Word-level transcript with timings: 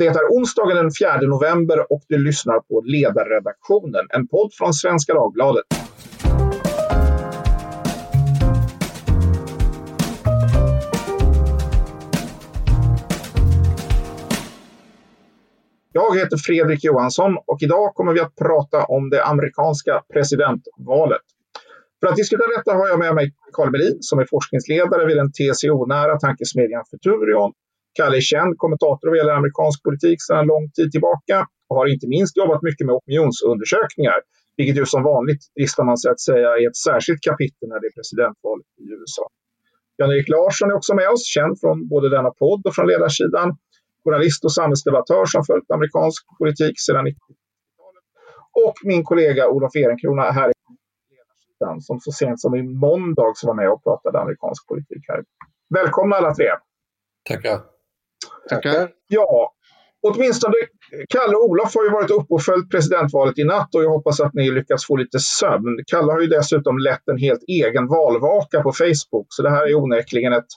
Det 0.00 0.06
är 0.06 0.28
onsdagen 0.30 0.76
den 0.76 0.90
4 1.00 1.20
november 1.20 1.92
och 1.92 2.02
du 2.08 2.18
lyssnar 2.18 2.60
på 2.60 2.80
Ledarredaktionen, 2.80 4.06
en 4.08 4.28
podd 4.28 4.50
från 4.54 4.74
Svenska 4.74 5.14
Dagbladet. 5.14 5.64
Jag 15.92 16.18
heter 16.18 16.36
Fredrik 16.36 16.84
Johansson 16.84 17.36
och 17.46 17.58
idag 17.60 17.94
kommer 17.94 18.12
vi 18.12 18.20
att 18.20 18.36
prata 18.36 18.84
om 18.84 19.10
det 19.10 19.24
amerikanska 19.24 20.02
presidentvalet. 20.12 21.22
För 22.00 22.06
att 22.06 22.16
diskutera 22.16 22.58
detta 22.58 22.72
har 22.72 22.88
jag 22.88 22.98
med 22.98 23.14
mig 23.14 23.32
Carl 23.52 23.70
Melin 23.70 23.98
som 24.00 24.18
är 24.18 24.26
forskningsledare 24.30 25.06
vid 25.06 25.16
den 25.16 25.32
TCO-nära 25.32 26.18
tankesmedjan 26.18 26.84
Futurion. 26.90 27.52
Kalle 27.98 28.16
är 28.16 28.20
känd 28.20 28.58
kommentator 28.58 29.08
vad 29.08 29.18
gäller 29.18 29.32
amerikansk 29.40 29.82
politik 29.82 30.18
sedan 30.26 30.46
lång 30.46 30.70
tid 30.76 30.88
tillbaka 30.92 31.46
och 31.68 31.76
har 31.76 31.86
inte 31.94 32.08
minst 32.08 32.36
jobbat 32.36 32.62
mycket 32.62 32.86
med 32.86 32.94
opinionsundersökningar, 32.94 34.18
vilket 34.56 34.76
ju 34.76 34.86
som 34.86 35.02
vanligt 35.02 35.42
dristar 35.56 35.84
man 35.84 35.98
sig 35.98 36.10
att 36.10 36.20
säga 36.20 36.48
är 36.58 36.68
ett 36.68 36.76
särskilt 36.76 37.20
kapitel 37.28 37.68
när 37.68 37.80
det 37.80 37.86
är 37.90 37.94
presidentval 37.98 38.58
i 38.82 38.84
USA. 38.98 39.24
Jan-Erik 39.96 40.28
Larsson 40.28 40.70
är 40.70 40.74
också 40.74 40.94
med 40.94 41.08
oss, 41.14 41.24
känd 41.36 41.60
från 41.60 41.88
både 41.88 42.08
denna 42.16 42.30
podd 42.30 42.66
och 42.66 42.74
från 42.74 42.86
ledarsidan. 42.86 43.48
Journalist 44.04 44.44
och 44.44 44.52
samhällsdebattör 44.52 45.24
som 45.24 45.44
följt 45.44 45.70
amerikansk 45.70 46.22
politik 46.38 46.74
sedan 46.86 47.06
90-talet. 47.06 48.04
Och 48.66 48.76
min 48.84 49.04
kollega 49.04 49.48
Olof 49.48 49.74
Ehrenkrona 49.76 50.22
här 50.22 50.48
i 50.50 50.54
ledarsidan 51.16 51.80
som 51.80 52.00
så 52.00 52.12
sent 52.12 52.40
som 52.40 52.54
i 52.54 52.62
måndags 52.62 53.44
var 53.44 53.54
med 53.54 53.70
och 53.70 53.82
pratade 53.84 54.20
amerikansk 54.20 54.68
politik 54.68 55.02
här. 55.08 55.24
Välkomna 55.74 56.16
alla 56.16 56.34
tre! 56.34 56.46
Tackar! 57.28 57.79
Tackar! 58.48 58.82
Eh, 58.82 58.88
ja, 59.08 59.52
åtminstone 60.02 60.54
Kalle 61.08 61.36
och 61.36 61.44
Olof 61.44 61.74
har 61.74 61.84
ju 61.84 61.90
varit 61.90 62.10
uppe 62.10 62.34
och 62.34 62.42
följt 62.42 62.70
presidentvalet 62.70 63.38
i 63.38 63.44
natt 63.44 63.74
och 63.74 63.82
jag 63.82 63.90
hoppas 63.90 64.20
att 64.20 64.34
ni 64.34 64.50
lyckas 64.50 64.86
få 64.86 64.96
lite 64.96 65.18
sömn. 65.18 65.84
Kalle 65.86 66.12
har 66.12 66.20
ju 66.20 66.26
dessutom 66.26 66.78
lett 66.78 67.08
en 67.08 67.18
helt 67.18 67.42
egen 67.48 67.86
valvaka 67.86 68.62
på 68.62 68.72
Facebook, 68.72 69.26
så 69.28 69.42
det 69.42 69.50
här 69.50 69.66
är 69.66 69.74
onekligen 69.74 70.32
ett 70.32 70.48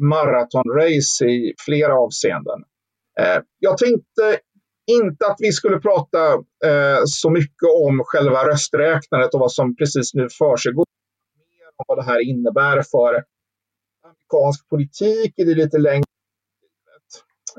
maratonrace 0.00 1.24
i 1.24 1.54
flera 1.66 1.94
avseenden. 1.94 2.64
Eh, 3.20 3.42
jag 3.58 3.78
tänkte 3.78 4.38
inte 4.90 5.26
att 5.26 5.36
vi 5.38 5.52
skulle 5.52 5.78
prata 5.80 6.32
eh, 6.64 7.00
så 7.04 7.30
mycket 7.30 7.68
om 7.86 8.02
själva 8.04 8.46
rösträknandet 8.46 9.34
och 9.34 9.40
vad 9.40 9.52
som 9.52 9.76
precis 9.76 10.14
nu 10.14 10.28
försiggår. 10.38 10.84
Mer 11.36 11.68
om 11.76 11.84
vad 11.88 11.98
det 11.98 12.12
här 12.12 12.20
innebär 12.30 12.82
för 12.82 13.24
amerikansk 14.04 14.68
politik 14.68 15.34
i 15.36 15.44
det 15.44 15.54
lite 15.54 15.78
längre 15.78 16.04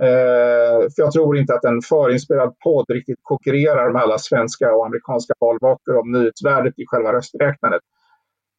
Eh, 0.01 0.79
för 0.95 1.01
jag 1.01 1.11
tror 1.11 1.37
inte 1.37 1.53
att 1.53 1.65
en 1.65 1.81
förinspelad 1.81 2.59
podd 2.63 2.85
riktigt 2.89 3.19
konkurrerar 3.21 3.93
med 3.93 4.01
alla 4.01 4.17
svenska 4.17 4.73
och 4.75 4.85
amerikanska 4.85 5.33
valvakor 5.39 5.97
om 5.97 6.11
nyhetsvärdet 6.11 6.79
i 6.79 6.83
själva 6.87 7.13
rösträknandet. 7.13 7.81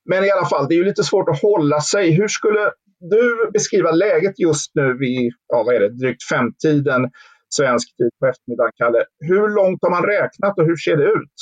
Men 0.04 0.24
i 0.24 0.30
alla 0.30 0.46
fall, 0.46 0.66
det 0.68 0.74
är 0.74 0.76
ju 0.76 0.84
lite 0.84 1.04
svårt 1.04 1.28
att 1.28 1.42
hålla 1.42 1.80
sig. 1.80 2.10
Hur 2.10 2.28
skulle 2.28 2.70
du 3.00 3.50
beskriva 3.52 3.90
läget 3.90 4.38
just 4.38 4.74
nu 4.74 4.98
vid, 4.98 5.32
ja 5.48 5.62
vad 5.66 5.74
är 5.74 5.80
det, 5.80 5.98
drygt 5.98 6.22
femtiden 6.22 7.10
svensk 7.54 7.96
tid 7.96 8.10
på 8.20 8.26
eftermiddagen, 8.26 8.72
Kalle? 8.76 9.04
Hur 9.18 9.48
långt 9.48 9.78
har 9.82 9.90
man 9.90 10.02
räknat 10.02 10.58
och 10.58 10.66
hur 10.66 10.76
ser 10.76 10.96
det 10.96 11.04
ut? 11.04 11.36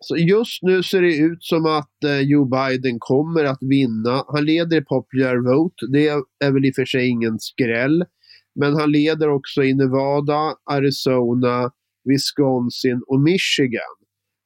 Så 0.00 0.16
just 0.16 0.62
nu 0.62 0.82
ser 0.82 1.02
det 1.02 1.16
ut 1.16 1.44
som 1.44 1.66
att 1.66 2.04
eh, 2.04 2.20
Joe 2.20 2.44
Biden 2.44 2.96
kommer 2.98 3.44
att 3.44 3.58
vinna. 3.60 4.24
Han 4.28 4.44
leder 4.44 4.76
i 4.76 4.84
popular 4.84 5.36
vote. 5.36 5.86
Det 5.92 6.08
är 6.44 6.52
väl 6.52 6.64
i 6.64 6.70
och 6.70 6.74
för 6.74 6.84
sig 6.84 7.08
ingen 7.08 7.38
skräll. 7.38 8.04
Men 8.54 8.74
han 8.74 8.92
leder 8.92 9.28
också 9.28 9.62
i 9.62 9.74
Nevada, 9.74 10.54
Arizona, 10.70 11.70
Wisconsin 12.04 13.02
och 13.06 13.20
Michigan. 13.20 13.94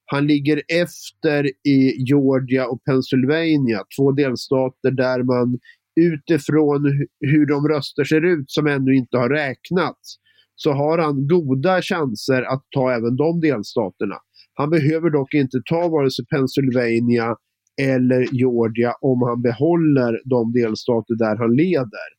Han 0.04 0.26
ligger 0.26 0.62
efter 0.68 1.46
i 1.46 1.94
Georgia 2.08 2.66
och 2.66 2.84
Pennsylvania, 2.84 3.84
två 3.98 4.12
delstater 4.12 4.90
där 4.90 5.22
man 5.22 5.58
utifrån 6.00 6.84
hur 7.20 7.46
de 7.46 7.68
röster 7.68 8.04
ser 8.04 8.24
ut 8.24 8.50
som 8.50 8.66
ännu 8.66 8.94
inte 8.94 9.18
har 9.18 9.28
räknats 9.28 10.16
så 10.54 10.72
har 10.72 10.98
han 10.98 11.26
goda 11.28 11.82
chanser 11.82 12.42
att 12.42 12.64
ta 12.74 12.92
även 12.92 13.16
de 13.16 13.40
delstaterna. 13.40 14.16
Han 14.54 14.70
behöver 14.70 15.10
dock 15.10 15.34
inte 15.34 15.58
ta 15.64 15.88
vare 15.88 16.10
sig 16.10 16.26
Pennsylvania 16.26 17.36
eller 17.82 18.26
Georgia 18.32 18.92
om 19.00 19.22
han 19.22 19.42
behåller 19.42 20.20
de 20.24 20.52
delstater 20.52 21.14
där 21.14 21.36
han 21.36 21.56
leder. 21.56 22.17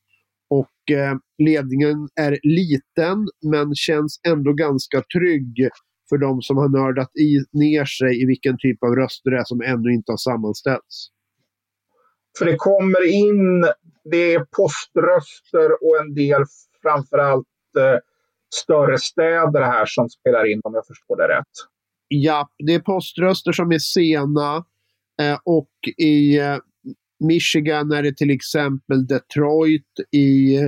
Och 0.90 0.96
eh, 0.96 1.16
ledningen 1.38 2.08
är 2.20 2.38
liten 2.42 3.26
men 3.50 3.74
känns 3.74 4.20
ändå 4.28 4.52
ganska 4.52 5.02
trygg 5.18 5.68
för 6.08 6.18
de 6.18 6.42
som 6.42 6.56
har 6.56 6.68
nördat 6.68 7.16
i, 7.16 7.58
ner 7.58 7.84
sig 7.84 8.22
i 8.22 8.26
vilken 8.26 8.56
typ 8.58 8.82
av 8.82 8.90
röster 8.90 9.30
det 9.30 9.36
är 9.36 9.44
som 9.44 9.60
ännu 9.60 9.92
inte 9.92 10.12
har 10.12 10.16
sammanställts. 10.16 11.08
För 12.38 12.46
det 12.46 12.56
kommer 12.56 13.06
in, 13.06 13.60
det 14.10 14.34
är 14.34 14.44
poströster 14.56 15.72
och 15.72 16.00
en 16.00 16.14
del 16.14 16.42
framförallt 16.82 17.46
eh, 17.78 17.98
större 18.54 18.98
städer 18.98 19.62
här 19.62 19.86
som 19.86 20.08
spelar 20.08 20.52
in 20.52 20.60
om 20.64 20.74
jag 20.74 20.86
förstår 20.86 21.16
det 21.16 21.28
rätt. 21.28 21.56
Ja, 22.08 22.48
det 22.66 22.74
är 22.74 22.80
poströster 22.80 23.52
som 23.52 23.72
är 23.72 23.78
sena 23.78 24.64
eh, 25.22 25.38
och 25.44 25.70
i 25.98 26.38
eh, 26.38 26.58
Michigan 27.20 27.92
är 27.92 28.02
det 28.02 28.16
till 28.16 28.30
exempel 28.30 29.06
Detroit, 29.06 29.92
i 30.12 30.58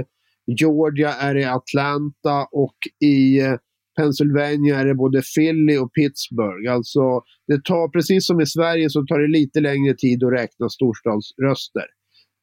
Georgia 0.47 1.13
är 1.13 1.35
det 1.35 1.53
Atlanta 1.53 2.49
och 2.53 2.77
i 3.05 3.41
eh, 3.41 3.55
Pennsylvania 3.97 4.79
är 4.79 4.85
det 4.87 4.95
både 4.95 5.23
Philly 5.37 5.77
och 5.79 5.93
Pittsburgh. 5.95 6.73
Alltså, 6.73 7.01
det 7.47 7.65
tar, 7.65 7.89
precis 7.89 8.27
som 8.27 8.41
i 8.41 8.47
Sverige 8.47 8.91
så 8.91 9.07
tar 9.07 9.19
det 9.19 9.39
lite 9.39 9.61
längre 9.61 9.95
tid 9.95 10.25
att 10.25 10.33
räkna 10.33 10.69
storstadsröster. 10.69 11.87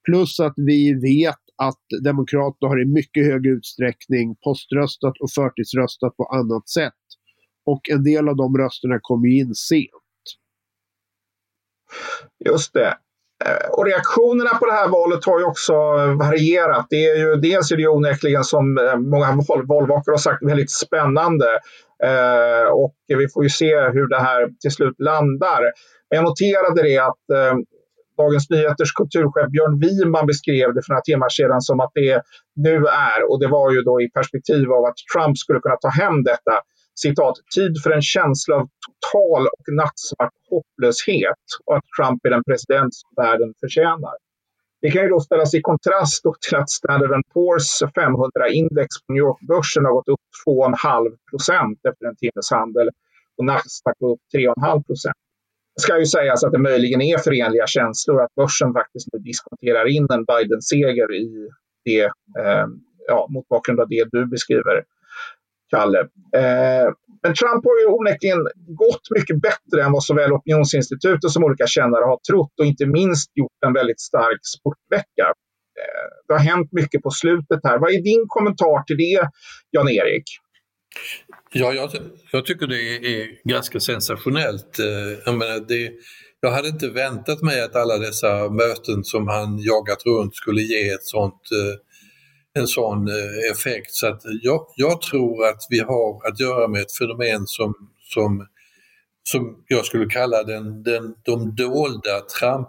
Plus 0.05 0.39
att 0.39 0.53
vi 0.55 0.93
vet 0.93 1.43
att 1.55 1.83
Demokraterna 2.03 2.69
har 2.69 2.81
i 2.81 2.85
mycket 2.85 3.25
hög 3.25 3.45
utsträckning 3.45 4.35
poströstat 4.43 5.13
och 5.19 5.31
förtidsröstat 5.31 6.17
på 6.17 6.23
annat 6.23 6.69
sätt. 6.69 6.93
Och 7.66 7.89
en 7.89 8.03
del 8.03 8.29
av 8.29 8.35
de 8.35 8.57
rösterna 8.57 8.99
kommer 9.01 9.27
in 9.27 9.55
sent. 9.55 10.25
Just 12.45 12.73
det. 12.73 12.97
Eh, 13.45 13.69
och 13.69 13.85
reaktionerna 13.85 14.50
på 14.50 14.66
det 14.66 14.72
här 14.72 14.88
valet 14.89 15.25
har 15.25 15.39
ju 15.39 15.45
också 15.45 15.73
eh, 15.73 16.17
varierat. 16.17 16.88
Det 16.89 17.05
är 17.05 17.16
ju, 17.16 17.35
dels 17.35 17.72
är 17.72 17.75
det 17.75 17.81
ju 17.81 17.88
onekligen 17.88 18.44
som 18.44 18.77
eh, 18.77 18.95
många 18.95 19.27
valvakare 19.67 20.13
har 20.13 20.17
sagt 20.17 20.44
väldigt 20.44 20.72
spännande. 20.72 21.45
Eh, 22.03 22.67
och 22.72 22.95
vi 23.07 23.29
får 23.33 23.44
ju 23.44 23.49
se 23.49 23.79
hur 23.79 24.07
det 24.07 24.19
här 24.19 24.49
till 24.61 24.72
slut 24.72 24.95
landar. 24.99 25.61
Men 26.09 26.16
jag 26.17 26.23
noterade 26.23 26.83
det 26.83 26.97
att 26.97 27.25
eh, 27.33 27.55
Dagens 28.17 28.49
Nyheters 28.49 28.91
kulturchef 28.99 29.47
Björn 29.51 29.79
Wiman 29.79 30.25
beskrev 30.31 30.67
det 30.73 30.81
för 30.85 30.91
några 30.94 31.07
timmar 31.09 31.29
sedan 31.29 31.61
som 31.61 31.79
att 31.79 31.91
det 31.94 32.22
nu 32.55 32.75
är, 33.11 33.19
och 33.29 33.39
det 33.41 33.47
var 33.47 33.72
ju 33.72 33.81
då 33.81 34.01
i 34.01 34.09
perspektiv 34.19 34.72
av 34.78 34.83
att 34.85 34.99
Trump 35.13 35.38
skulle 35.38 35.59
kunna 35.59 35.75
ta 35.75 35.89
hem 35.89 36.23
detta, 36.23 36.55
citat, 37.01 37.35
tid 37.55 37.73
för 37.83 37.91
en 37.91 38.01
känsla 38.01 38.55
av 38.55 38.67
total 38.85 39.47
och 39.47 39.65
nattsvart 39.79 40.33
hopplöshet 40.49 41.45
och 41.65 41.77
att 41.77 41.83
Trump 41.95 42.25
är 42.25 42.29
den 42.29 42.43
president 42.43 42.93
som 42.95 43.09
världen 43.23 43.53
förtjänar. 43.59 44.15
Det 44.81 44.91
kan 44.91 45.03
ju 45.03 45.09
då 45.09 45.19
ställas 45.19 45.53
i 45.53 45.61
kontrast 45.61 46.23
till 46.41 46.57
att 46.57 46.69
Standard 46.69 47.23
Poor's 47.33 47.71
500-index 47.95 48.87
på 49.05 49.13
New 49.13 49.23
York-börsen 49.27 49.85
har 49.85 49.93
gått 49.93 50.07
upp 50.07 50.25
2,5 50.47 51.17
procent 51.31 51.79
efter 51.89 52.05
en 52.05 52.15
timmes 52.15 52.51
handel 52.51 52.89
och 53.37 53.45
Nasdaq 53.45 53.99
går 53.99 54.11
upp 54.13 54.21
3,5 54.35 54.83
procent. 54.83 55.16
Det 55.75 55.81
ska 55.81 55.99
ju 55.99 56.05
sägas 56.05 56.43
att 56.43 56.51
det 56.51 56.59
möjligen 56.59 57.01
är 57.01 57.17
förenliga 57.17 57.67
känslor 57.67 58.21
att 58.21 58.35
börsen 58.35 58.73
faktiskt 58.73 59.07
nu 59.13 59.19
diskonterar 59.19 59.85
in 59.95 60.07
en 60.09 60.25
Biden-seger 60.25 61.16
i 61.16 61.49
det, 61.85 62.03
eh, 62.39 62.67
ja, 63.07 63.27
mot 63.29 63.47
bakgrund 63.47 63.79
av 63.79 63.87
det 63.89 64.05
du 64.11 64.25
beskriver. 64.25 64.83
Kalle. 65.69 66.00
Eh, 66.40 66.88
men 67.23 67.34
Trump 67.34 67.66
har 67.66 67.79
ju 67.82 67.88
onekligen 67.97 68.41
gått 68.84 69.05
mycket 69.17 69.41
bättre 69.41 69.84
än 69.84 69.91
vad 69.91 70.03
såväl 70.03 70.34
opinionsinstituten 70.34 71.29
som 71.29 71.43
olika 71.43 71.67
kännare 71.67 72.03
har 72.03 72.20
trott 72.32 72.53
och 72.59 72.66
inte 72.66 72.85
minst 72.85 73.38
gjort 73.38 73.59
en 73.66 73.73
väldigt 73.73 74.02
stark 74.02 74.40
sportvecka. 74.58 75.26
Eh, 75.79 76.08
det 76.28 76.34
har 76.34 76.40
hänt 76.40 76.70
mycket 76.72 77.02
på 77.02 77.11
slutet 77.11 77.59
här. 77.64 77.78
Vad 77.79 77.91
är 77.91 78.02
din 78.03 78.26
kommentar 78.28 78.84
till 78.84 78.97
det, 78.97 79.29
Jan-Erik? 79.72 80.23
Ja, 81.52 81.73
jag, 81.73 81.90
jag, 82.32 82.46
tycker 82.46 82.67
det 82.67 82.82
är 82.96 83.47
ganska 83.49 83.79
sensationellt. 83.79 84.79
Eh, 84.79 85.20
jag, 85.26 85.38
menar, 85.38 85.59
det, 85.67 85.91
jag 86.40 86.52
hade 86.52 86.67
inte 86.67 86.90
väntat 86.90 87.41
mig 87.41 87.61
att 87.61 87.76
alla 87.76 87.97
dessa 87.97 88.49
möten 88.49 89.03
som 89.03 89.28
han 89.28 89.59
jagat 89.59 90.05
runt 90.05 90.35
skulle 90.35 90.61
ge 90.61 90.90
ett 90.90 91.05
sånt 91.05 91.41
eh, 91.52 91.89
en 92.53 92.67
sån 92.67 93.07
eh, 93.07 93.51
effekt. 93.51 93.91
Så 93.93 94.07
att 94.07 94.22
jag, 94.41 94.66
jag, 94.75 95.01
tror 95.01 95.46
att 95.47 95.61
vi 95.69 95.79
har 95.79 96.28
att 96.28 96.40
göra 96.40 96.67
med 96.67 96.81
ett 96.81 96.97
fenomen 96.97 97.47
som, 97.47 97.73
som, 97.99 98.47
som 99.23 99.63
jag 99.67 99.85
skulle 99.85 100.05
kalla 100.05 100.43
den, 100.43 100.84
den, 100.84 101.16
de 101.23 101.55
dolda 101.55 102.19
Trump 102.40 102.67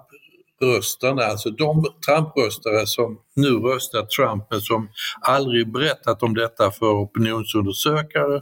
Trump-röstarna, 0.60 1.22
alltså 1.22 1.50
de 1.50 1.86
Trump-röstare 2.06 2.86
som 2.86 3.18
nu 3.36 3.50
röstar 3.50 4.02
Trump 4.02 4.44
men 4.50 4.60
som 4.60 4.88
aldrig 5.20 5.72
berättat 5.72 6.22
om 6.22 6.34
detta 6.34 6.70
för 6.70 6.86
opinionsundersökare 6.86 8.40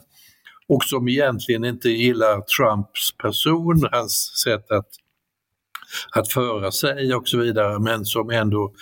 och 0.69 0.85
som 0.85 1.09
egentligen 1.09 1.65
inte 1.65 1.89
gillar 1.89 2.41
Trumps 2.41 3.17
person, 3.23 3.89
hans 3.93 4.43
sätt 4.45 4.71
att 4.71 4.89
att 6.11 6.33
föra 6.33 6.73
sig 6.73 7.15
och 7.15 7.29
så 7.29 7.39
vidare, 7.39 7.79
men 7.79 8.05
som 8.05 8.31
ändå 8.31 8.73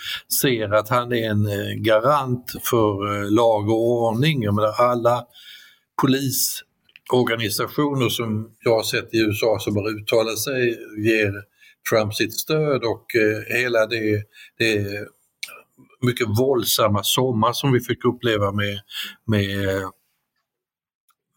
ser 0.41 0.73
att 0.73 0.89
han 0.89 1.13
är 1.13 1.29
en 1.29 1.45
eh, 1.45 1.73
garant 1.77 2.53
för 2.69 3.15
eh, 3.15 3.21
lag 3.31 3.69
och 3.69 3.91
ordning. 3.91 4.43
Jag 4.43 4.55
menar, 4.55 4.73
alla 4.77 5.25
polisorganisationer 6.01 8.09
som 8.09 8.51
jag 8.63 8.75
har 8.75 8.83
sett 8.83 9.13
i 9.13 9.17
USA 9.17 9.59
som 9.59 9.75
har 9.75 9.89
uttalat 9.89 10.39
sig 10.39 10.77
ger 10.97 11.33
Trump 11.89 12.13
sitt 12.13 12.33
stöd 12.33 12.83
och 12.83 13.15
eh, 13.15 13.43
hela 13.57 13.85
det, 13.85 14.23
det 14.57 15.07
mycket 16.01 16.27
våldsamma 16.39 17.03
sommar 17.03 17.53
som 17.53 17.71
vi 17.71 17.79
fick 17.79 18.05
uppleva 18.05 18.51
med, 18.51 18.79
med, 19.25 19.83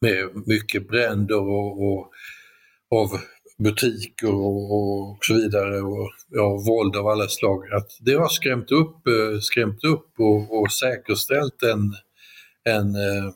med 0.01 0.29
mycket 0.47 0.89
bränder 0.89 1.41
och, 1.41 1.83
och 1.83 2.11
av 2.91 3.21
butiker 3.61 4.35
och, 4.35 4.75
och, 4.75 5.19
så 5.21 5.35
vidare 5.35 5.81
och 5.81 6.11
ja, 6.29 6.63
våld 6.67 6.97
av 6.97 7.07
alla 7.07 7.29
slag. 7.29 7.73
Att 7.73 7.89
det 8.01 8.15
har 8.15 8.29
skrämt 8.29 8.73
upp, 8.73 9.07
eh, 9.07 9.41
skrämt 9.41 9.85
upp 9.85 10.15
och, 10.19 10.61
och 10.61 10.73
säkerställt 10.73 11.63
en, 11.63 11.95
en, 12.75 12.95
eh, 12.95 13.27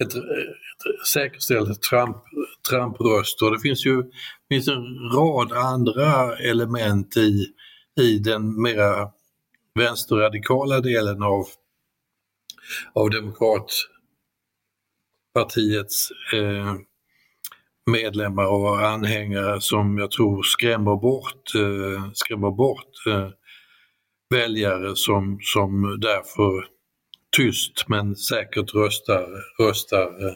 ett, 0.00 0.14
ett 0.14 1.06
säkerställt 1.06 1.82
Trump, 1.82 2.16
Trump-röst. 2.70 3.42
Och 3.42 3.52
det 3.52 3.60
finns 3.60 3.86
ju 3.86 4.02
finns 4.48 4.68
en 4.68 4.84
rad 5.14 5.52
andra 5.52 6.36
element 6.36 7.16
i, 7.16 7.46
i 8.00 8.18
den 8.18 8.62
mera 8.62 9.10
vänsterradikala 9.74 10.80
delen 10.80 11.22
av, 11.22 11.46
av 12.92 13.10
Demokratpartiets 13.10 16.10
eh, 16.34 16.74
medlemmar 17.90 18.46
och 18.46 18.86
anhängare 18.86 19.60
som 19.60 19.98
jag 19.98 20.10
tror 20.10 20.42
skrämmer 20.42 20.96
bort, 20.96 21.54
eh, 21.54 22.10
skrämmer 22.14 22.50
bort 22.50 23.06
eh, 23.08 23.28
väljare 24.30 24.96
som, 24.96 25.38
som 25.40 25.98
därför 26.00 26.66
tyst 27.36 27.88
men 27.88 28.16
säkert 28.16 28.74
röstar, 28.74 29.26
röstar, 29.62 30.26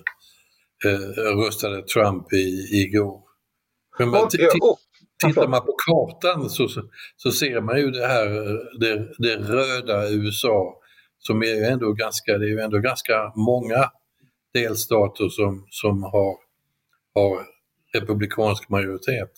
eh, 0.85 1.35
röstade 1.37 1.83
Trump 1.83 2.33
i, 2.33 2.69
igår. 2.83 3.23
Men 3.99 4.09
man, 4.09 4.29
tittar 4.29 5.49
man 5.49 5.61
på 5.61 5.77
kartan 5.87 6.51
så, 6.51 6.69
så 7.17 7.31
ser 7.33 7.61
man 7.61 7.79
ju 7.79 7.91
det 7.91 8.07
här 8.07 8.29
det, 8.81 9.15
det 9.19 9.37
röda 9.37 10.11
USA 10.11 10.75
som 11.19 11.43
är 11.43 11.55
ju 11.55 11.65
ändå 11.65 11.93
ganska, 11.93 12.39
det 12.39 12.45
är 12.45 12.51
ju 12.51 12.61
ändå 12.61 12.79
ganska 12.79 13.33
många 13.37 13.91
delstater 14.55 15.29
som, 15.29 15.67
som 15.71 16.03
har 16.03 16.48
har 17.15 17.47
republikansk 17.95 18.69
majoritet. 18.69 19.31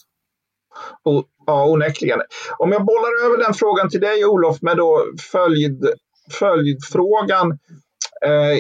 Och, 1.02 1.25
ja, 1.46 1.70
onekligen. 1.70 2.20
Om 2.58 2.72
jag 2.72 2.84
bollar 2.84 3.26
över 3.26 3.44
den 3.44 3.55
frågan 3.55 3.88
till 3.90 4.00
dig 4.00 4.25
Olof 4.25 4.62
med 4.62 4.76
då 4.76 5.05
följd, 5.32 5.84
följdfrågan. 6.38 7.58
Eh, 8.25 8.56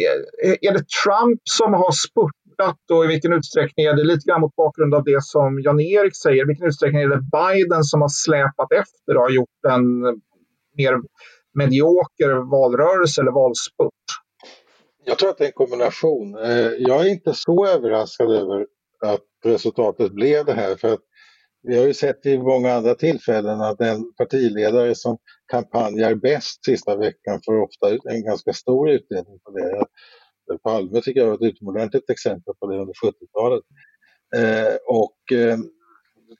är 0.60 0.72
det 0.72 0.84
Trump 1.04 1.40
som 1.44 1.74
har 1.74 1.92
spurtat 1.92 2.90
och 2.92 3.04
i 3.04 3.08
vilken 3.08 3.32
utsträckning 3.32 3.86
är 3.86 3.94
det 3.94 4.04
lite 4.04 4.28
grann 4.28 4.40
mot 4.40 4.56
bakgrund 4.56 4.94
av 4.94 5.04
det 5.04 5.22
som 5.22 5.60
Jan-Erik 5.60 6.16
säger, 6.16 6.42
i 6.42 6.46
vilken 6.46 6.66
utsträckning 6.66 7.02
är 7.02 7.08
det 7.08 7.22
Biden 7.32 7.84
som 7.84 8.00
har 8.00 8.08
släpat 8.08 8.72
efter 8.72 9.16
och 9.16 9.22
har 9.22 9.30
gjort 9.30 9.64
en 9.68 10.00
mer 10.76 10.94
medioker 11.54 12.50
valrörelse 12.50 13.20
eller 13.20 13.32
valspurt? 13.32 14.06
Jag 15.04 15.18
tror 15.18 15.30
att 15.30 15.38
det 15.38 15.44
är 15.44 15.46
en 15.46 15.52
kombination. 15.52 16.38
Eh, 16.38 16.72
jag 16.78 17.06
är 17.06 17.10
inte 17.10 17.34
så 17.34 17.66
överraskad 17.66 18.30
över 18.30 18.66
att 19.00 19.24
resultatet 19.44 20.12
blev 20.12 20.44
det 20.44 20.52
här. 20.52 20.76
För 20.76 20.92
att 20.92 21.00
vi 21.62 21.78
har 21.78 21.86
ju 21.86 21.94
sett 21.94 22.26
i 22.26 22.38
många 22.38 22.72
andra 22.72 22.94
tillfällen 22.94 23.60
att 23.60 23.78
den 23.78 24.14
partiledare 24.14 24.94
som 24.94 25.18
kampanjar 25.52 26.14
bäst 26.14 26.64
sista 26.64 26.96
veckan 26.96 27.40
får 27.44 27.62
ofta 27.62 28.10
en 28.10 28.24
ganska 28.24 28.52
stor 28.52 28.90
utdelning 28.90 29.38
på 29.44 29.50
det. 29.50 29.86
Palme 30.62 31.00
tycker 31.00 31.20
jag 31.20 31.26
var 31.26 31.34
ett 31.34 31.54
utomordentligt 31.54 32.10
exempel 32.10 32.54
på 32.60 32.66
det 32.66 32.78
under 32.78 32.94
70-talet. 32.94 33.64
Eh, 34.36 34.74
och 34.86 35.38
eh, 35.38 35.58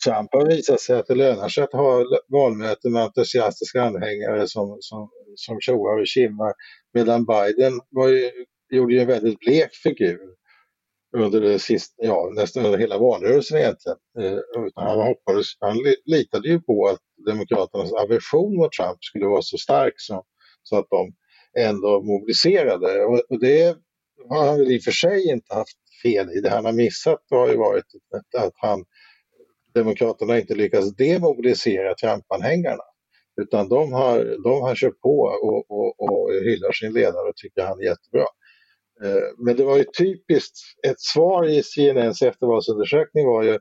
Trump 0.05 0.29
har 0.33 0.47
visat 0.47 0.81
sig 0.81 0.97
att 0.97 1.07
det 1.07 1.15
lönar 1.15 1.49
sig 1.49 1.65
att 1.65 1.73
ha 1.73 2.05
valmöten 2.29 2.93
med 2.93 3.03
entusiastiska 3.03 3.83
anhängare 3.83 4.49
som, 4.49 4.77
som, 4.81 5.11
som 5.35 5.61
tjoar 5.61 6.01
och 6.01 6.07
kimmar. 6.07 6.53
Medan 6.95 7.25
Biden 7.25 7.81
var 7.91 8.09
ju, 8.09 8.31
gjorde 8.71 8.95
ju 8.95 9.01
en 9.01 9.07
väldigt 9.07 9.39
blek 9.39 9.75
figur 9.75 10.40
under 11.17 11.41
det 11.41 11.59
sista, 11.59 12.05
ja, 12.05 12.31
nästan 12.37 12.65
under 12.65 12.79
hela 12.79 12.99
valrörelsen 12.99 13.59
egentligen. 13.59 13.99
Eh, 14.21 14.39
han, 14.75 15.01
hoppades, 15.01 15.47
han 15.61 15.77
litade 16.05 16.49
ju 16.49 16.61
på 16.61 16.89
att 16.89 17.01
Demokraternas 17.27 17.93
aversion 17.93 18.57
mot 18.57 18.73
Trump 18.73 19.05
skulle 19.05 19.27
vara 19.27 19.43
så 19.43 19.59
stark 19.59 19.95
så, 19.97 20.25
så 20.63 20.79
att 20.79 20.87
de 20.91 21.13
ändå 21.59 22.03
mobiliserade. 22.03 23.05
Och, 23.05 23.21
och 23.29 23.41
det 23.41 23.77
har 24.29 24.47
han 24.47 24.59
väl 24.59 24.73
i 24.73 24.79
och 24.79 24.83
för 24.83 24.91
sig 24.91 25.31
inte 25.31 25.55
haft 25.55 25.79
fel 26.03 26.31
i. 26.31 26.41
Det 26.41 26.51
han 26.51 26.65
har 26.65 26.73
missat 26.73 27.21
har 27.31 27.49
ju 27.49 27.57
varit 27.57 27.85
att 28.39 28.55
han, 28.57 28.85
Demokraterna 29.75 30.39
inte 30.39 30.55
lyckats 30.55 30.97
demobilisera 30.97 31.95
Trump-anhängarna. 31.95 32.83
Utan 33.43 33.69
de 33.69 33.93
har, 33.93 34.43
de 34.45 34.63
har 34.63 34.75
kört 34.75 35.01
på 35.01 35.19
och, 35.43 35.71
och, 35.71 36.01
och 36.01 36.33
hyllar 36.33 36.73
sin 36.73 36.93
ledare 36.93 37.29
och 37.29 37.37
tycker 37.37 37.63
han 37.63 37.81
är 37.81 37.85
jättebra. 37.85 38.27
Eh, 39.05 39.23
men 39.39 39.57
det 39.57 39.65
var 39.65 39.77
ju 39.77 39.85
typiskt, 39.85 40.57
ett 40.87 41.01
svar 41.01 41.49
i 41.49 41.63
CNNs 41.63 42.23
eftervalsundersökning 42.23 43.27
var 43.27 43.43
ju 43.43 43.59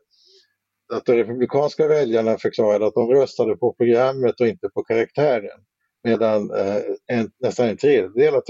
att 0.94 1.06
de 1.06 1.13
republikanska 1.13 1.88
väljarna 1.88 2.38
förklarade 2.38 2.88
att 2.88 2.94
de 2.94 3.09
röstade 3.09 3.56
på 3.56 3.74
programmet 3.74 4.41
och 4.41 4.47
inte 4.47 4.69
på 4.69 4.83
karaktären. 4.83 5.59
Medan 6.03 6.51
eh, 6.51 6.81
en, 7.07 7.31
nästan 7.39 7.68
en 7.68 7.77
tredjedel 7.77 8.36
av 8.36 8.44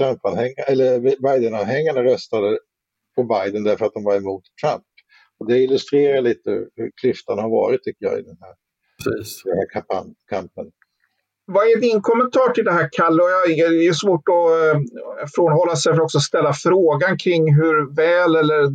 Biden-anhängarna 1.22 2.04
röstade 2.04 2.58
på 3.16 3.24
Biden 3.24 3.64
därför 3.64 3.86
att 3.86 3.94
de 3.94 4.04
var 4.04 4.16
emot 4.16 4.42
Trump. 4.62 4.84
Och 5.38 5.48
det 5.48 5.58
illustrerar 5.58 6.22
lite 6.22 6.50
hur 6.50 6.90
klyftan 7.00 7.38
har 7.38 7.50
varit 7.50 7.82
tycker 7.82 8.06
jag 8.06 8.18
i 8.18 8.22
den 8.22 8.36
här, 8.40 8.54
den 9.44 9.58
här 9.58 9.66
kampen. 10.28 10.72
Vad 11.54 11.64
är 11.64 11.80
din 11.80 12.00
kommentar 12.00 12.52
till 12.52 12.64
det 12.64 12.72
här, 12.72 12.88
Kalle? 12.92 13.22
Och 13.22 13.28
det 13.46 13.86
är 13.86 13.92
svårt 13.92 14.28
att 14.28 14.34
eh, 14.34 14.80
frånhålla 15.34 15.76
sig 15.76 15.94
för 15.94 16.02
att 16.02 16.22
ställa 16.22 16.52
frågan 16.52 17.18
kring 17.18 17.54
hur 17.54 17.94
väl 17.96 18.36
eller 18.36 18.68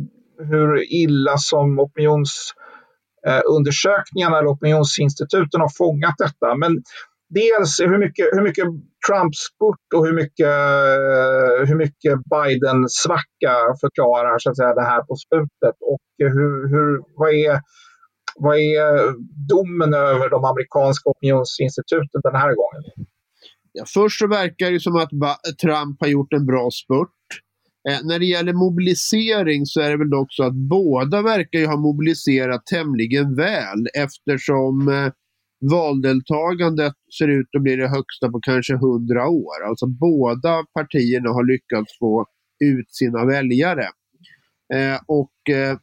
hur 0.50 0.92
illa 0.92 1.36
som 1.36 1.80
opinionsundersökningarna 1.80 4.36
eh, 4.36 4.40
eller 4.40 4.50
opinionsinstituten 4.50 5.60
har 5.60 5.76
fångat 5.78 6.14
detta. 6.18 6.56
Men 6.56 6.82
dels 7.28 7.80
hur 7.80 7.98
mycket, 7.98 8.26
hur 8.32 8.42
mycket 8.42 8.64
Trump-spurt 9.08 9.92
och 9.94 10.06
hur 10.06 10.12
mycket, 10.12 10.46
eh, 10.46 11.66
hur 11.68 11.76
mycket 11.76 12.14
Biden-svacka 12.34 13.54
förklarar 13.80 14.38
så 14.38 14.50
att 14.50 14.56
säga, 14.56 14.74
det 14.74 14.90
här 14.92 15.02
på 15.02 15.16
slutet. 15.16 15.76
Och 15.80 16.00
hur, 16.18 16.68
hur, 16.72 17.02
vad 17.16 17.34
är 17.34 17.60
vad 18.38 18.56
är 18.56 19.14
domen 19.48 19.94
över 19.94 20.30
de 20.30 20.44
amerikanska 20.44 21.10
opinionsinstituten 21.10 22.20
den 22.22 22.34
här 22.34 22.54
gången? 22.54 22.82
Ja, 23.72 23.84
först 23.94 24.18
så 24.18 24.26
verkar 24.26 24.70
det 24.70 24.80
som 24.80 24.96
att 24.96 25.10
Trump 25.62 26.00
har 26.00 26.08
gjort 26.08 26.32
en 26.32 26.46
bra 26.46 26.70
spurt. 26.70 27.10
Eh, 27.88 27.98
när 28.04 28.18
det 28.18 28.24
gäller 28.24 28.52
mobilisering 28.52 29.66
så 29.66 29.80
är 29.80 29.90
det 29.90 29.96
väl 29.96 30.10
dock 30.10 30.26
så 30.30 30.42
att 30.44 30.54
båda 30.54 31.22
verkar 31.22 31.58
ju 31.58 31.66
ha 31.66 31.76
mobiliserat 31.76 32.66
tämligen 32.66 33.36
väl 33.36 33.86
eftersom 33.94 34.88
eh, 34.88 35.12
valdeltagandet 35.70 36.92
ser 37.18 37.28
ut 37.28 37.46
att 37.56 37.62
bli 37.62 37.76
det 37.76 37.88
högsta 37.88 38.30
på 38.30 38.40
kanske 38.40 38.76
hundra 38.76 39.28
år. 39.28 39.64
Alltså 39.68 39.86
båda 39.86 40.64
partierna 40.74 41.30
har 41.30 41.52
lyckats 41.52 41.98
få 41.98 42.26
ut 42.64 42.94
sina 42.94 43.24
väljare. 43.24 43.86
Eh, 44.74 44.98
och 45.06 45.54
eh, 45.54 45.76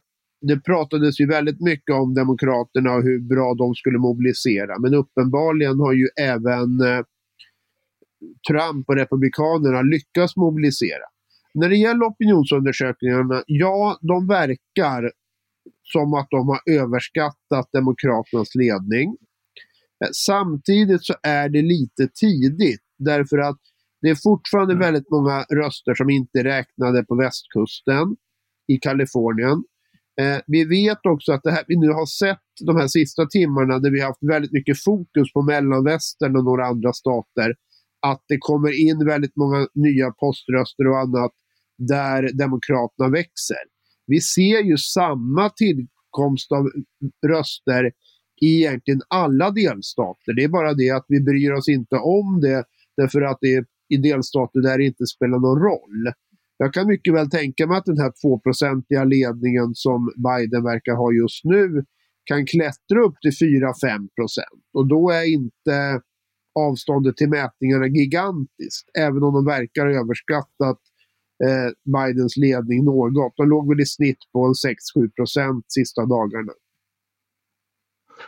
det 0.46 0.60
pratades 0.60 1.20
ju 1.20 1.26
väldigt 1.26 1.60
mycket 1.60 1.94
om 1.94 2.14
Demokraterna 2.14 2.94
och 2.94 3.02
hur 3.02 3.20
bra 3.20 3.54
de 3.54 3.74
skulle 3.74 3.98
mobilisera. 3.98 4.78
Men 4.78 4.94
uppenbarligen 4.94 5.80
har 5.80 5.92
ju 5.92 6.08
även 6.20 6.80
eh, 6.80 7.04
Trump 8.48 8.88
och 8.88 8.96
Republikanerna 8.96 9.82
lyckats 9.82 10.36
mobilisera. 10.36 11.06
När 11.54 11.68
det 11.68 11.76
gäller 11.76 12.04
opinionsundersökningarna, 12.04 13.42
ja, 13.46 13.98
de 14.00 14.26
verkar 14.26 15.12
som 15.82 16.14
att 16.14 16.26
de 16.30 16.48
har 16.48 16.60
överskattat 16.70 17.72
Demokraternas 17.72 18.54
ledning. 18.54 19.16
Eh, 20.04 20.10
samtidigt 20.12 21.04
så 21.04 21.14
är 21.22 21.48
det 21.48 21.62
lite 21.62 22.08
tidigt 22.14 22.82
därför 22.98 23.38
att 23.38 23.60
det 24.02 24.10
är 24.10 24.14
fortfarande 24.22 24.74
mm. 24.74 24.84
väldigt 24.84 25.10
många 25.10 25.42
röster 25.42 25.94
som 25.94 26.10
inte 26.10 26.44
räknade 26.44 27.04
på 27.04 27.14
västkusten 27.14 28.16
i 28.68 28.76
Kalifornien. 28.76 29.64
Eh, 30.20 30.40
vi 30.46 30.64
vet 30.64 31.06
också 31.06 31.32
att 31.32 31.42
det 31.42 31.50
här 31.50 31.64
vi 31.68 31.76
nu 31.76 31.88
har 31.88 32.06
sett 32.06 32.38
de 32.66 32.76
här 32.76 32.88
sista 32.88 33.26
timmarna 33.26 33.78
där 33.78 33.90
vi 33.90 34.00
har 34.00 34.06
haft 34.06 34.22
väldigt 34.22 34.52
mycket 34.52 34.82
fokus 34.82 35.32
på 35.32 35.42
mellanvästern 35.42 36.36
och 36.36 36.44
några 36.44 36.66
andra 36.66 36.92
stater. 36.92 37.54
Att 38.06 38.24
det 38.28 38.38
kommer 38.40 38.88
in 38.88 39.06
väldigt 39.06 39.36
många 39.36 39.66
nya 39.74 40.10
poströster 40.10 40.86
och 40.86 40.98
annat 40.98 41.32
där 41.78 42.38
Demokraterna 42.38 43.08
växer. 43.10 43.64
Vi 44.06 44.20
ser 44.20 44.62
ju 44.62 44.76
samma 44.76 45.50
tillkomst 45.50 46.52
av 46.52 46.70
röster 47.26 47.92
i 48.42 48.64
egentligen 48.64 49.00
alla 49.08 49.50
delstater. 49.50 50.32
Det 50.36 50.44
är 50.44 50.48
bara 50.48 50.74
det 50.74 50.90
att 50.90 51.04
vi 51.08 51.20
bryr 51.20 51.52
oss 51.52 51.68
inte 51.68 51.96
om 51.96 52.40
det 52.40 52.64
därför 52.96 53.22
att 53.22 53.38
det 53.40 53.54
är 53.54 53.64
i 53.88 53.96
delstater 53.96 54.60
där 54.60 54.78
det 54.78 54.84
inte 54.84 55.06
spelar 55.06 55.38
någon 55.38 55.62
roll. 55.62 56.12
Jag 56.56 56.74
kan 56.74 56.86
mycket 56.86 57.14
väl 57.14 57.30
tänka 57.30 57.66
mig 57.66 57.78
att 57.78 57.84
den 57.84 57.98
här 57.98 58.12
2-procentiga 58.24 59.04
ledningen 59.04 59.74
som 59.74 60.12
Biden 60.16 60.64
verkar 60.64 60.92
ha 60.92 61.12
just 61.12 61.44
nu 61.44 61.84
kan 62.24 62.46
klättra 62.46 63.00
upp 63.06 63.14
till 63.20 63.30
4-5 63.30 64.08
procent. 64.16 64.62
Och 64.72 64.88
då 64.88 65.10
är 65.10 65.32
inte 65.32 66.00
avståndet 66.58 67.16
till 67.16 67.28
mätningarna 67.28 67.86
gigantiskt. 67.86 68.88
Även 68.98 69.22
om 69.22 69.34
de 69.34 69.44
verkar 69.44 69.86
ha 69.86 69.92
överskattat 69.92 70.80
eh, 71.44 71.68
Bidens 71.94 72.36
ledning 72.36 72.84
något. 72.84 73.36
De 73.36 73.48
låg 73.48 73.68
väl 73.68 73.80
i 73.80 73.86
snitt 73.86 74.18
på 74.32 74.52
6-7 74.98 75.10
procent 75.16 75.64
sista 75.68 76.06
dagarna. 76.06 76.52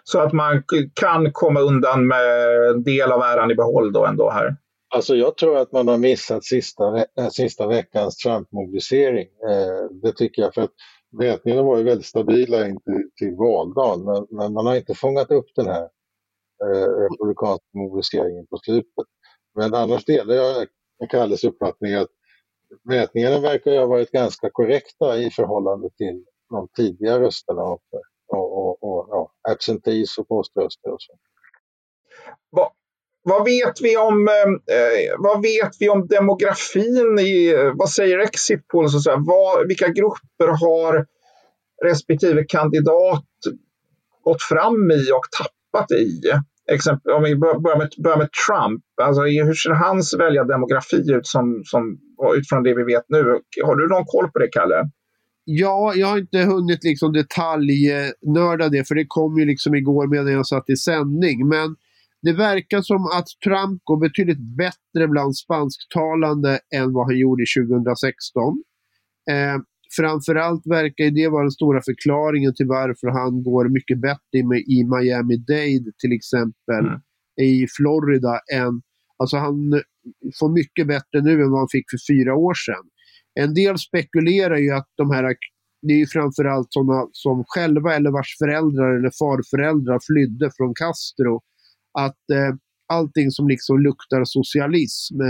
Så 0.04 0.18
att 0.18 0.32
man 0.32 0.62
kan 0.94 1.32
komma 1.32 1.60
undan 1.60 2.06
med 2.06 2.26
en 2.74 2.82
del 2.82 3.12
av 3.12 3.22
äran 3.22 3.50
i 3.50 3.54
behåll 3.54 3.92
då 3.92 4.06
ändå 4.06 4.30
här? 4.30 4.56
Alltså 4.88 5.16
jag 5.16 5.36
tror 5.36 5.56
att 5.56 5.72
man 5.72 5.88
har 5.88 5.98
missat 5.98 6.44
sista, 6.44 6.96
äh, 7.18 7.28
sista 7.28 7.66
veckans 7.66 8.16
Trump-mobilisering. 8.16 9.28
Eh, 9.48 9.90
det 10.02 10.12
tycker 10.12 10.42
jag. 10.42 10.54
för 10.54 10.62
att 10.62 10.72
Mätningarna 11.10 11.62
var 11.62 11.78
ju 11.78 11.84
väldigt 11.84 12.06
stabila 12.06 12.68
in 12.68 12.80
till, 12.80 13.10
till 13.16 13.34
valdagen 13.36 14.04
men, 14.04 14.26
men, 14.30 14.52
man 14.52 14.66
har 14.66 14.76
inte 14.76 14.94
fångat 14.94 15.30
upp 15.30 15.46
den 15.56 15.66
här 15.66 15.88
eh, 16.64 16.88
republikanska 16.88 17.66
mobiliseringen 17.74 18.46
på 18.46 18.58
slutet. 18.58 19.06
Men 19.54 19.74
annars 19.74 20.04
delar 20.04 20.34
jag 20.34 20.66
Kalles 21.10 21.44
uppfattning 21.44 21.94
att 21.94 22.08
mätningarna 22.84 23.40
verkar 23.40 23.70
ju 23.70 23.78
ha 23.78 23.86
varit 23.86 24.10
ganska 24.10 24.50
korrekta 24.50 25.18
i 25.18 25.30
förhållande 25.30 25.90
till 25.96 26.24
de 26.50 26.68
tidiga 26.76 27.20
rösterna 27.20 27.62
och, 27.62 27.82
och, 28.26 28.58
och, 28.58 28.82
och 28.82 29.06
ja, 29.10 29.32
absentees 29.48 30.18
och 30.18 30.28
poströster 30.28 30.90
och 30.90 31.02
så. 31.02 31.12
Vad, 32.50 32.70
vad 33.28 33.44
vet 33.44 33.80
vi 33.80 33.96
om, 33.96 34.28
eh, 34.28 34.76
eh, 34.76 35.14
vad 35.18 35.42
vet 35.42 35.70
vi 35.80 35.88
om 35.88 36.06
demografin? 36.06 37.18
I, 37.18 37.54
vad 37.74 37.90
säger 37.90 38.18
exit 38.18 38.68
polls? 38.68 38.94
Och 38.94 39.02
så 39.02 39.10
här, 39.10 39.18
vad, 39.26 39.68
vilka 39.68 39.88
grupper 39.88 40.48
har 40.60 41.06
respektive 41.84 42.44
kandidat 42.44 43.26
gått 44.24 44.42
fram 44.42 44.90
i 44.90 45.10
och 45.12 45.26
tappat 45.38 45.90
i? 45.90 46.20
Exempel, 46.72 47.12
om 47.12 47.22
vi 47.22 47.36
börjar 47.36 47.78
med, 47.78 47.90
börjar 48.04 48.18
med 48.18 48.28
Trump, 48.46 48.84
alltså, 49.02 49.22
hur 49.22 49.54
ser 49.54 49.70
hans 49.70 50.14
väljardemografi 50.14 51.12
ut 51.12 51.26
som, 51.26 51.62
som, 51.64 51.98
utifrån 52.36 52.62
det 52.62 52.74
vi 52.74 52.84
vet 52.84 53.04
nu? 53.08 53.40
Har 53.64 53.76
du 53.76 53.88
någon 53.88 54.04
koll 54.06 54.30
på 54.30 54.38
det, 54.38 54.48
Kalle? 54.48 54.90
Ja, 55.44 55.92
jag 55.94 56.06
har 56.06 56.18
inte 56.18 56.38
hunnit 56.38 56.84
liksom 56.84 57.12
detaljnörda 57.12 58.64
eh, 58.64 58.70
det, 58.70 58.88
för 58.88 58.94
det 58.94 59.04
kom 59.08 59.38
ju 59.38 59.44
liksom 59.44 59.74
igår 59.74 60.06
medan 60.06 60.32
jag 60.32 60.46
satt 60.46 60.70
i 60.70 60.76
sändning. 60.76 61.48
Men 61.48 61.76
det 62.26 62.32
verkar 62.32 62.82
som 62.82 63.02
att 63.04 63.28
Trump 63.44 63.80
går 63.84 63.96
betydligt 64.00 64.56
bättre 64.56 65.08
bland 65.08 65.36
spansktalande 65.36 66.60
än 66.74 66.92
vad 66.92 67.06
han 67.06 67.18
gjorde 67.18 67.44
2016. 67.68 68.62
Eh, 69.30 69.56
framförallt 69.96 70.66
verkar 70.66 71.10
det 71.10 71.28
vara 71.28 71.42
den 71.42 71.50
stora 71.50 71.80
förklaringen 71.82 72.54
till 72.54 72.66
varför 72.66 73.08
han 73.20 73.42
går 73.42 73.68
mycket 73.68 74.00
bättre 74.00 74.34
i 74.76 74.84
Miami-Dade 74.92 75.92
till 75.98 76.12
exempel, 76.12 76.84
mm. 76.88 77.00
i 77.40 77.66
Florida. 77.76 78.40
Än, 78.54 78.82
alltså 79.18 79.36
han 79.36 79.82
får 80.38 80.48
mycket 80.60 80.86
bättre 80.86 81.20
nu 81.22 81.32
än 81.42 81.50
vad 81.50 81.60
han 81.60 81.74
fick 81.76 81.86
för 81.90 82.00
fyra 82.12 82.34
år 82.34 82.54
sedan. 82.54 82.84
En 83.40 83.54
del 83.54 83.78
spekulerar 83.78 84.56
ju 84.56 84.70
att 84.70 84.90
de 84.96 85.10
här, 85.10 85.36
det 85.82 85.92
är 85.92 85.98
ju 85.98 86.06
framförallt 86.06 86.66
sådana 86.70 87.08
som 87.12 87.44
själva 87.46 87.94
eller 87.94 88.10
vars 88.10 88.36
föräldrar 88.38 88.98
eller 88.98 89.12
farföräldrar 89.22 89.98
flydde 90.08 90.50
från 90.56 90.74
Castro 90.74 91.40
att 91.98 92.30
eh, 92.32 92.54
allting 92.92 93.30
som 93.30 93.48
liksom 93.48 93.78
luktar 93.78 94.24
socialism 94.24 95.20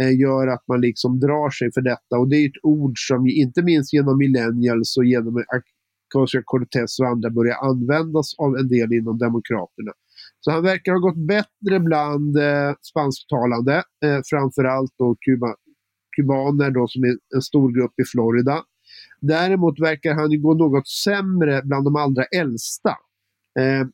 eh, 0.00 0.18
gör 0.20 0.46
att 0.46 0.68
man 0.68 0.80
liksom 0.80 1.20
drar 1.20 1.50
sig 1.50 1.72
för 1.72 1.80
detta. 1.80 2.18
Och 2.18 2.28
det 2.28 2.36
är 2.36 2.48
ett 2.48 2.62
ord 2.62 2.94
som 2.96 3.26
inte 3.26 3.62
minst 3.62 3.92
genom 3.92 4.18
millennials 4.18 4.96
och 4.96 5.04
genom 5.04 5.44
Ocasio 6.14 6.42
Cortez 6.44 6.98
och 7.00 7.06
andra 7.06 7.30
börjar 7.30 7.56
användas 7.70 8.34
av 8.38 8.56
en 8.56 8.68
del 8.68 8.92
inom 8.92 9.18
Demokraterna. 9.18 9.92
Så 10.40 10.50
han 10.50 10.62
verkar 10.62 10.92
ha 10.92 10.98
gått 10.98 11.26
bättre 11.26 11.80
bland 11.80 12.36
eh, 12.36 12.74
spansktalande, 12.82 13.76
eh, 14.04 14.20
framförallt 14.30 14.94
då 14.98 15.16
Kuba, 15.20 15.54
kubaner 16.16 16.70
då, 16.70 16.88
som 16.88 17.04
är 17.04 17.16
en 17.34 17.42
stor 17.42 17.72
grupp 17.72 18.00
i 18.00 18.04
Florida. 18.04 18.64
Däremot 19.20 19.80
verkar 19.80 20.14
han 20.14 20.42
gå 20.42 20.54
något 20.54 20.88
sämre 20.88 21.62
bland 21.64 21.84
de 21.84 21.96
allra 21.96 22.24
äldsta. 22.24 22.90
Eh, 23.58 23.86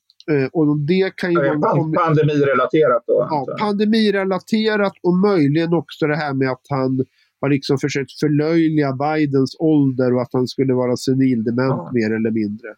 och 0.52 0.78
det 0.78 1.16
kan 1.16 1.32
ju 1.32 1.38
vara... 1.38 2.04
Pandemirelaterat 2.06 3.04
då? 3.06 3.26
Ja, 3.30 3.46
pandemirelaterat 3.58 4.92
och 5.02 5.14
möjligen 5.14 5.74
också 5.74 6.06
det 6.06 6.16
här 6.16 6.34
med 6.34 6.50
att 6.50 6.66
han 6.68 7.04
har 7.40 7.48
liksom 7.48 7.78
försökt 7.78 8.18
förlöjliga 8.20 8.92
Bidens 8.92 9.56
ålder 9.58 10.14
och 10.14 10.22
att 10.22 10.32
han 10.32 10.46
skulle 10.46 10.74
vara 10.74 10.96
senildement 10.96 11.82
ja. 11.84 11.90
mer 11.92 12.16
eller 12.16 12.30
mindre. 12.30 12.68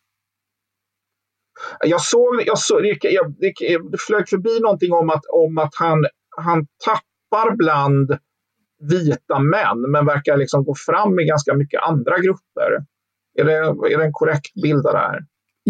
Jag 1.80 2.00
såg, 2.00 2.42
jag 2.46 2.58
såg 2.58 2.86
jag, 2.86 2.98
jag, 3.02 3.34
det 3.90 4.00
flög 4.00 4.28
förbi 4.28 4.60
någonting 4.60 4.92
om 4.92 5.10
att, 5.10 5.24
om 5.32 5.58
att 5.58 5.74
han, 5.74 6.06
han 6.36 6.66
tappar 6.84 7.56
bland 7.56 8.18
vita 8.80 9.38
män 9.38 9.90
men 9.90 10.06
verkar 10.06 10.36
liksom 10.36 10.64
gå 10.64 10.74
fram 10.86 11.14
med 11.14 11.26
ganska 11.26 11.54
mycket 11.54 11.82
andra 11.82 12.18
grupper. 12.18 12.84
Är 13.38 13.44
det, 13.44 13.56
är 13.94 13.98
det 13.98 14.04
en 14.04 14.12
korrekt 14.12 14.54
bild 14.62 14.86
av 14.86 14.92
det 14.92 14.98
här? 14.98 15.20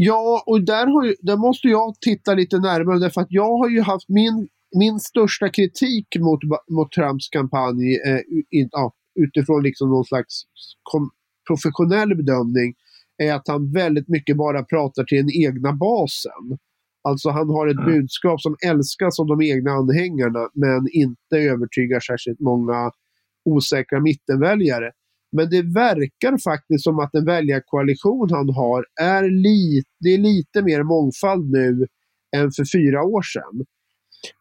Ja, 0.00 0.42
och 0.46 0.64
där, 0.64 0.86
har 0.86 1.14
där 1.20 1.36
måste 1.36 1.68
jag 1.68 1.94
titta 2.00 2.34
lite 2.34 2.58
närmare 2.58 2.98
därför 2.98 3.20
att 3.20 3.30
jag 3.30 3.58
har 3.58 3.68
ju 3.68 3.80
haft 3.80 4.08
min, 4.08 4.48
min 4.76 4.98
största 5.00 5.48
kritik 5.48 6.06
mot, 6.18 6.40
mot 6.70 6.92
Trumps 6.92 7.28
kampanj 7.28 7.94
eh, 8.06 8.20
in, 8.50 8.68
ja, 8.72 8.92
utifrån 9.20 9.62
liksom 9.62 9.90
någon 9.90 10.04
slags 10.04 10.42
kom, 10.82 11.10
professionell 11.48 12.16
bedömning 12.16 12.74
är 13.22 13.34
att 13.34 13.48
han 13.48 13.72
väldigt 13.72 14.08
mycket 14.08 14.36
bara 14.36 14.62
pratar 14.62 15.04
till 15.04 15.18
den 15.18 15.30
egna 15.44 15.72
basen. 15.72 16.58
Alltså 17.08 17.30
han 17.30 17.48
har 17.48 17.66
ett 17.66 17.78
mm. 17.78 17.92
budskap 17.92 18.40
som 18.40 18.56
älskas 18.66 19.20
av 19.20 19.26
de 19.26 19.42
egna 19.42 19.70
anhängarna 19.70 20.48
men 20.54 20.88
inte 20.92 21.36
övertygar 21.36 22.00
särskilt 22.00 22.40
många 22.40 22.90
osäkra 23.44 24.00
mittenväljare. 24.00 24.90
Men 25.32 25.50
det 25.50 25.62
verkar 25.62 26.38
faktiskt 26.38 26.84
som 26.84 26.98
att 26.98 27.12
den 27.12 27.24
väljarkoalition 27.24 28.28
han 28.30 28.48
har 28.48 28.84
är, 29.00 29.30
li 29.30 29.82
det 30.00 30.08
är 30.08 30.18
lite 30.18 30.62
mer 30.62 30.82
mångfald 30.82 31.50
nu 31.50 31.86
än 32.36 32.50
för 32.52 32.64
fyra 32.78 33.02
år 33.02 33.22
sedan. 33.22 33.66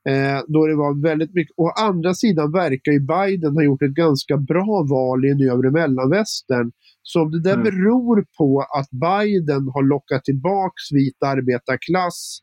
Eh, 0.10 0.42
då 0.48 0.68
det 0.68 0.76
var 0.76 1.02
väldigt 1.04 1.34
mycket. 1.34 1.54
Å 1.58 1.70
andra 1.70 2.14
sidan 2.14 2.52
verkar 2.52 2.92
ju 2.92 3.00
Biden 3.00 3.54
ha 3.54 3.64
gjort 3.64 3.82
ett 3.82 3.92
ganska 4.06 4.38
bra 4.38 4.86
val 4.90 5.26
i 5.26 5.30
den 5.30 5.50
övre 5.50 5.72
mellanvästern. 5.72 6.72
Så 7.04 7.22
om 7.22 7.32
det 7.32 7.42
där 7.42 7.54
mm. 7.54 7.64
beror 7.64 8.26
på 8.38 8.66
att 8.80 8.90
Biden 8.92 9.68
har 9.74 9.84
lockat 9.84 10.24
tillbaks 10.24 10.84
vit 10.92 11.24
arbetarklass 11.26 12.40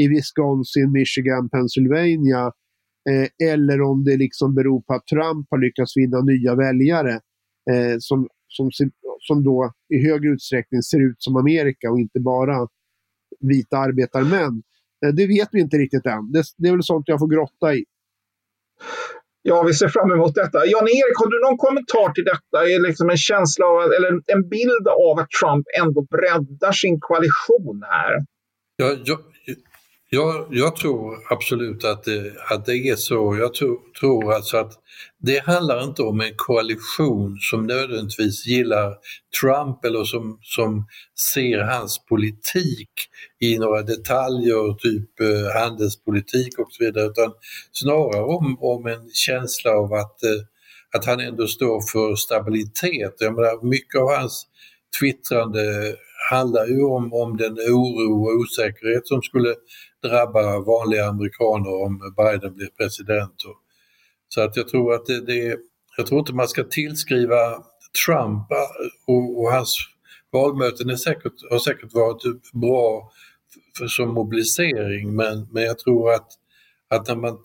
i 0.00 0.08
Wisconsin, 0.08 0.92
Michigan, 0.92 1.48
Pennsylvania 1.48 2.52
eh, 3.10 3.52
eller 3.52 3.82
om 3.82 4.04
det 4.04 4.16
liksom 4.16 4.54
beror 4.54 4.82
på 4.82 4.94
att 4.94 5.06
Trump 5.06 5.46
har 5.50 5.58
lyckats 5.58 5.96
vinna 5.96 6.20
nya 6.20 6.54
väljare 6.54 7.20
eh, 7.70 7.96
som, 7.98 8.28
som, 8.48 8.70
som 9.20 9.44
då 9.44 9.72
i 9.94 10.08
hög 10.08 10.24
utsträckning 10.24 10.82
ser 10.82 11.00
ut 11.10 11.16
som 11.18 11.36
Amerika 11.36 11.90
och 11.90 12.00
inte 12.00 12.20
bara 12.20 12.68
vita 13.40 13.78
arbetarmän. 13.78 14.62
Eh, 15.06 15.12
det 15.12 15.26
vet 15.26 15.48
vi 15.52 15.60
inte 15.60 15.76
riktigt 15.76 16.06
än. 16.06 16.32
Det, 16.32 16.42
det 16.56 16.68
är 16.68 16.72
väl 16.72 16.82
sånt 16.82 17.08
jag 17.08 17.18
får 17.18 17.28
grotta 17.28 17.74
i. 17.74 17.84
Ja, 19.42 19.62
vi 19.62 19.74
ser 19.74 19.88
fram 19.88 20.10
emot 20.12 20.34
detta. 20.34 20.58
Jan-Erik, 20.66 21.18
har 21.18 21.30
du 21.30 21.38
någon 21.46 21.58
kommentar 21.58 22.12
till 22.12 22.24
detta? 22.24 22.58
Är 22.72 22.80
liksom 22.88 23.10
en 23.10 23.16
känsla 23.16 23.66
av, 23.66 23.92
eller 23.96 24.10
en 24.26 24.48
bild 24.48 24.88
av 24.88 25.18
att 25.18 25.30
Trump 25.40 25.66
ändå 25.82 26.00
breddar 26.02 26.72
sin 26.72 27.00
koalition 27.00 27.82
här? 27.90 28.12
Ja, 28.76 28.96
jag, 29.04 29.18
jag, 30.14 30.46
jag, 30.50 30.76
tror 30.76 31.18
absolut 31.30 31.84
att 31.84 32.04
det, 32.04 32.32
att 32.50 32.66
det 32.66 32.76
är 32.76 32.96
så. 32.96 33.36
Jag 33.40 33.54
tror, 33.54 33.78
tror 34.00 34.32
alltså 34.32 34.56
att 34.56 34.72
det 35.18 35.38
handlar 35.38 35.84
inte 35.84 36.02
om 36.02 36.20
en 36.20 36.36
koalition 36.36 37.36
som 37.40 37.66
nödvändigtvis 37.66 38.46
gillar 38.46 38.96
Trump 39.40 39.84
eller 39.84 40.04
som, 40.04 40.38
som 40.42 40.86
ser 41.34 41.58
hans 41.58 42.06
politik 42.06 42.90
i 43.40 43.58
några 43.58 43.82
detaljer, 43.82 44.74
typ 44.78 45.20
eh, 45.20 45.60
handelspolitik 45.60 46.58
och 46.58 46.68
så 46.70 46.84
vidare, 46.84 47.06
utan 47.06 47.32
snarare 47.72 48.22
om, 48.22 48.58
om 48.60 48.86
en 48.86 49.10
känsla 49.12 49.70
av 49.70 49.92
att, 49.92 50.22
eh, 50.22 50.40
att 50.96 51.04
han 51.04 51.20
ändå 51.20 51.46
står 51.46 51.80
för 51.92 52.16
stabilitet. 52.16 53.14
Jag 53.18 53.34
menar, 53.34 53.66
mycket 53.66 54.00
av 54.00 54.16
hans 54.16 54.46
twittrande 55.00 55.94
handlar 56.30 56.66
ju 56.66 56.82
om, 56.82 57.12
om 57.12 57.36
den 57.36 57.52
oro 57.52 58.24
och 58.24 58.40
osäkerhet 58.40 59.08
som 59.08 59.22
skulle 59.22 59.54
drabba 60.08 60.58
vanliga 60.60 61.06
amerikaner 61.06 61.82
om 61.84 62.14
Biden 62.16 62.54
blir 62.54 62.68
president. 62.78 63.34
Så 64.28 64.40
att 64.40 64.56
jag 64.56 64.68
tror 64.68 64.94
att 64.94 65.06
det, 65.06 65.20
det 65.20 65.56
jag 65.96 66.06
tror 66.06 66.18
inte 66.20 66.34
man 66.34 66.48
ska 66.48 66.64
tillskriva 66.64 67.62
Trump 68.06 68.46
och, 69.06 69.40
och 69.40 69.52
hans 69.52 69.76
valmöten 70.32 70.90
är 70.90 70.96
säkert, 70.96 71.32
har 71.50 71.58
säkert 71.58 71.94
varit 71.94 72.22
bra 72.52 73.10
för, 73.78 73.86
som 73.86 74.14
mobilisering 74.14 75.16
men, 75.16 75.48
men 75.50 75.62
jag 75.62 75.78
tror 75.78 76.12
att, 76.12 76.28
att 76.88 77.08
när, 77.08 77.16
man, 77.16 77.38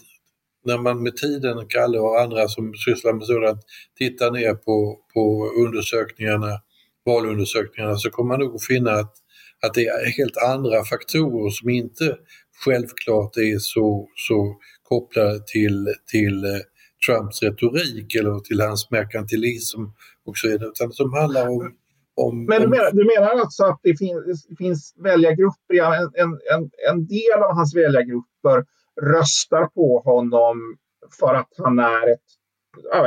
när 0.65 0.77
man 0.77 1.03
med 1.03 1.17
tiden, 1.17 1.65
Kalle 1.69 1.99
och 1.99 2.21
andra 2.21 2.47
som 2.47 2.73
sysslar 2.73 3.13
med 3.13 3.25
sådant, 3.25 3.65
tittar 3.97 4.31
ner 4.31 4.53
på, 4.53 4.99
på 5.13 5.51
undersökningarna, 5.65 6.61
valundersökningarna 7.05 7.95
så 7.95 8.09
kommer 8.09 8.37
man 8.37 8.39
nog 8.39 8.61
finna 8.61 8.91
att, 8.91 9.15
att 9.61 9.73
det 9.73 9.87
är 9.87 10.11
helt 10.17 10.37
andra 10.37 10.83
faktorer 10.83 11.49
som 11.49 11.69
inte 11.69 12.17
självklart 12.65 13.37
är 13.37 13.57
så, 13.59 14.07
så 14.15 14.55
kopplade 14.83 15.39
till, 15.45 15.87
till 16.11 16.45
eh, 16.45 16.59
Trumps 17.05 17.43
retorik 17.43 18.15
eller 18.15 18.39
till 18.39 18.61
hans 18.61 18.91
merkantilism 18.91 19.81
och 20.25 20.37
så 20.37 20.47
vidare, 20.47 20.69
utan 20.69 20.91
som 20.91 21.13
handlar 21.13 21.47
om 21.47 21.71
om, 22.19 22.45
Men 22.45 22.61
du 22.61 22.67
menar, 22.67 22.91
du 22.91 23.05
menar 23.05 23.41
alltså 23.41 23.63
att 23.63 23.79
det 23.83 23.97
finns, 23.97 24.47
finns 24.57 24.95
väljargrupper, 24.97 25.75
en, 25.75 26.31
en, 26.53 26.71
en, 26.89 27.07
del 27.07 27.39
av 27.43 27.55
hans 27.55 27.75
väljargrupper 27.75 28.65
röstar 29.01 29.65
på 29.65 30.01
honom 30.05 30.77
för 31.19 31.33
att 31.33 31.49
han 31.57 31.79
är 31.79 32.13
ett, 32.13 32.29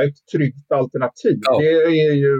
ett 0.08 0.26
tryggt 0.32 0.72
alternativ. 0.72 1.38
Ja. 1.42 1.58
Det 1.58 1.72
är 1.72 2.14
ju 2.14 2.36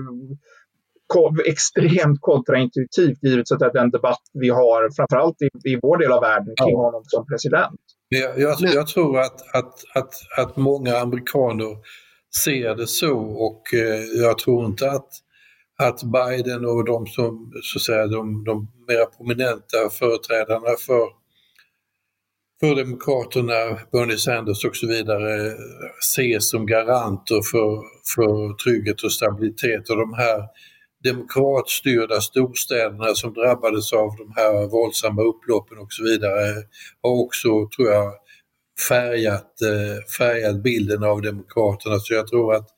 extremt 1.47 2.21
kontraintuitivt 2.21 3.19
givet 3.23 3.49
så 3.49 3.55
att 3.55 3.73
den 3.73 3.91
debatt 3.91 4.23
vi 4.33 4.49
har 4.49 4.97
framförallt 4.97 5.43
i, 5.43 5.71
i 5.71 5.79
vår 5.83 5.99
del 5.99 6.13
av 6.13 6.21
världen 6.21 6.55
kring 6.63 6.75
ja. 6.75 6.85
honom 6.85 7.03
som 7.07 7.27
president. 7.27 7.81
Jag, 8.09 8.39
jag, 8.39 8.57
jag, 8.61 8.87
tror 8.87 9.21
att, 9.21 9.55
att, 9.55 9.75
att, 9.95 10.15
att 10.39 10.57
många 10.57 10.97
amerikaner 10.97 11.77
ser 12.45 12.75
det 12.75 12.87
så 12.87 13.19
och 13.19 13.75
eh, 13.75 14.01
jag 14.23 14.39
tror 14.39 14.67
inte 14.67 14.91
att 14.91 15.09
att 15.79 16.03
Biden 16.03 16.65
och 16.65 16.85
de 16.85 17.07
som, 17.07 17.53
så 17.63 17.79
att 17.79 17.83
säga, 17.83 18.07
de, 18.07 18.45
de 18.45 18.69
mera 18.89 19.07
prominenta 19.07 19.91
företrädarna 19.91 20.77
för, 20.87 21.09
för 22.61 22.75
Demokraterna, 22.75 23.79
Bernie 23.93 24.19
Sanders 24.19 24.65
och 24.65 24.77
så 24.77 24.87
vidare, 24.87 25.53
ses 26.01 26.51
som 26.51 26.67
garanter 26.67 27.41
för, 27.51 27.83
för 28.15 28.57
trygghet 28.65 29.03
och 29.03 29.13
stabilitet. 29.13 29.91
Och 29.91 29.97
de 29.97 30.15
här 30.15 30.43
demokratstyrda 31.05 32.21
storstäderna 32.21 33.15
som 33.15 33.35
drabbades 33.35 33.93
av 33.93 34.17
de 34.17 34.33
här 34.37 34.71
våldsamma 34.71 35.23
upploppen 35.23 35.79
och 35.79 35.93
så 35.93 36.05
vidare 36.05 36.55
har 37.03 37.25
också, 37.25 37.49
tror 37.77 37.89
jag, 37.91 38.13
färgat, 38.89 39.63
eh, 39.63 40.05
färgat 40.19 40.63
bilden 40.63 41.05
av 41.05 41.23
Demokraterna. 41.23 41.99
Så 41.99 42.15
jag 42.15 42.29
tror 42.29 42.55
att 42.55 42.69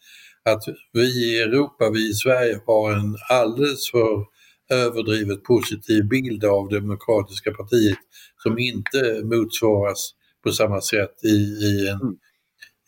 att 0.44 0.64
vi 0.92 1.02
i 1.02 1.40
Europa, 1.40 1.90
vi 1.90 2.10
i 2.10 2.14
Sverige 2.14 2.60
har 2.66 2.92
en 2.92 3.16
alldeles 3.30 3.90
för 3.90 4.24
överdrivet 4.70 5.42
positiv 5.42 6.08
bild 6.08 6.44
av 6.44 6.68
Demokratiska 6.68 7.50
partiet 7.50 7.98
som 8.42 8.58
inte 8.58 9.20
motsvaras 9.24 10.10
på 10.42 10.52
samma 10.52 10.80
sätt 10.80 11.24
i, 11.24 11.36
i, 11.66 11.88
en, 11.88 12.00
mm 12.00 12.16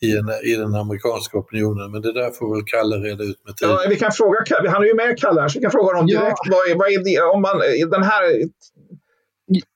i, 0.01 0.17
en, 0.17 0.29
i 0.43 0.55
den 0.55 0.75
amerikanska 0.75 1.37
opinionen. 1.37 1.91
Men 1.91 2.01
det 2.01 2.13
där 2.13 2.31
får 2.31 2.55
väl 2.55 2.63
Kalle 2.65 2.95
reda 2.95 3.23
ut 3.23 3.45
med 3.45 3.55
tiden. 3.55 3.73
Ja, 3.73 3.85
vi 3.89 3.95
kan 3.95 4.11
fråga, 4.11 4.37
han 4.67 4.83
är 4.83 4.87
ju 4.87 4.95
med 4.95 5.19
Kalle 5.19 5.41
här, 5.41 5.47
så 5.47 5.59
vi 5.59 5.63
kan 5.63 5.71
fråga 5.71 5.87
honom 5.93 6.07
direkt. 6.07 6.43
Ja. 6.43 6.51
Vad, 6.51 6.63
är, 6.69 6.75
vad 6.75 6.87
är 6.87 7.03
det, 7.03 7.21
om 7.35 7.41
man, 7.41 7.55
den 7.95 8.03
här 8.03 8.23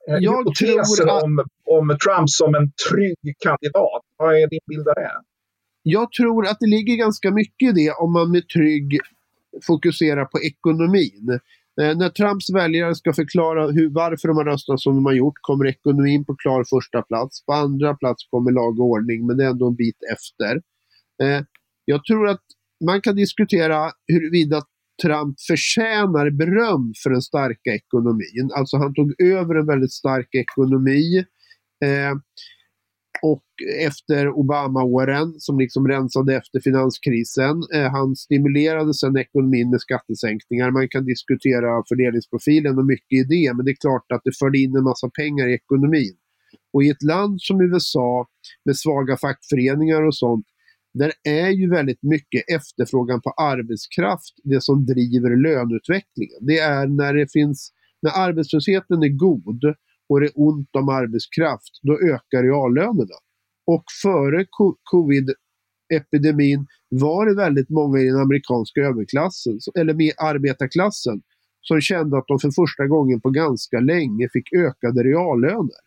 jag 0.05 0.37
hypotesen 0.37 1.09
att... 1.09 1.23
om, 1.23 1.45
om 1.65 1.97
Trump 2.05 2.29
som 2.29 2.55
en 2.55 2.71
trygg 2.89 3.35
kandidat, 3.39 4.03
vad 4.17 4.35
är 4.35 4.47
din 4.47 4.65
bild 4.67 4.87
av 4.87 4.95
det? 4.95 5.21
jag 5.83 6.11
tror 6.11 6.47
att 6.47 6.57
det 6.59 6.67
ligger 6.67 6.95
ganska 6.95 7.31
mycket 7.31 7.69
i 7.69 7.71
det 7.71 7.91
om 7.91 8.13
man 8.13 8.31
med 8.31 8.49
trygg 8.49 8.99
fokuserar 9.67 10.25
på 10.25 10.39
ekonomin. 10.39 11.39
Eh, 11.81 11.97
när 11.97 12.09
Trumps 12.09 12.49
väljare 12.53 12.95
ska 12.95 13.13
förklara 13.13 13.67
hur, 13.67 13.89
varför 13.89 14.27
de 14.27 14.37
har 14.37 14.45
röstat 14.45 14.79
som 14.81 14.95
de 14.95 15.05
har 15.05 15.13
gjort 15.13 15.41
kommer 15.41 15.67
ekonomin 15.67 16.25
på 16.25 16.35
klar 16.35 16.63
första 16.69 17.01
plats. 17.01 17.45
På 17.45 17.53
andra 17.53 17.95
plats 17.95 18.23
kommer 18.29 18.51
lag 18.51 18.79
och 18.79 18.85
ordning, 18.85 19.27
men 19.27 19.37
det 19.37 19.43
är 19.43 19.49
ändå 19.49 19.67
en 19.67 19.75
bit 19.75 19.97
efter. 20.13 20.55
Eh, 21.23 21.41
jag 21.85 22.05
tror 22.05 22.27
att 22.27 22.43
man 22.85 23.01
kan 23.01 23.15
diskutera 23.15 23.91
huruvida 24.07 24.61
Trump 25.03 25.35
förtjänar 25.47 26.29
beröm 26.29 26.93
för 27.03 27.09
den 27.09 27.21
starka 27.21 27.69
ekonomin. 27.73 28.51
Alltså 28.55 28.77
han 28.77 28.93
tog 28.93 29.21
över 29.21 29.55
en 29.55 29.65
väldigt 29.65 29.93
stark 29.93 30.29
ekonomi. 30.35 31.17
Eh, 31.85 32.13
och 33.21 33.43
efter 33.87 34.29
Obama-åren 34.29 35.33
som 35.37 35.59
liksom 35.59 35.87
rensade 35.87 36.35
efter 36.35 36.59
finanskrisen. 36.59 37.63
Eh, 37.75 37.91
han 37.91 38.15
stimulerade 38.15 38.93
sedan 38.93 39.17
ekonomin 39.17 39.69
med 39.69 39.81
skattesänkningar. 39.81 40.71
Man 40.71 40.89
kan 40.89 41.05
diskutera 41.05 41.83
fördelningsprofilen 41.89 42.77
och 42.77 42.85
mycket 42.85 43.17
i 43.19 43.23
det, 43.23 43.53
men 43.55 43.65
det 43.65 43.71
är 43.71 43.81
klart 43.81 44.11
att 44.11 44.21
det 44.23 44.37
förde 44.39 44.57
in 44.57 44.75
en 44.75 44.83
massa 44.83 45.09
pengar 45.09 45.47
i 45.47 45.53
ekonomin. 45.53 46.15
Och 46.73 46.83
i 46.83 46.89
ett 46.89 47.03
land 47.03 47.41
som 47.41 47.61
USA 47.61 48.27
med 48.65 48.77
svaga 48.77 49.17
fackföreningar 49.17 50.01
och 50.07 50.15
sånt, 50.15 50.45
där 50.93 51.11
är 51.23 51.49
ju 51.49 51.69
väldigt 51.69 52.03
mycket 52.03 52.43
efterfrågan 52.47 53.21
på 53.21 53.31
arbetskraft 53.31 54.33
det 54.43 54.63
som 54.63 54.85
driver 54.85 55.43
löneutvecklingen. 55.43 56.39
Det 56.41 56.59
är 56.59 56.87
när 56.87 57.13
det 57.13 57.31
finns, 57.31 57.71
när 58.01 58.11
arbetslösheten 58.11 59.03
är 59.03 59.17
god 59.17 59.75
och 60.11 60.19
det 60.21 60.27
är 60.27 60.31
ont 60.35 60.75
om 60.75 60.89
arbetskraft, 60.89 61.79
då 61.81 61.93
ökar 61.93 62.43
reallönerna. 62.43 63.17
Och 63.67 63.83
före 64.03 64.45
covid-epidemin 64.91 66.67
var 66.89 67.25
det 67.25 67.35
väldigt 67.35 67.69
många 67.69 67.99
i 67.99 68.05
den 68.05 68.19
amerikanska 68.19 68.81
överklassen, 68.81 69.59
eller 69.79 69.93
med 69.93 70.11
arbetarklassen, 70.17 71.21
som 71.61 71.81
kände 71.81 72.17
att 72.17 72.27
de 72.27 72.39
för 72.39 72.51
första 72.51 72.87
gången 72.87 73.21
på 73.21 73.29
ganska 73.29 73.79
länge 73.79 74.29
fick 74.33 74.53
ökade 74.53 75.03
reallöner. 75.03 75.81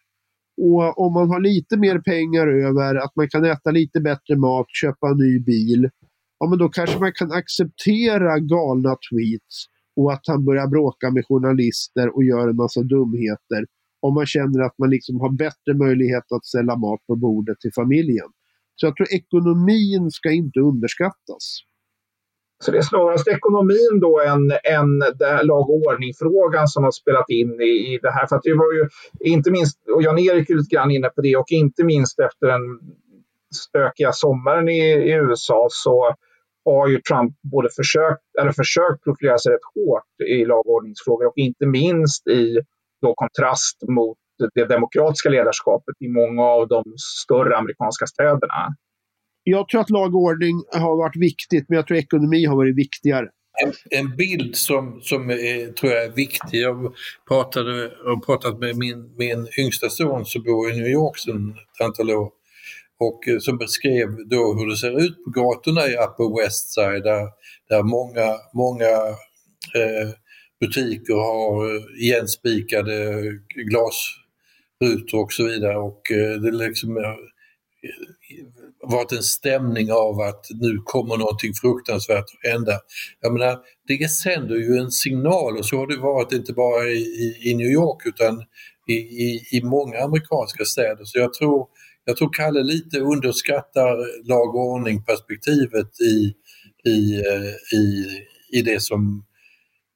Och 0.62 0.98
om 0.98 1.12
man 1.12 1.28
har 1.28 1.40
lite 1.40 1.76
mer 1.76 1.98
pengar 1.98 2.46
över, 2.46 2.94
att 2.94 3.16
man 3.16 3.28
kan 3.28 3.44
äta 3.44 3.70
lite 3.70 4.00
bättre 4.00 4.36
mat, 4.36 4.66
köpa 4.68 5.08
en 5.08 5.16
ny 5.16 5.38
bil, 5.38 5.90
ja 6.38 6.48
men 6.48 6.58
då 6.58 6.68
kanske 6.68 6.98
man 6.98 7.12
kan 7.12 7.32
acceptera 7.32 8.38
galna 8.38 8.96
tweets 9.10 9.66
och 9.96 10.12
att 10.12 10.22
han 10.26 10.44
börjar 10.44 10.66
bråka 10.66 11.10
med 11.10 11.24
journalister 11.26 12.16
och 12.16 12.24
gör 12.24 12.48
en 12.48 12.56
massa 12.56 12.82
dumheter 12.82 13.66
om 14.06 14.14
man 14.14 14.26
känner 14.26 14.60
att 14.66 14.78
man 14.78 14.90
liksom 14.90 15.20
har 15.20 15.32
bättre 15.44 15.72
möjlighet 15.84 16.32
att 16.36 16.44
ställa 16.46 16.76
mat 16.76 17.00
på 17.06 17.16
bordet 17.16 17.60
till 17.60 17.72
familjen. 17.72 18.28
Så 18.76 18.86
jag 18.86 18.96
tror 18.96 19.08
ekonomin 19.12 20.10
ska 20.10 20.30
inte 20.30 20.60
underskattas. 20.60 21.44
Så 22.64 22.70
det 22.70 22.78
är 22.78 22.82
snarast 22.82 23.28
ekonomin 23.28 24.00
då 24.00 24.20
än, 24.20 24.42
än 24.76 24.98
lag 25.46 25.70
och 25.70 25.80
ordning-frågan 25.86 26.68
som 26.68 26.84
har 26.84 26.90
spelat 26.90 27.30
in 27.30 27.60
i, 27.60 27.94
i 27.94 27.98
det 28.02 28.10
här. 28.10 28.26
För 28.26 28.40
det 28.42 28.54
var 28.54 28.72
ju 28.72 28.88
inte 29.34 29.50
minst, 29.50 29.78
och 29.94 30.02
Jan-Erik 30.02 30.50
är 30.50 30.54
lite 30.54 30.74
grann 30.74 30.90
inne 30.90 31.08
på 31.08 31.20
det, 31.20 31.36
och 31.36 31.50
inte 31.50 31.84
minst 31.84 32.20
efter 32.20 32.46
den 32.46 32.62
stökiga 33.54 34.12
sommaren 34.12 34.68
i, 34.68 34.80
i 35.10 35.12
USA 35.12 35.68
så 35.70 36.14
har 36.64 36.88
ju 36.88 37.00
Trump 37.00 37.34
både 37.42 37.68
försökt, 37.76 38.22
eller 38.40 38.52
försökt 38.52 39.04
profilera 39.04 39.38
sig 39.38 39.52
rätt 39.52 39.68
hårt 39.74 40.28
i 40.28 40.44
lag 40.44 40.66
och 40.66 40.74
ordningsfrågor 40.74 41.26
och 41.26 41.38
inte 41.38 41.66
minst 41.66 42.26
i 42.26 42.58
då 43.06 43.14
kontrast 43.14 43.76
mot 43.88 44.18
det 44.54 44.66
demokratiska 44.76 45.28
ledarskapet 45.28 45.94
i 46.00 46.08
många 46.08 46.42
av 46.42 46.68
de 46.68 46.82
större 47.22 47.56
amerikanska 47.56 48.06
städerna. 48.06 48.60
Jag 49.42 49.68
tror 49.68 49.80
att 49.80 49.90
lag 49.90 50.14
och 50.14 50.20
ordning 50.20 50.56
har 50.72 50.96
varit 50.96 51.16
viktigt, 51.16 51.64
men 51.68 51.76
jag 51.76 51.86
tror 51.86 51.98
ekonomi 51.98 52.44
har 52.44 52.56
varit 52.56 52.76
viktigare. 52.76 53.28
En, 53.64 53.72
en 53.90 54.16
bild 54.16 54.56
som, 54.56 55.00
som 55.02 55.30
är, 55.30 55.72
tror 55.72 55.92
jag 55.92 56.04
är 56.04 56.10
viktig, 56.10 56.58
jag 56.60 56.94
pratade, 57.28 57.72
har 58.04 58.26
pratat 58.26 58.58
med 58.58 58.76
min, 58.76 59.14
min 59.16 59.48
yngsta 59.58 59.88
son 59.90 60.24
som 60.24 60.42
bor 60.42 60.70
i 60.70 60.76
New 60.76 60.88
York 60.88 61.18
sedan 61.18 61.54
ett 61.74 61.84
antal 61.84 62.10
år 62.10 62.30
och 63.00 63.28
eh, 63.28 63.38
som 63.38 63.58
beskrev 63.58 64.08
då 64.26 64.54
hur 64.54 64.66
det 64.70 64.76
ser 64.76 65.04
ut 65.04 65.24
på 65.24 65.30
gatorna 65.30 65.86
i 65.86 65.94
Upper 65.94 66.42
West 66.42 66.74
Side 66.74 67.02
där, 67.02 67.28
där 67.68 67.82
många, 67.82 68.26
många 68.54 68.90
eh, 69.80 70.08
butiker 70.66 71.14
har 71.14 71.74
eh, 71.74 71.82
igenspikade 72.04 73.22
glasrutor 73.70 75.22
och 75.22 75.32
så 75.32 75.44
vidare 75.44 75.76
och 75.76 76.10
eh, 76.10 76.40
det 76.40 76.50
liksom 76.50 76.96
eh, 76.96 77.14
varit 78.82 79.12
en 79.12 79.22
stämning 79.22 79.92
av 79.92 80.20
att 80.20 80.46
nu 80.60 80.78
kommer 80.84 81.16
någonting 81.16 81.54
fruktansvärt 81.54 82.24
att 82.24 82.50
hända. 82.50 82.80
Jag 83.20 83.32
menar, 83.32 83.58
det 83.88 84.08
sänder 84.08 84.56
ju 84.56 84.76
en 84.76 84.90
signal 84.90 85.56
och 85.56 85.66
så 85.66 85.76
har 85.76 85.86
det 85.86 85.96
varit 85.96 86.32
inte 86.32 86.52
bara 86.52 86.84
i, 86.84 87.38
i 87.42 87.54
New 87.54 87.70
York 87.70 88.06
utan 88.06 88.42
i, 88.88 88.92
i, 88.94 89.48
i 89.52 89.62
många 89.62 89.98
amerikanska 89.98 90.64
städer. 90.64 91.04
Så 91.04 91.18
jag 91.18 91.34
tror, 91.34 91.66
jag 92.04 92.16
tror 92.16 92.32
Kalle 92.32 92.62
lite 92.62 93.00
underskattar 93.00 94.26
lag 94.28 94.54
och 94.54 94.70
ordning 94.72 95.04
perspektivet 95.04 96.00
i, 96.00 96.34
i, 96.90 97.22
i, 97.76 98.06
i 98.58 98.62
det 98.62 98.82
som 98.82 99.24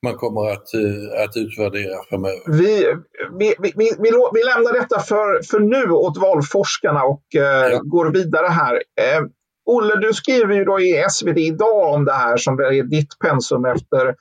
man 0.03 0.15
kommer 0.15 0.51
att, 0.53 0.75
eh, 0.75 1.25
att 1.25 1.37
utvärdera 1.37 1.97
framöver. 2.09 2.41
Vi, 2.47 2.95
vi, 3.39 3.55
vi, 3.59 3.73
vi, 3.77 3.91
vi 4.33 4.43
lämnar 4.45 4.73
detta 4.81 5.01
för, 5.01 5.43
för 5.51 5.61
nu 5.61 5.91
åt 5.91 6.19
valforskarna 6.19 7.03
och 7.05 7.25
eh, 7.35 7.73
ja. 7.73 7.81
går 7.85 8.13
vidare 8.13 8.47
här. 8.47 8.75
Eh, 8.75 9.23
Olle, 9.71 9.97
du 9.97 10.13
skriver 10.13 10.55
ju 10.55 10.65
då 10.65 10.81
i 10.81 11.05
SvD 11.11 11.39
idag 11.39 11.95
om 11.95 12.05
det 12.05 12.13
här 12.13 12.37
som 12.37 12.59
är 12.59 12.83
ditt 12.83 13.19
pensum 13.19 13.65
efter, 13.65 14.15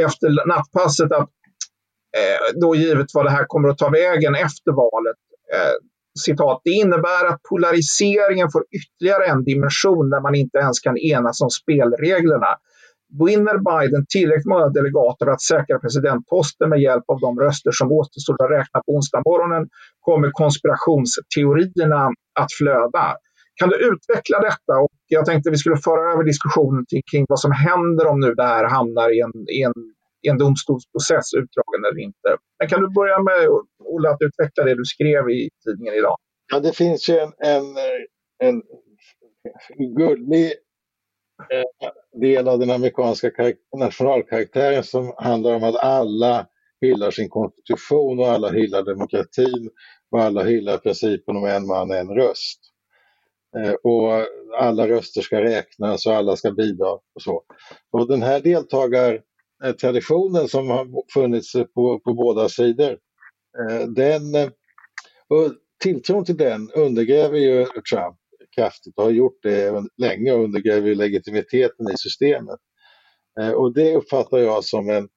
efter 0.00 0.46
nattpasset 0.46 1.12
att 1.12 1.30
eh, 2.16 2.60
då 2.60 2.74
givet 2.74 3.06
vad 3.14 3.24
det 3.24 3.30
här 3.30 3.44
kommer 3.48 3.68
att 3.68 3.78
ta 3.78 3.88
vägen 3.88 4.34
efter 4.34 4.72
valet. 4.72 5.16
Eh, 5.54 5.74
citat, 6.20 6.60
det 6.64 6.70
innebär 6.70 7.26
att 7.26 7.42
polariseringen 7.42 8.50
får 8.50 8.64
ytterligare 8.70 9.26
en 9.26 9.44
dimension 9.44 10.10
när 10.10 10.20
man 10.20 10.34
inte 10.34 10.58
ens 10.58 10.80
kan 10.80 10.98
enas 10.98 11.40
om 11.40 11.50
spelreglerna. 11.50 12.56
Vinner 13.20 13.58
Biden 13.70 14.06
tillräckligt 14.08 14.52
många 14.54 14.68
delegater 14.68 15.26
för 15.26 15.32
att 15.32 15.42
säkra 15.42 15.78
presidentposten 15.78 16.68
med 16.68 16.80
hjälp 16.80 17.04
av 17.06 17.20
de 17.20 17.40
röster 17.40 17.70
som 17.70 17.92
återstår 17.92 18.44
att 18.44 18.50
räkna 18.50 18.80
på 18.86 18.92
onsdag 18.92 19.22
morgonen 19.24 19.68
kommer 20.00 20.30
konspirationsteorierna 20.30 22.02
att 22.40 22.52
flöda. 22.58 23.16
Kan 23.54 23.68
du 23.68 23.76
utveckla 23.76 24.38
detta? 24.40 24.72
Och 24.84 24.92
jag 25.06 25.26
tänkte 25.26 25.50
vi 25.50 25.56
skulle 25.56 25.76
föra 25.76 26.12
över 26.12 26.24
diskussionen 26.24 26.84
kring 27.10 27.24
vad 27.28 27.40
som 27.40 27.52
händer 27.52 28.06
om 28.06 28.20
nu 28.20 28.34
det 28.34 28.42
här 28.42 28.64
hamnar 28.64 29.08
i 29.16 29.20
en, 29.20 29.34
i 29.58 29.62
en, 29.62 29.72
i 30.22 30.28
en 30.28 30.38
domstolsprocess, 30.38 31.34
utdragen 31.34 31.80
eller 31.84 32.00
inte. 32.00 32.28
Men 32.58 32.68
kan 32.68 32.80
du 32.80 32.88
börja 32.90 33.22
med, 33.22 33.48
Olle, 33.78 34.10
att 34.10 34.22
utveckla 34.26 34.64
det 34.64 34.74
du 34.74 34.84
skrev 34.84 35.30
i 35.30 35.50
tidningen 35.64 35.94
idag? 35.94 36.16
Ja, 36.52 36.60
det 36.60 36.76
finns 36.76 37.08
ju 37.08 37.18
en, 37.18 37.32
en, 37.44 37.66
en 38.38 38.62
gullig 39.96 40.52
Eh, 41.50 41.64
del 42.20 42.48
av 42.48 42.58
den 42.58 42.70
amerikanska 42.70 43.30
nationalkaraktären 43.76 44.84
som 44.84 45.14
handlar 45.16 45.54
om 45.54 45.64
att 45.64 45.76
alla 45.76 46.46
hyllar 46.80 47.10
sin 47.10 47.28
konstitution 47.28 48.18
och 48.18 48.28
alla 48.28 48.50
hyllar 48.50 48.82
demokratin 48.82 49.70
och 50.10 50.22
alla 50.22 50.42
hyllar 50.42 50.78
principen 50.78 51.36
om 51.36 51.44
en 51.44 51.66
man, 51.66 51.90
en 51.90 52.08
röst. 52.08 52.60
Eh, 53.56 53.72
och 53.72 54.26
alla 54.58 54.88
röster 54.88 55.20
ska 55.20 55.40
räknas 55.40 56.06
och 56.06 56.14
alla 56.14 56.36
ska 56.36 56.50
bidra 56.50 56.90
och 56.90 57.22
så. 57.22 57.42
Och 57.90 58.08
den 58.08 58.22
här 58.22 58.40
deltagartraditionen 58.40 60.48
som 60.48 60.70
har 60.70 61.12
funnits 61.12 61.52
på, 61.52 62.00
på 62.00 62.14
båda 62.14 62.48
sidor, 62.48 62.98
eh, 63.58 63.88
den, 63.88 64.34
och 65.28 65.52
tilltron 65.82 66.24
till 66.24 66.36
den 66.36 66.70
undergräver 66.70 67.38
ju 67.38 67.64
Trump 67.64 68.16
kraftigt 68.54 68.98
och 68.98 69.04
har 69.04 69.10
gjort 69.10 69.42
det 69.42 69.82
länge 69.96 70.32
och 70.32 70.44
undergräver 70.44 70.94
legitimiteten 70.94 71.86
i 71.94 71.96
systemet. 71.96 72.58
Eh, 73.40 73.50
och 73.50 73.74
det 73.74 73.96
uppfattar 73.96 74.38
jag 74.38 74.64
som 74.64 74.90
en, 74.90 75.08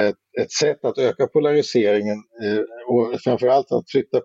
ett, 0.00 0.16
ett 0.40 0.52
sätt 0.52 0.84
att 0.84 0.98
öka 0.98 1.26
polariseringen 1.26 2.16
eh, 2.44 2.60
och 2.88 3.20
framförallt 3.20 3.72
att 3.72 3.90
flytta 3.90 4.20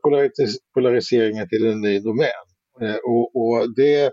polariseringen 0.74 1.50
till 1.50 1.66
en 1.66 1.82
ny 1.82 2.00
domän. 2.00 2.46
Eh, 2.82 2.96
och, 2.96 3.36
och, 3.36 3.76
det 3.76 4.12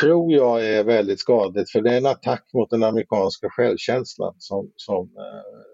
tror 0.00 0.32
jag 0.32 0.66
är 0.66 0.84
väldigt 0.84 1.20
skadligt 1.20 1.70
för 1.70 1.80
det 1.80 1.92
är 1.92 1.96
en 1.96 2.06
attack 2.06 2.44
mot 2.54 2.70
den 2.70 2.82
amerikanska 2.82 3.50
självkänslan 3.50 4.34
som, 4.38 4.72
som, 4.76 5.04
eh, 5.04 5.69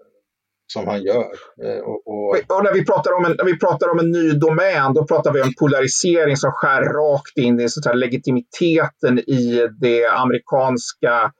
som 0.67 0.87
han 0.87 1.03
gör. 1.03 1.31
Eh, 1.63 1.79
och, 1.79 2.07
och... 2.07 2.57
och, 2.57 2.63
när, 2.63 2.73
vi 2.73 2.85
pratar 2.85 3.11
om 3.13 3.25
en, 3.25 3.35
när 3.37 3.45
vi 3.45 3.59
pratar 3.59 3.89
om 3.89 3.99
en 3.99 4.11
ny 4.11 4.31
domän, 4.31 4.93
då 4.93 5.07
pratar 5.07 5.33
vi 5.33 5.41
om 5.41 5.53
polarisering 5.59 6.37
som 6.37 6.51
skär 6.51 6.81
rakt 6.81 7.37
in 7.37 7.59
i 7.59 7.69
så 7.69 7.93
legitimiteten 7.93 9.19
i 9.19 9.67
det 9.81 10.05
amerikanska 10.07 11.31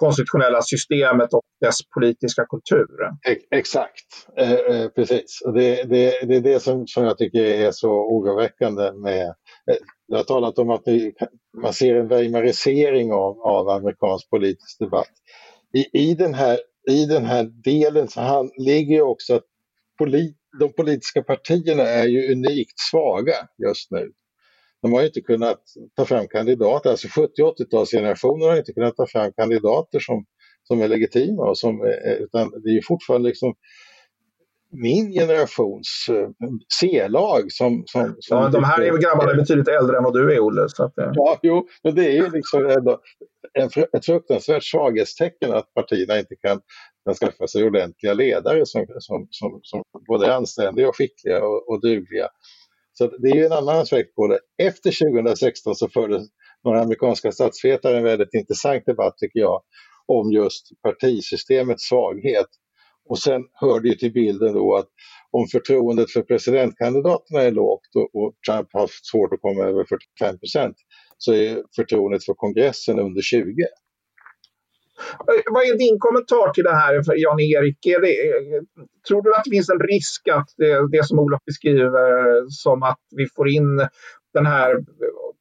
konstitutionella 0.00 0.62
systemet 0.62 1.34
och 1.34 1.42
dess 1.60 1.76
politiska 1.94 2.44
kultur. 2.44 2.86
Exakt, 3.50 4.06
eh, 4.36 4.52
eh, 4.52 4.88
precis. 4.88 5.42
Det, 5.54 5.82
det, 5.82 6.26
det, 6.26 6.36
är 6.36 6.40
det 6.40 6.60
som, 6.60 6.86
som 6.86 7.04
jag 7.04 7.18
tycker 7.18 7.44
är 7.44 7.70
så 7.70 7.90
oroväckande 7.90 8.92
med... 8.92 9.26
Eh, 9.26 9.76
jag 10.06 10.16
har 10.16 10.24
talat 10.24 10.58
om 10.58 10.70
att 10.70 10.82
man 11.62 11.72
ser 11.72 11.94
en 11.94 12.08
weimarisering 12.08 13.12
av, 13.12 13.40
av 13.40 13.68
amerikansk 13.68 14.30
politisk 14.30 14.78
debatt. 14.78 15.12
I, 15.72 16.10
i, 16.10 16.14
den 16.14 16.34
här, 16.34 16.58
i 16.90 17.06
den 17.06 17.24
här 17.24 17.44
delen 17.44 18.08
så 18.08 18.20
han, 18.20 18.50
ligger 18.58 19.00
också 19.02 19.34
att 19.34 19.44
polit, 19.98 20.36
de 20.60 20.72
politiska 20.72 21.22
partierna 21.22 21.82
är 21.82 22.06
ju 22.06 22.32
unikt 22.32 22.78
svaga 22.78 23.34
just 23.58 23.90
nu 23.90 24.12
de 24.82 24.92
har 24.92 25.02
inte 25.02 25.20
kunnat 25.20 25.60
ta 25.96 26.04
fram 26.04 26.28
kandidater, 26.28 26.90
alltså 26.90 27.08
70 27.08 27.42
80-talsgenerationen 27.42 28.48
har 28.48 28.56
inte 28.56 28.72
kunnat 28.72 28.96
ta 28.96 29.06
fram 29.06 29.32
kandidater 29.32 30.00
som, 30.00 30.24
som 30.62 30.82
är 30.82 30.88
legitima. 30.88 31.42
Och 31.42 31.58
som, 31.58 31.84
utan 32.20 32.50
det 32.64 32.70
är 32.70 32.82
fortfarande 32.82 33.28
liksom 33.28 33.54
min 34.72 35.12
generations 35.12 36.06
eh, 36.10 36.28
C-lag 36.80 37.52
som, 37.52 37.82
som, 37.86 38.16
som... 38.18 38.38
Ja, 38.38 38.48
de 38.48 38.64
här 38.64 38.80
är 38.80 38.98
grabbarna 38.98 39.30
är 39.30 39.36
betydligt 39.36 39.68
äldre 39.68 39.96
än 39.96 40.04
vad 40.04 40.14
du 40.14 40.34
är, 40.34 40.40
Olle. 40.40 40.68
Så 40.68 40.84
att, 40.84 40.92
ja. 40.96 41.12
ja, 41.14 41.38
jo, 41.42 41.68
men 41.82 41.94
det 41.94 42.06
är 42.06 42.12
ju 42.12 42.30
liksom 42.30 42.66
ändå 42.66 43.00
en, 43.52 43.70
ett 43.92 44.06
fruktansvärt 44.06 44.64
svaghetstecken 44.64 45.52
att 45.52 45.74
partierna 45.74 46.18
inte 46.18 46.36
kan, 46.36 46.60
kan 47.04 47.14
skaffa 47.14 47.46
sig 47.46 47.64
ordentliga 47.64 48.14
ledare 48.14 48.66
som, 48.66 48.86
som, 48.98 49.28
som, 49.30 49.60
som 49.62 49.82
både 50.08 50.26
är 50.26 50.30
anständiga 50.30 50.88
och 50.88 50.96
skickliga 50.96 51.44
och, 51.44 51.68
och 51.68 51.80
dugliga. 51.80 52.28
Så 52.92 53.06
det 53.06 53.28
är 53.28 53.46
en 53.46 53.52
annan 53.52 53.76
aspekt 53.76 54.14
på 54.14 54.26
det. 54.26 54.38
Efter 54.62 55.12
2016 55.12 55.74
så 55.74 55.88
förde 55.88 56.20
några 56.64 56.80
amerikanska 56.80 57.32
statsvetare 57.32 57.96
en 57.96 58.04
väldigt 58.04 58.34
intressant 58.34 58.86
debatt 58.86 59.14
tycker 59.18 59.40
jag 59.40 59.62
om 60.06 60.32
just 60.32 60.82
partisystemets 60.82 61.88
svaghet. 61.88 62.46
Och 63.10 63.18
sen 63.18 63.42
hör 63.52 63.80
det 63.80 63.98
till 63.98 64.12
bilden 64.12 64.54
då 64.54 64.76
att 64.76 64.88
om 65.30 65.46
förtroendet 65.46 66.10
för 66.10 66.22
presidentkandidaterna 66.22 67.42
är 67.42 67.50
lågt 67.50 67.90
och, 67.94 68.22
och 68.22 68.34
Trump 68.46 68.68
har 68.72 68.80
haft 68.80 69.06
svårt 69.06 69.32
att 69.32 69.40
komma 69.40 69.64
över 69.64 69.84
45 69.84 70.38
procent 70.38 70.76
så 71.18 71.32
är 71.32 71.62
förtroendet 71.76 72.24
för 72.24 72.34
kongressen 72.34 72.98
under 72.98 73.22
20. 73.22 73.62
Eh, 75.28 75.42
vad 75.52 75.62
är 75.62 75.78
din 75.78 75.98
kommentar 75.98 76.52
till 76.52 76.64
det 76.64 76.74
här, 76.74 76.92
Jan-Erik? 77.16 77.86
Eh, 77.86 78.00
tror 79.08 79.22
du 79.22 79.34
att 79.34 79.44
det 79.44 79.50
finns 79.50 79.70
en 79.70 79.80
risk 79.80 80.28
att 80.28 80.48
det, 80.56 80.90
det 80.90 81.06
som 81.06 81.18
Olof 81.18 81.44
beskriver 81.46 81.92
eh, 82.18 82.44
som 82.48 82.82
att 82.82 83.04
vi 83.16 83.26
får 83.36 83.48
in 83.48 83.88
den 84.34 84.46
här 84.46 84.68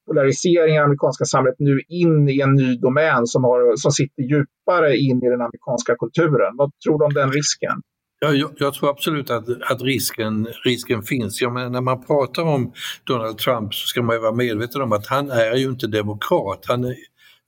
polariseringen 0.08 0.76
i 0.76 0.78
amerikanska 0.78 1.26
samhället 1.26 1.60
nu 1.60 1.80
in 1.88 2.30
i 2.30 2.42
en 2.42 2.54
ny 2.54 2.76
domän 2.76 3.28
som, 3.28 3.44
har, 3.44 3.78
som 3.78 3.92
sitter 3.92 4.24
djupare 4.24 4.98
in 4.98 5.18
i 5.24 5.30
den 5.30 5.42
amerikanska 5.42 5.96
kulturen. 5.96 6.52
Vad 6.58 6.72
tror 6.86 7.00
du 7.00 7.06
om 7.06 7.14
den 7.14 7.32
risken? 7.32 7.82
Ja, 8.22 8.32
jag, 8.34 8.52
jag, 8.58 8.74
tror 8.74 8.90
absolut 8.90 9.30
att, 9.30 9.50
att 9.72 9.82
risken, 9.82 10.48
risken 10.64 11.02
finns. 11.04 11.42
Jag 11.42 11.54
menar, 11.54 11.70
när 11.70 11.82
man 11.82 12.04
pratar 12.04 12.44
om 12.44 12.74
Donald 13.04 13.38
Trump 13.38 13.74
så 13.74 13.88
ska 13.88 14.02
man 14.02 14.16
ju 14.16 14.22
vara 14.22 14.36
medveten 14.36 14.82
om 14.82 14.92
att 14.92 15.08
han 15.08 15.32
är 15.32 15.56
ju 15.56 15.70
inte 15.70 15.88
demokrat. 15.88 16.66
Han 16.68 16.84
är, 16.84 16.96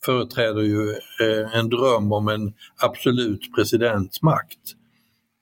företräder 0.05 0.61
ju 0.61 0.89
eh, 1.21 1.59
en 1.59 1.69
dröm 1.69 2.11
om 2.11 2.27
en 2.27 2.53
absolut 2.83 3.55
presidentsmakt. 3.55 4.59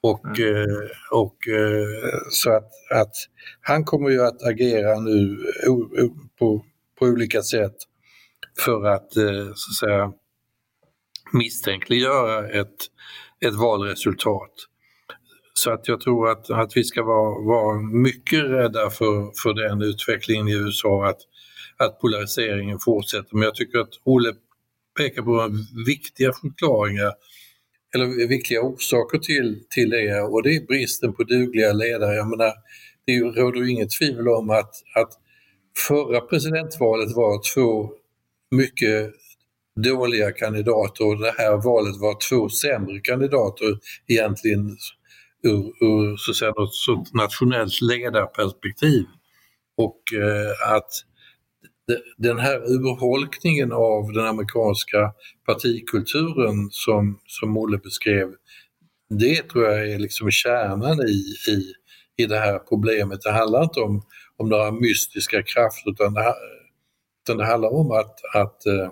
Och, 0.01 0.39
mm. 0.39 0.55
eh, 0.55 0.87
och 1.11 1.47
eh, 1.47 1.87
så 2.29 2.51
att, 2.51 2.71
att 2.91 3.15
han 3.61 3.85
kommer 3.85 4.09
ju 4.09 4.21
att 4.21 4.43
agera 4.43 4.99
nu 4.99 5.37
på, 6.39 6.65
på 6.99 7.05
olika 7.05 7.41
sätt 7.41 7.75
för 8.59 8.85
att, 8.85 9.17
eh, 9.17 9.51
så 9.55 9.71
att 9.71 9.89
säga, 9.89 10.11
misstänkliggöra 11.33 12.49
ett, 12.49 12.75
ett 13.45 13.55
valresultat. 13.55 14.53
Så 15.53 15.71
att 15.71 15.87
jag 15.87 16.01
tror 16.01 16.29
att, 16.29 16.49
att 16.49 16.77
vi 16.77 16.83
ska 16.83 17.03
vara, 17.03 17.45
vara 17.45 17.79
mycket 17.79 18.43
rädda 18.43 18.89
för, 18.89 19.41
för 19.43 19.53
den 19.53 19.81
utvecklingen 19.81 20.47
i 20.47 20.53
USA, 20.53 21.05
att, 21.05 21.19
att 21.77 21.99
polariseringen 21.99 22.79
fortsätter. 22.79 23.35
Men 23.35 23.43
jag 23.43 23.55
tycker 23.55 23.79
att 23.79 23.89
Olle 24.03 24.33
pekar 24.97 25.21
på 25.21 25.49
viktiga 25.85 26.33
förklaringar 26.33 27.13
eller 27.95 28.27
viktiga 28.27 28.61
orsaker 28.61 29.17
till, 29.17 29.63
till 29.69 29.89
det 29.89 30.21
och 30.21 30.43
det 30.43 30.55
är 30.55 30.67
bristen 30.67 31.13
på 31.13 31.23
dugliga 31.23 31.73
ledare. 31.73 32.15
Jag 32.15 32.27
menar, 32.27 32.53
det 33.05 33.19
råder 33.19 33.61
ju 33.61 33.71
inget 33.71 33.91
tvivel 33.91 34.27
om 34.27 34.49
att, 34.49 34.73
att 34.95 35.11
förra 35.77 36.21
presidentvalet 36.21 37.15
var 37.15 37.53
två 37.53 37.89
mycket 38.51 39.11
dåliga 39.83 40.31
kandidater 40.31 41.05
och 41.05 41.19
det 41.19 41.33
här 41.37 41.57
valet 41.57 41.97
var 41.97 42.29
två 42.29 42.49
sämre 42.49 42.99
kandidater 42.99 43.79
egentligen 44.07 44.77
ur, 45.43 45.85
ur 45.85 46.17
så 46.17 46.31
att 46.31 46.37
säga, 46.37 46.51
något 46.51 47.13
nationellt 47.13 47.81
ledarperspektiv. 47.81 49.05
Och 49.77 50.01
eh, 50.13 50.75
att 50.75 50.91
den 52.17 52.39
här 52.39 52.71
urholkningen 52.71 53.71
av 53.71 54.13
den 54.13 54.25
amerikanska 54.25 55.13
partikulturen 55.45 56.69
som, 56.71 57.19
som 57.25 57.57
Olle 57.57 57.77
beskrev, 57.77 58.27
det 59.09 59.49
tror 59.49 59.65
jag 59.65 59.89
är 59.91 59.99
liksom 59.99 60.31
kärnan 60.31 60.99
i, 61.07 61.51
i, 61.51 61.73
i 62.23 62.25
det 62.25 62.39
här 62.39 62.59
problemet. 62.59 63.21
Det 63.21 63.31
handlar 63.31 63.63
inte 63.63 63.79
om, 63.79 64.01
om 64.37 64.49
några 64.49 64.71
mystiska 64.71 65.43
krafter 65.43 65.91
utan 65.91 66.13
det, 66.13 66.33
utan 67.23 67.37
det 67.37 67.45
handlar 67.45 67.73
om 67.73 67.91
att, 67.91 68.19
att, 68.35 68.65
eh, 68.65 68.91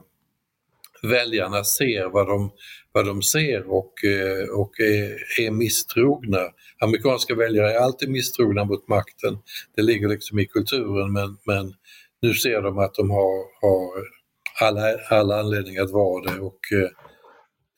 väljarna 1.04 1.64
ser 1.64 2.10
vad 2.10 2.28
de, 2.28 2.52
vad 2.92 3.06
de 3.06 3.22
ser 3.22 3.72
och, 3.72 3.94
eh, 4.04 4.50
och 4.50 4.80
är, 4.80 5.42
är 5.42 5.52
misstrogna. 5.52 6.40
Amerikanska 6.80 7.36
väljare 7.36 7.74
är 7.74 7.80
alltid 7.80 8.10
misstrogna 8.10 8.66
mot 8.66 8.88
makten. 8.88 9.38
Det 9.76 9.82
ligger 9.82 10.08
liksom 10.08 10.40
i 10.40 10.46
kulturen 10.46 11.14
men, 11.14 11.38
men 11.46 11.74
nu 12.22 12.34
ser 12.34 12.62
de 12.62 12.78
att 12.78 12.94
de 12.94 13.10
har, 13.10 13.62
har 13.62 14.04
alla, 14.62 14.82
alla 15.10 15.40
anledningar 15.40 15.84
att 15.84 15.92
vara 15.92 16.24
det. 16.24 16.40
Och, 16.40 16.60
eh, 16.74 16.90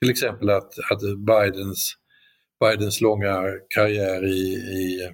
till 0.02 0.10
exempel 0.12 0.50
att, 0.50 0.72
att 0.92 1.02
Bidens, 1.18 1.94
Bidens 2.60 3.02
långa 3.02 3.44
karriär 3.76 4.26
i, 4.26 4.54
i 4.56 5.10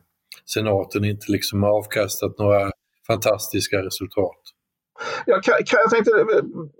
senaten 0.45 1.05
inte 1.05 1.31
liksom 1.31 1.63
avkastat 1.63 2.39
några 2.39 2.71
fantastiska 3.07 3.77
resultat. 3.77 4.41
Jag, 5.25 5.41
jag 5.45 5.89
tänkte 5.89 6.11
eh, 6.11 6.37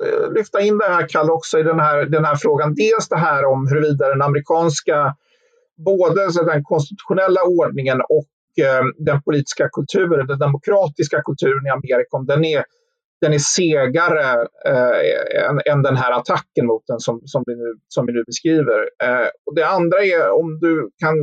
eh, 0.08 0.32
lyfta 0.34 0.62
in 0.62 0.78
det 0.78 0.86
här, 0.86 1.08
Kalle, 1.10 1.32
också 1.32 1.60
i 1.60 1.64
den 1.64 1.80
här, 1.80 2.06
den 2.06 2.26
här 2.26 2.36
frågan. 2.36 2.76
Dels 2.76 3.10
det 3.10 3.18
här 3.18 3.46
om 3.46 3.68
huruvida 3.68 4.10
den 4.10 4.22
amerikanska, 4.22 5.16
både 5.86 6.32
så 6.32 6.44
den 6.44 6.64
konstitutionella 6.64 7.42
ordningen 7.44 8.02
och 8.10 8.26
Eh, 8.58 8.84
den 8.98 9.22
politiska 9.22 9.70
kulturen, 9.70 10.28
den 10.28 10.40
demokratiska 10.40 11.22
kulturen 11.22 11.66
i 11.68 11.70
Amerika, 11.70 12.18
om 12.18 12.26
den 12.26 12.46
är, 12.46 12.64
den 13.22 13.34
är 13.34 13.40
segare 13.40 14.48
eh, 14.66 15.50
än, 15.50 15.62
än, 15.66 15.82
den 15.84 15.96
här 15.96 16.12
attacken 16.12 16.66
mot 16.66 16.84
den 16.88 17.00
som, 17.00 17.22
som, 17.26 17.44
vi, 17.46 17.56
nu, 17.56 17.80
som 17.88 18.06
vi 18.06 18.14
nu 18.14 18.24
beskriver. 18.28 18.80
Eh, 19.04 19.28
och 19.46 19.56
det 19.56 19.68
andra 19.68 19.98
är 19.98 20.32
om 20.32 20.60
du 20.60 20.90
kan 21.00 21.16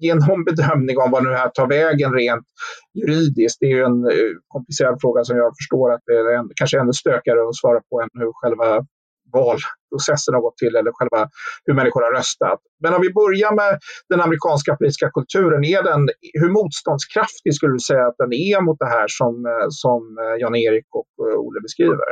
ge 0.00 0.14
någon 0.14 0.44
bedömning 0.44 0.98
om 0.98 1.10
vad 1.10 1.24
nu 1.24 1.30
här 1.30 1.48
tar 1.48 1.66
vägen 1.66 2.12
rent 2.12 2.46
juridiskt. 2.94 3.60
Det 3.60 3.66
är 3.66 3.76
ju 3.76 3.84
en 3.84 4.04
eh, 4.04 4.32
komplicerad 4.48 4.98
fråga 5.00 5.24
som 5.24 5.36
jag 5.36 5.52
förstår 5.60 5.92
att 5.92 6.02
det 6.06 6.12
är 6.12 6.38
en, 6.38 6.50
kanske 6.54 6.80
ännu 6.80 6.92
stökigare 6.92 7.48
att 7.48 7.56
svara 7.56 7.80
på 7.90 8.00
än 8.00 8.08
hur 8.20 8.32
själva 8.32 8.86
valprocessen 9.36 10.34
har 10.34 10.42
gått 10.46 10.58
till 10.62 10.74
eller 10.76 10.92
själva 10.98 11.20
hur 11.66 11.74
människor 11.74 12.02
har 12.06 12.12
röstat. 12.18 12.60
Men 12.82 12.94
om 12.94 13.00
vi 13.06 13.12
börjar 13.20 13.52
med 13.60 13.72
den 14.12 14.20
amerikanska 14.26 14.76
politiska 14.76 15.10
kulturen, 15.18 15.64
är 15.64 15.82
den, 15.90 16.02
hur 16.40 16.50
motståndskraftig 16.58 17.54
skulle 17.54 17.72
du 17.78 17.84
säga 17.90 18.04
att 18.06 18.18
den 18.22 18.32
är 18.32 18.58
mot 18.66 18.78
det 18.84 18.90
här 18.96 19.08
som, 19.18 19.34
som 19.82 20.02
Jan-Erik 20.42 20.88
och 21.00 21.12
eh, 21.26 21.38
Olle 21.44 21.60
beskriver? 21.66 22.08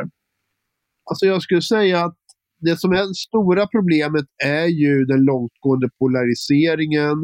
Alltså 1.10 1.24
jag 1.26 1.42
skulle 1.42 1.62
säga 1.62 1.98
att 2.06 2.18
det 2.66 2.76
som 2.80 2.92
är 2.92 3.02
det 3.08 3.14
stora 3.28 3.64
problemet 3.76 4.28
är 4.44 4.66
ju 4.82 5.04
den 5.04 5.22
långtgående 5.30 5.88
polariseringen, 6.00 7.16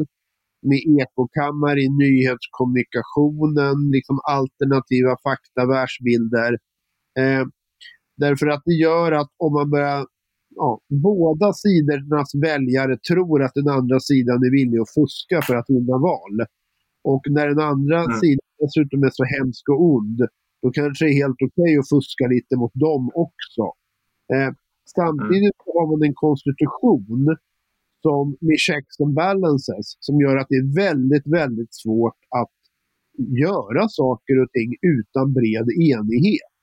med 0.69 0.81
ekokammare 1.01 1.79
i 1.81 1.89
nyhetskommunikationen, 2.03 3.75
liksom 3.95 4.17
alternativa 4.37 5.13
fakta, 5.27 5.61
världsbilder. 5.73 6.51
Eh, 7.19 7.43
därför 8.25 8.47
att 8.53 8.63
det 8.65 8.77
gör 8.87 9.11
att 9.11 9.31
om 9.45 9.51
man 9.53 9.69
börjar 9.69 10.05
ja, 10.55 10.79
båda 11.09 11.53
sidornas 11.53 12.31
väljare 12.47 12.97
tror 13.09 13.43
att 13.43 13.55
den 13.59 13.69
andra 13.77 13.99
sidan 13.99 14.37
är 14.47 14.51
villig 14.59 14.79
att 14.79 14.93
fuska 14.99 15.37
för 15.47 15.55
att 15.59 15.69
vinna 15.73 15.97
val. 16.11 16.35
Och 17.11 17.23
när 17.35 17.47
den 17.47 17.61
andra 17.73 17.99
mm. 18.03 18.17
sidan 18.21 18.47
dessutom 18.61 19.03
är 19.07 19.13
så 19.19 19.25
hemsk 19.35 19.63
och 19.69 19.81
ond, 19.93 20.19
då 20.61 20.67
kanske 20.77 21.05
det 21.05 21.11
är 21.11 21.23
helt 21.23 21.41
okej 21.47 21.63
okay 21.63 21.77
att 21.81 21.89
fuska 21.93 22.25
lite 22.35 22.53
mot 22.61 22.75
dem 22.87 23.03
också. 23.25 23.63
Eh, 24.33 24.51
samtidigt 24.97 25.57
mm. 25.59 25.73
har 25.75 25.85
man 25.91 26.01
en 26.07 26.17
konstitution 26.25 27.23
som 28.05 28.25
med 28.47 28.59
checks 28.67 28.95
and 29.03 29.13
balances 29.13 29.87
som 30.05 30.15
gör 30.23 30.35
att 30.37 30.49
det 30.49 30.59
är 30.63 30.69
väldigt, 30.85 31.27
väldigt 31.39 31.73
svårt 31.83 32.19
att 32.41 32.57
göra 33.43 33.83
saker 34.01 34.35
och 34.43 34.51
ting 34.57 34.69
utan 34.95 35.25
bred 35.37 35.67
enighet. 35.93 36.53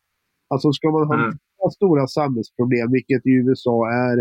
Alltså 0.53 0.73
ska 0.73 0.87
man 0.91 1.09
hantera 1.09 1.25
mm 1.25 1.50
stora 1.71 2.07
samhällsproblem, 2.07 2.89
vilket 2.93 3.27
i 3.27 3.31
USA 3.31 3.79
är 4.09 4.17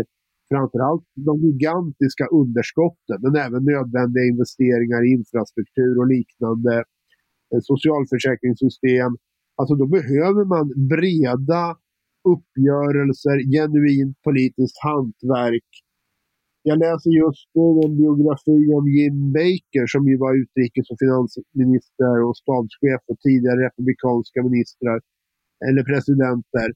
framförallt 0.52 1.04
de 1.14 1.34
gigantiska 1.46 2.26
underskotten, 2.40 3.18
men 3.24 3.34
även 3.46 3.64
nödvändiga 3.64 4.24
investeringar 4.32 5.00
i 5.06 5.08
infrastruktur 5.18 5.92
och 6.00 6.08
liknande 6.16 6.74
eh, 7.50 7.60
socialförsäkringssystem. 7.70 9.10
Alltså 9.58 9.74
då 9.74 9.86
behöver 9.86 10.44
man 10.54 10.66
breda 10.92 11.64
uppgörelser, 12.34 13.36
genuint 13.54 14.16
politiskt 14.22 14.78
hantverk 14.88 15.70
jag 16.62 16.78
läser 16.78 17.10
just 17.10 17.48
nu 17.54 17.66
en 17.84 17.96
biografi 17.96 18.58
om 18.78 18.84
Jim 18.96 19.32
Baker 19.32 19.86
som 19.94 20.02
ju 20.08 20.16
var 20.24 20.32
utrikes 20.42 20.90
och 20.90 20.98
finansminister 21.04 22.14
och 22.26 22.36
stabschef 22.36 23.02
och 23.10 23.18
tidigare 23.26 23.60
republikanska 23.66 24.38
ministrar 24.48 24.98
eller 25.68 25.82
presidenter. 25.92 26.68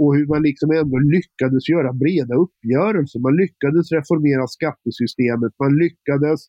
Och 0.00 0.10
hur 0.16 0.26
man 0.32 0.42
liksom 0.42 0.70
ändå 0.70 0.98
lyckades 1.16 1.68
göra 1.74 1.92
breda 1.92 2.34
uppgörelser. 2.44 3.18
Man 3.28 3.36
lyckades 3.42 3.86
reformera 3.96 4.46
skattesystemet. 4.56 5.52
Man 5.64 5.72
lyckades 5.84 6.40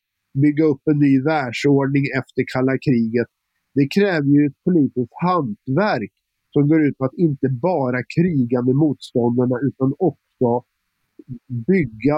bygga 0.44 0.64
upp 0.72 0.84
en 0.92 1.00
ny 1.06 1.14
världsordning 1.32 2.06
efter 2.20 2.42
kalla 2.54 2.76
kriget. 2.88 3.30
Det 3.78 3.88
kräver 3.96 4.30
ju 4.36 4.42
ett 4.48 4.64
politiskt 4.68 5.16
hantverk 5.28 6.14
som 6.54 6.68
går 6.68 6.82
ut 6.88 6.98
på 6.98 7.06
att 7.06 7.18
inte 7.28 7.48
bara 7.50 8.00
kriga 8.16 8.62
med 8.68 8.76
motståndarna 8.76 9.56
utan 9.70 9.90
också 10.10 10.50
bygga 11.70 12.18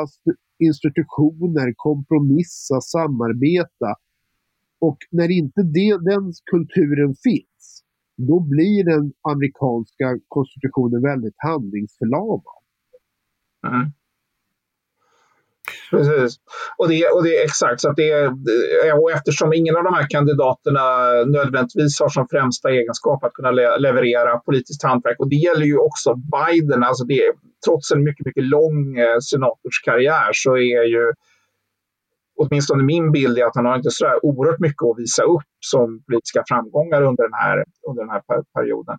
institutioner, 0.68 1.74
kompromissa, 1.76 2.82
samarbeta. 2.82 3.92
Och 4.80 4.98
när 5.12 5.30
inte 5.32 5.62
det, 5.64 5.98
den 6.12 6.34
kulturen 6.52 7.16
finns, 7.26 7.51
då 8.28 8.40
blir 8.40 8.84
den 8.86 9.14
amerikanska 9.32 10.08
konstitutionen 10.28 11.02
väldigt 11.02 11.36
handlingsförlamad. 11.38 12.42
Mm. 13.68 13.92
Precis. 15.92 16.40
Och 16.78 16.90
det, 16.90 17.08
och 17.08 17.24
det 17.24 17.38
är 17.38 17.46
exakt 17.46 17.82
så 17.82 17.90
att 17.90 17.96
det 17.96 18.12
eh, 18.12 18.96
och 19.02 19.12
eftersom 19.12 19.54
ingen 19.54 19.76
av 19.76 19.84
de 19.84 19.94
här 19.94 20.08
kandidaterna 20.10 20.86
nödvändigtvis 21.26 22.00
har 22.00 22.10
som 22.10 22.28
främsta 22.32 22.70
egenskap 22.70 23.24
att 23.24 23.34
kunna 23.34 23.52
le 23.52 23.78
leverera 23.78 24.38
politiskt 24.38 24.84
hantverk 24.84 25.20
och 25.20 25.30
det 25.30 25.36
gäller 25.36 25.66
ju 25.66 25.78
också 25.78 26.16
Biden, 26.16 26.84
alltså 26.84 27.04
det, 27.04 27.22
trots 27.66 27.92
en 27.92 28.04
mycket, 28.04 28.26
mycket 28.26 28.44
lång 28.44 28.98
eh, 28.98 29.18
senatorskarriär 29.32 30.30
så 30.34 30.52
är 30.58 30.84
ju 30.84 31.14
åtminstone 32.42 32.84
min 32.84 33.12
bild 33.12 33.38
är 33.38 33.46
att 33.46 33.56
han 33.56 33.66
har 33.66 33.76
inte 33.76 33.92
så 33.92 34.20
oerhört 34.22 34.60
mycket 34.60 34.84
att 34.84 35.00
visa 35.04 35.24
upp 35.24 35.50
som 35.60 36.04
politiska 36.08 36.44
framgångar 36.50 37.02
under 37.02 37.24
den 37.24 37.38
här, 37.44 37.58
under 37.90 38.02
den 38.04 38.12
här 38.16 38.22
perioden. 38.56 38.98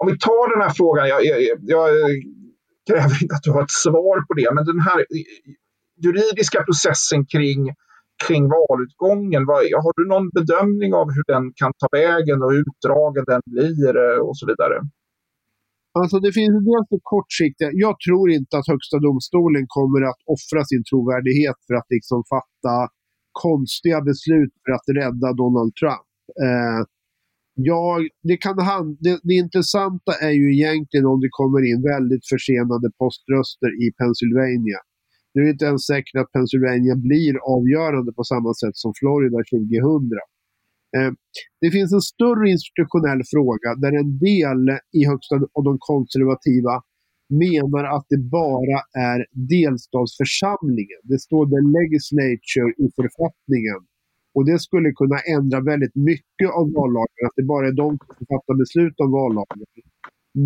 Om 0.00 0.06
vi 0.10 0.18
tar 0.18 0.44
den 0.54 0.62
här 0.64 0.74
frågan, 0.80 1.08
jag, 1.08 1.24
jag, 1.24 1.58
jag 1.60 1.90
kräver 2.88 3.22
inte 3.22 3.34
att 3.34 3.42
du 3.42 3.50
har 3.50 3.62
ett 3.62 3.78
svar 3.84 4.16
på 4.26 4.32
det, 4.40 4.50
men 4.54 4.64
den 4.64 4.80
här 4.80 4.98
juridiska 6.04 6.62
processen 6.62 7.26
kring, 7.26 7.60
kring 8.26 8.44
valutgången, 8.48 9.46
vad, 9.46 9.58
har 9.84 9.92
du 9.96 10.08
någon 10.08 10.28
bedömning 10.38 10.94
av 10.94 11.06
hur 11.14 11.24
den 11.26 11.52
kan 11.60 11.72
ta 11.80 11.88
vägen 11.92 12.42
och 12.42 12.50
hur 12.52 12.60
utdragen 12.68 13.24
den 13.32 13.42
blir 13.46 13.88
eh, 14.04 14.18
och 14.26 14.36
så 14.38 14.46
vidare? 14.46 14.76
Alltså 16.02 16.18
det 16.26 16.32
finns 16.40 16.56
dels 16.68 16.88
det 16.90 17.00
kortsiktiga. 17.14 17.68
Jag 17.86 17.94
tror 18.06 18.26
inte 18.38 18.52
att 18.58 18.70
Högsta 18.72 18.98
domstolen 19.08 19.64
kommer 19.76 20.00
att 20.10 20.20
offra 20.34 20.60
sin 20.70 20.82
trovärdighet 20.90 21.58
för 21.66 21.74
att 21.80 21.88
liksom 21.96 22.20
fatta 22.34 22.76
konstiga 23.44 23.98
beslut 24.10 24.52
för 24.62 24.72
att 24.76 24.86
rädda 25.00 25.28
Donald 25.42 25.72
Trump. 25.80 26.08
Eh, 26.46 26.80
jag, 27.72 28.08
det, 28.28 28.36
kan 28.36 28.58
hand, 28.58 28.90
det, 29.00 29.20
det 29.28 29.34
intressanta 29.44 30.12
är 30.28 30.34
ju 30.40 30.46
egentligen 30.58 31.06
om 31.12 31.20
det 31.24 31.32
kommer 31.40 31.62
in 31.70 31.80
väldigt 31.94 32.24
försenade 32.32 32.86
poströster 33.00 33.70
i 33.84 33.86
Pennsylvania. 34.00 34.80
Nu 35.32 35.36
är 35.40 35.46
det 35.46 35.56
inte 35.56 35.70
ens 35.72 35.84
säkert 35.92 36.16
att 36.22 36.32
Pennsylvania 36.36 36.94
blir 37.08 37.34
avgörande 37.56 38.10
på 38.18 38.24
samma 38.32 38.52
sätt 38.62 38.76
som 38.82 38.92
Florida 39.00 39.38
2000. 39.50 40.37
Eh, 40.96 41.12
det 41.60 41.70
finns 41.70 41.92
en 41.92 42.00
större 42.00 42.50
institutionell 42.50 43.22
fråga 43.32 43.68
där 43.82 43.92
en 44.02 44.18
del 44.28 44.62
i 44.98 45.00
högsta 45.10 45.34
av 45.56 45.62
de 45.64 45.76
konservativa 45.80 46.74
menar 47.44 47.84
att 47.96 48.06
det 48.08 48.22
bara 48.40 48.78
är 49.14 49.26
delstatsförsamlingen. 49.54 51.00
Det 51.02 51.18
står 51.26 51.44
the 51.52 51.60
legislature 51.78 52.70
i 52.84 52.86
författningen. 53.00 53.80
Och 54.34 54.44
det 54.50 54.58
skulle 54.58 54.90
kunna 54.92 55.18
ändra 55.36 55.60
väldigt 55.60 55.96
mycket 56.10 56.50
av 56.58 56.66
vallagen, 56.78 57.22
att 57.26 57.36
det 57.36 57.46
bara 57.54 57.68
är 57.68 57.76
de 57.84 57.98
som 58.16 58.26
fattar 58.32 58.54
beslut 58.62 58.96
om 59.04 59.10
vallagen. 59.20 59.66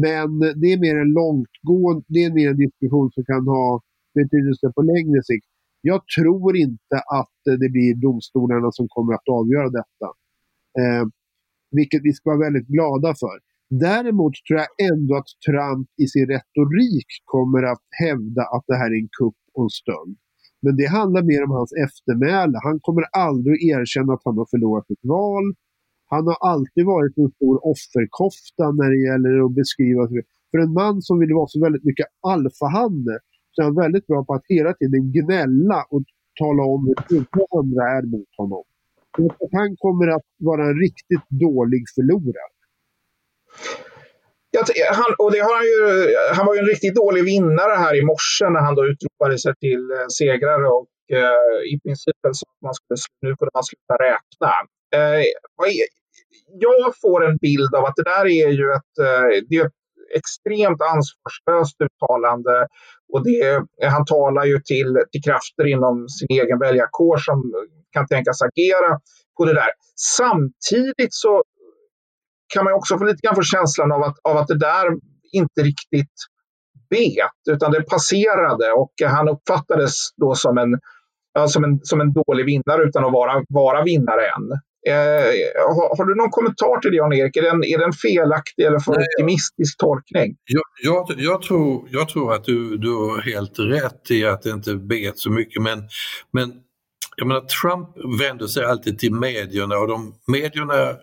Men 0.05 0.31
det 0.61 0.69
är 0.75 0.81
mer 0.87 0.97
en 1.05 1.13
långtgående, 1.21 2.05
det 2.15 2.25
är 2.25 2.33
mer 2.39 2.49
en 2.51 2.63
diskussion 2.67 3.11
som 3.15 3.25
kan 3.25 3.47
ha 3.47 3.83
betydelse 4.15 4.73
på 4.75 4.83
längre 4.83 5.23
sikt. 5.31 5.47
Jag 5.81 6.01
tror 6.17 6.57
inte 6.57 6.97
att 7.21 7.39
det 7.63 7.69
blir 7.75 7.95
domstolarna 7.95 8.73
som 8.73 8.87
kommer 8.89 9.13
att 9.15 9.29
avgöra 9.29 9.69
detta. 9.81 10.07
Eh, 10.81 11.05
vilket 11.79 12.03
vi 12.07 12.13
ska 12.13 12.31
vara 12.31 12.45
väldigt 12.47 12.69
glada 12.75 13.11
för. 13.23 13.37
Däremot 13.89 14.35
tror 14.47 14.59
jag 14.63 14.71
ändå 14.93 15.13
att 15.21 15.31
Trump 15.47 15.89
i 16.03 16.07
sin 16.13 16.27
retorik 16.35 17.11
kommer 17.25 17.63
att 17.73 17.85
hävda 18.05 18.43
att 18.55 18.65
det 18.67 18.77
här 18.81 18.91
är 18.95 18.99
en 19.03 19.13
kupp 19.21 19.41
och 19.55 19.65
en 19.67 19.75
stöld. 19.81 20.17
Men 20.65 20.77
det 20.77 20.87
handlar 20.99 21.23
mer 21.31 21.43
om 21.47 21.53
hans 21.59 21.73
eftermäle. 21.87 22.57
Han 22.69 22.81
kommer 22.87 23.05
aldrig 23.27 23.55
att 23.55 23.69
erkänna 23.79 24.13
att 24.13 24.25
han 24.25 24.39
har 24.39 24.49
förlorat 24.55 24.91
ett 24.95 25.05
val. 25.17 25.47
Han 26.15 26.25
har 26.31 26.39
alltid 26.53 26.85
varit 26.95 27.15
en 27.19 27.31
stor 27.37 27.57
offerkofta 27.73 28.65
när 28.79 28.89
det 28.93 29.01
gäller 29.09 29.45
att 29.45 29.55
beskriva 29.61 30.03
För 30.51 30.59
en 30.65 30.73
man 30.73 30.97
som 31.03 31.19
vill 31.19 31.35
vara 31.39 31.47
så 31.55 31.61
väldigt 31.67 31.85
mycket 31.85 32.07
alfahanne 32.35 33.15
så 33.53 33.57
är 33.63 33.65
han 33.65 33.83
väldigt 33.85 34.07
bra 34.07 34.25
på 34.25 34.35
att 34.35 34.47
hela 34.49 34.73
tiden 34.81 35.13
gnälla 35.17 35.79
och 35.91 36.03
tala 36.41 36.63
om 36.75 36.95
hur 37.09 37.25
andra 37.59 37.83
är 37.97 38.03
mot 38.15 38.33
honom. 38.37 38.65
Han 39.53 39.77
kommer 39.79 40.09
att 40.16 40.29
vara 40.38 40.62
en 40.70 40.79
riktigt 40.87 41.27
dålig 41.29 41.83
förlorare. 41.94 42.53
Han, 44.92 45.14
och 45.18 45.33
det 45.33 45.38
har 45.38 45.55
han, 45.59 45.66
ju, 45.72 45.83
han 46.35 46.46
var 46.46 46.55
ju 46.55 46.61
en 46.61 46.66
riktigt 46.66 46.94
dålig 46.94 47.25
vinnare 47.25 47.75
här 47.85 47.94
i 48.01 48.05
morse 48.05 48.44
när 48.51 48.61
han 48.61 48.75
då 48.75 48.87
utropade 48.87 49.38
sig 49.38 49.55
till 49.64 49.90
eh, 49.90 50.07
segrare 50.18 50.66
och 50.79 50.88
eh, 51.18 51.72
i 51.72 51.81
princip 51.83 52.16
så 52.22 52.29
att 52.29 52.62
man 52.62 52.75
skulle, 52.75 52.96
nu 53.22 53.37
kunde 53.37 53.51
man 53.55 53.64
sluta 53.64 53.94
räkna. 54.09 54.53
Eh, 54.94 55.22
jag 56.66 56.92
får 57.03 57.25
en 57.29 57.37
bild 57.37 57.75
av 57.75 57.85
att 57.85 57.96
det 57.96 58.03
där 58.03 58.27
är 58.27 58.51
ju 58.61 58.66
ett, 58.79 58.94
eh, 59.07 59.27
det 59.48 59.57
är 59.57 59.66
ett 59.66 59.81
extremt 60.14 60.83
ansvarslöst 60.94 61.77
uttalande 61.87 62.66
och 63.12 63.25
det, 63.25 63.64
han 63.88 64.05
talar 64.05 64.44
ju 64.44 64.61
till, 64.61 64.98
till 65.12 65.22
krafter 65.22 65.66
inom 65.66 66.09
sin 66.09 66.29
egen 66.31 66.59
väljarkår 66.59 67.16
som 67.16 67.38
kan 67.93 68.07
tänkas 68.07 68.43
agera 68.43 69.01
på 69.37 69.45
det 69.45 69.55
där. 69.55 69.71
Samtidigt 70.17 71.15
så 71.15 71.43
kan 72.55 72.65
man 72.65 72.73
också 72.73 72.99
få 72.99 73.05
lite 73.05 73.21
grann 73.23 73.35
få 73.35 73.43
känslan 73.43 73.93
av 73.93 74.03
att, 74.03 74.17
av 74.23 74.37
att 74.37 74.49
det 74.49 74.59
där 74.59 74.87
inte 75.33 75.63
riktigt 75.63 76.17
bet, 76.91 77.55
utan 77.55 77.73
det 77.73 77.83
passerade 77.83 78.73
och 78.73 78.93
han 79.07 79.29
uppfattades 79.29 79.95
då 80.17 80.35
som 80.35 80.59
en, 80.59 80.79
som 81.49 81.65
en, 81.65 81.81
som 81.83 82.01
en 82.01 82.13
dålig 82.13 82.45
vinnare 82.47 82.83
utan 82.83 83.05
att 83.05 83.13
vara, 83.13 83.45
vara 83.49 83.85
vinnare 83.85 84.23
än. 84.27 84.47
Eh, 84.89 85.25
har, 85.75 85.97
har, 85.97 86.05
du 86.05 86.15
någon 86.15 86.31
kommentar 86.31 86.81
till 86.81 86.91
det 86.91 86.97
Jan-Erik? 86.97 87.37
Är, 87.37 87.43
är 87.45 87.79
det 87.79 87.85
en 87.85 87.93
felaktig 87.93 88.65
eller 88.65 88.79
för 88.79 88.93
optimistisk 88.93 89.79
tolkning? 89.79 90.37
Jag, 90.45 90.63
jag, 90.83 91.21
jag, 91.21 91.43
tror, 91.43 91.89
jag 91.91 92.09
tror 92.09 92.35
att 92.35 92.45
du, 92.45 92.77
du 92.77 92.95
har 92.95 93.21
helt 93.23 93.59
rätt 93.59 94.11
i 94.11 94.27
att 94.27 94.43
det 94.43 94.51
inte 94.51 94.75
bet 94.75 95.19
så 95.19 95.31
mycket 95.31 95.63
men, 95.63 95.79
men 96.33 96.53
jag 97.16 97.27
menar, 97.27 97.40
Trump 97.40 98.20
vänder 98.20 98.46
sig 98.46 98.64
alltid 98.64 98.98
till 98.98 99.12
medierna 99.12 99.79
och 99.79 99.88
de, 99.88 100.14
medierna 100.27 100.96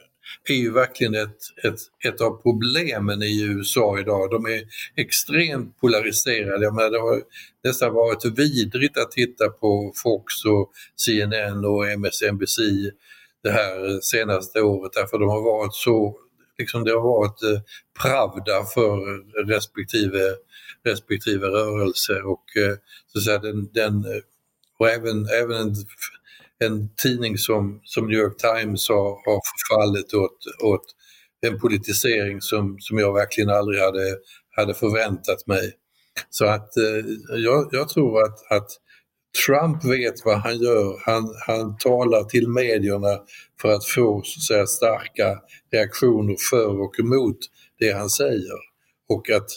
är 0.50 0.54
ju 0.56 0.72
verkligen 0.72 1.16
ett, 1.16 1.38
ett, 1.64 1.80
ett 2.06 2.22
av 2.22 2.42
problemen 2.42 3.24
i 3.24 3.44
USA 3.44 4.00
idag. 4.00 4.30
De 4.32 4.46
är 4.46 4.64
extremt 4.96 5.80
polariserade. 5.80 6.64
Jag 6.64 6.76
menar, 6.76 6.90
det 6.90 7.00
har 7.00 7.22
nästan 7.64 7.94
varit 7.94 8.26
vidrigt 8.26 8.98
att 8.98 9.12
titta 9.12 9.50
på 9.50 9.94
Fox 10.04 10.46
och 10.46 10.72
CNN 10.96 11.66
och 11.66 11.88
MSNBC 11.88 12.58
det 13.44 13.52
här 13.52 14.02
senaste 14.02 14.62
året 14.62 14.92
därför 14.94 15.18
de 15.18 15.30
har 15.30 15.42
varit 15.42 15.74
så, 15.74 16.18
liksom 16.58 16.84
det 16.84 16.92
har 16.92 17.02
varit 17.02 17.44
eh, 17.44 17.62
pravda 18.02 18.64
för 18.74 18.98
respektive, 19.48 20.36
respektive 20.86 21.48
rörelse 21.48 22.22
och 22.22 22.58
eh, 22.58 22.76
så 23.08 23.20
att 23.20 23.24
säga, 23.24 23.38
den, 23.38 23.70
den 23.74 24.06
eh, 24.06 24.22
och 24.80 24.90
även, 24.90 25.28
även 25.42 25.58
en 25.58 25.76
en 26.60 26.90
tidning 26.96 27.38
som, 27.38 27.82
som 27.84 28.08
New 28.08 28.20
York 28.20 28.38
Times 28.38 28.90
har, 28.90 29.10
har 29.10 29.42
förfallit 29.52 30.14
åt, 30.14 30.38
åt 30.64 30.86
en 31.48 31.60
politisering 31.60 32.42
som, 32.42 32.78
som 32.80 33.00
jag 33.00 33.14
verkligen 33.14 33.50
aldrig 33.50 33.82
hade, 33.82 34.18
hade 34.56 34.74
förväntat 34.74 35.48
mig. 35.48 35.74
Så 36.30 36.46
att 36.46 36.78
eh, 36.78 37.06
jag, 37.38 37.70
jag, 37.72 37.90
tror 37.90 38.24
att, 38.24 38.52
att 38.52 38.68
Trump 39.46 39.86
vet 39.86 40.26
vad 40.26 40.38
han 40.38 40.58
gör. 40.58 41.02
Han, 41.06 41.36
han 41.48 41.78
talar 41.78 42.24
till 42.24 42.50
medierna 42.50 43.20
för 43.62 43.70
att 43.70 43.86
få 43.86 44.22
så 44.26 44.40
att 44.40 44.44
säga, 44.44 44.68
starka 44.68 45.40
reaktioner 45.72 46.36
för 46.50 46.82
och 46.82 47.00
emot 47.00 47.38
det 47.80 47.92
han 47.92 48.10
säger. 48.10 48.58
Och 49.10 49.30
att 49.30 49.50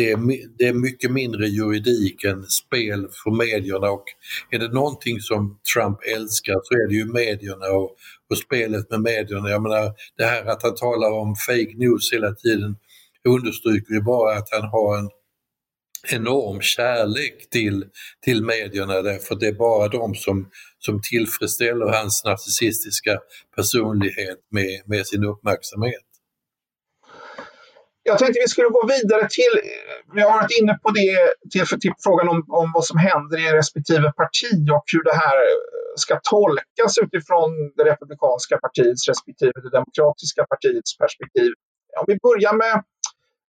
det 0.00 0.10
är, 0.10 0.48
det 0.58 0.64
är 0.64 0.72
mycket 0.72 1.10
mindre 1.10 1.46
juridik 1.46 2.24
än 2.24 2.42
spel 2.44 3.08
för 3.24 3.30
medierna 3.30 3.90
och 3.90 4.04
är 4.50 4.58
det 4.58 4.72
någonting 4.72 5.20
som 5.20 5.58
Trump 5.74 5.98
älskar 6.16 6.60
så 6.64 6.74
är 6.74 6.88
det 6.88 6.94
ju 6.94 7.04
medierna 7.04 7.66
och, 7.66 7.96
och 8.30 8.38
spelet 8.38 8.90
med 8.90 9.00
medierna. 9.00 9.50
Jag 9.50 9.62
menar 9.62 9.92
det 10.16 10.24
här 10.24 10.44
att 10.44 10.62
han 10.62 10.74
talar 10.74 11.10
om 11.12 11.34
fake 11.46 11.74
news 11.76 12.12
hela 12.12 12.34
tiden 12.34 12.76
understryker 13.28 13.94
ju 13.94 14.00
bara 14.00 14.36
att 14.36 14.48
han 14.50 14.68
har 14.68 14.98
en 14.98 15.08
enorm 16.12 16.60
kärlek 16.60 17.50
till, 17.50 17.84
till 18.24 18.44
medierna 18.44 19.02
därför 19.02 19.34
det 19.34 19.46
är 19.46 19.52
bara 19.52 19.88
de 19.88 20.14
som, 20.14 20.50
som 20.78 21.00
tillfredsställer 21.02 21.86
hans 21.86 22.24
narcissistiska 22.24 23.18
personlighet 23.56 24.38
med, 24.50 24.82
med 24.86 25.06
sin 25.06 25.24
uppmärksamhet. 25.24 26.09
Jag 28.02 28.18
tänkte 28.18 28.40
vi 28.44 28.48
skulle 28.48 28.68
gå 28.68 28.82
vidare 28.96 29.28
till, 29.38 29.54
vi 30.14 30.20
har 30.22 30.30
varit 30.30 30.54
inne 30.60 30.74
på 30.82 30.88
det, 30.90 31.16
till, 31.52 31.80
till 31.80 31.92
frågan 32.06 32.28
om, 32.28 32.44
om 32.48 32.72
vad 32.74 32.84
som 32.84 32.98
händer 32.98 33.38
i 33.46 33.56
respektive 33.60 34.12
parti 34.12 34.52
och 34.76 34.84
hur 34.92 35.04
det 35.10 35.16
här 35.24 35.38
ska 35.96 36.20
tolkas 36.32 36.92
utifrån 37.04 37.50
det 37.76 37.84
republikanska 37.84 38.58
partiets 38.58 39.08
respektive 39.08 39.52
det 39.64 39.70
demokratiska 39.78 40.42
partiets 40.52 40.98
perspektiv. 40.98 41.50
Om 42.00 42.04
vi 42.10 42.16
börjar 42.26 42.54
med, 42.64 42.76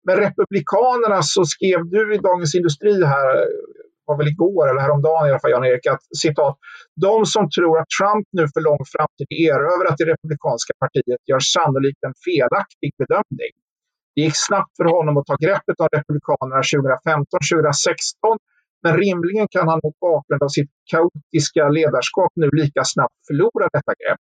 med 0.08 0.16
republikanerna 0.26 1.20
så 1.24 1.46
skrev 1.46 1.80
du 1.94 2.16
i 2.16 2.18
Dagens 2.18 2.56
Industri 2.56 3.06
här, 3.06 3.28
var 4.06 4.18
väl 4.18 4.28
igår 4.28 4.70
eller 4.70 4.82
häromdagen 4.82 5.28
i 5.28 5.30
alla 5.32 5.40
fall 5.40 5.52
Jan-Erik, 5.52 5.86
att 5.88 6.04
citat, 6.24 6.58
de 7.06 7.26
som 7.26 7.50
tror 7.50 7.80
att 7.80 7.90
Trump 7.98 8.28
nu 8.38 8.44
för 8.54 8.62
lång 8.62 8.84
framtid 8.96 9.30
erövrat 9.50 9.98
det 9.98 10.06
republikanska 10.14 10.74
partiet 10.84 11.22
gör 11.32 11.40
sannolikt 11.56 12.02
en 12.08 12.16
felaktig 12.26 12.92
bedömning. 13.02 13.54
Det 14.22 14.26
gick 14.26 14.46
snabbt 14.48 14.78
för 14.78 14.84
honom 14.98 15.18
att 15.18 15.26
ta 15.26 15.36
greppet 15.46 15.80
av 15.84 15.88
Republikanerna 15.98 16.62
2015-2016 16.62 18.38
men 18.84 18.98
rimligen 18.98 19.48
kan 19.52 19.68
han 19.68 19.80
mot 19.84 20.00
bakgrund 20.00 20.44
av 20.44 20.48
sitt 20.48 20.72
kaotiska 20.92 21.70
ledarskap 21.70 22.32
nu 22.36 22.50
lika 22.62 22.84
snabbt 22.84 23.16
förlora 23.28 23.68
detta 23.74 23.94
grepp. 24.02 24.20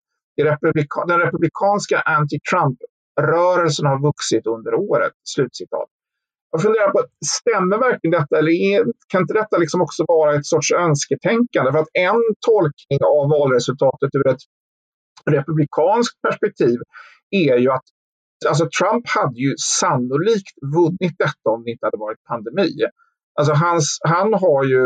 Republika 0.51 1.05
den 1.07 1.21
republikanska 1.21 1.99
anti-Trump-rörelsen 2.01 3.87
har 3.87 3.99
vuxit 4.09 4.47
under 4.47 4.75
året. 4.75 5.13
Slutcitat. 5.35 5.89
Jag 6.51 6.63
funderar 6.63 6.91
på, 6.91 7.05
stämmer 7.39 7.79
verkligen 7.79 8.21
detta 8.21 8.39
eller 8.39 8.53
är, 8.53 8.85
kan 9.09 9.21
inte 9.21 9.35
detta 9.35 9.59
liksom 9.59 9.81
också 9.81 10.05
vara 10.09 10.35
ett 10.35 10.47
sorts 10.47 10.73
önsketänkande? 10.73 11.73
För 11.73 11.79
att 11.79 11.93
en 11.93 12.23
tolkning 12.47 13.01
av 13.17 13.23
valresultatet 13.37 14.11
ur 14.15 14.29
ett 14.29 14.45
republikanskt 15.31 16.23
perspektiv 16.23 16.79
är 17.31 17.57
ju 17.57 17.71
att 17.71 17.85
Alltså 18.49 18.69
Trump 18.79 19.09
hade 19.09 19.39
ju 19.41 19.55
sannolikt 19.81 20.57
vunnit 20.75 21.15
detta 21.19 21.51
om 21.55 21.63
det 21.65 21.71
inte 21.71 21.87
hade 21.87 21.99
varit 21.99 22.25
pandemi. 22.25 22.71
Alltså 23.39 23.53
hans, 23.53 23.99
han 24.03 24.35
har 24.35 24.65
ju, 24.65 24.83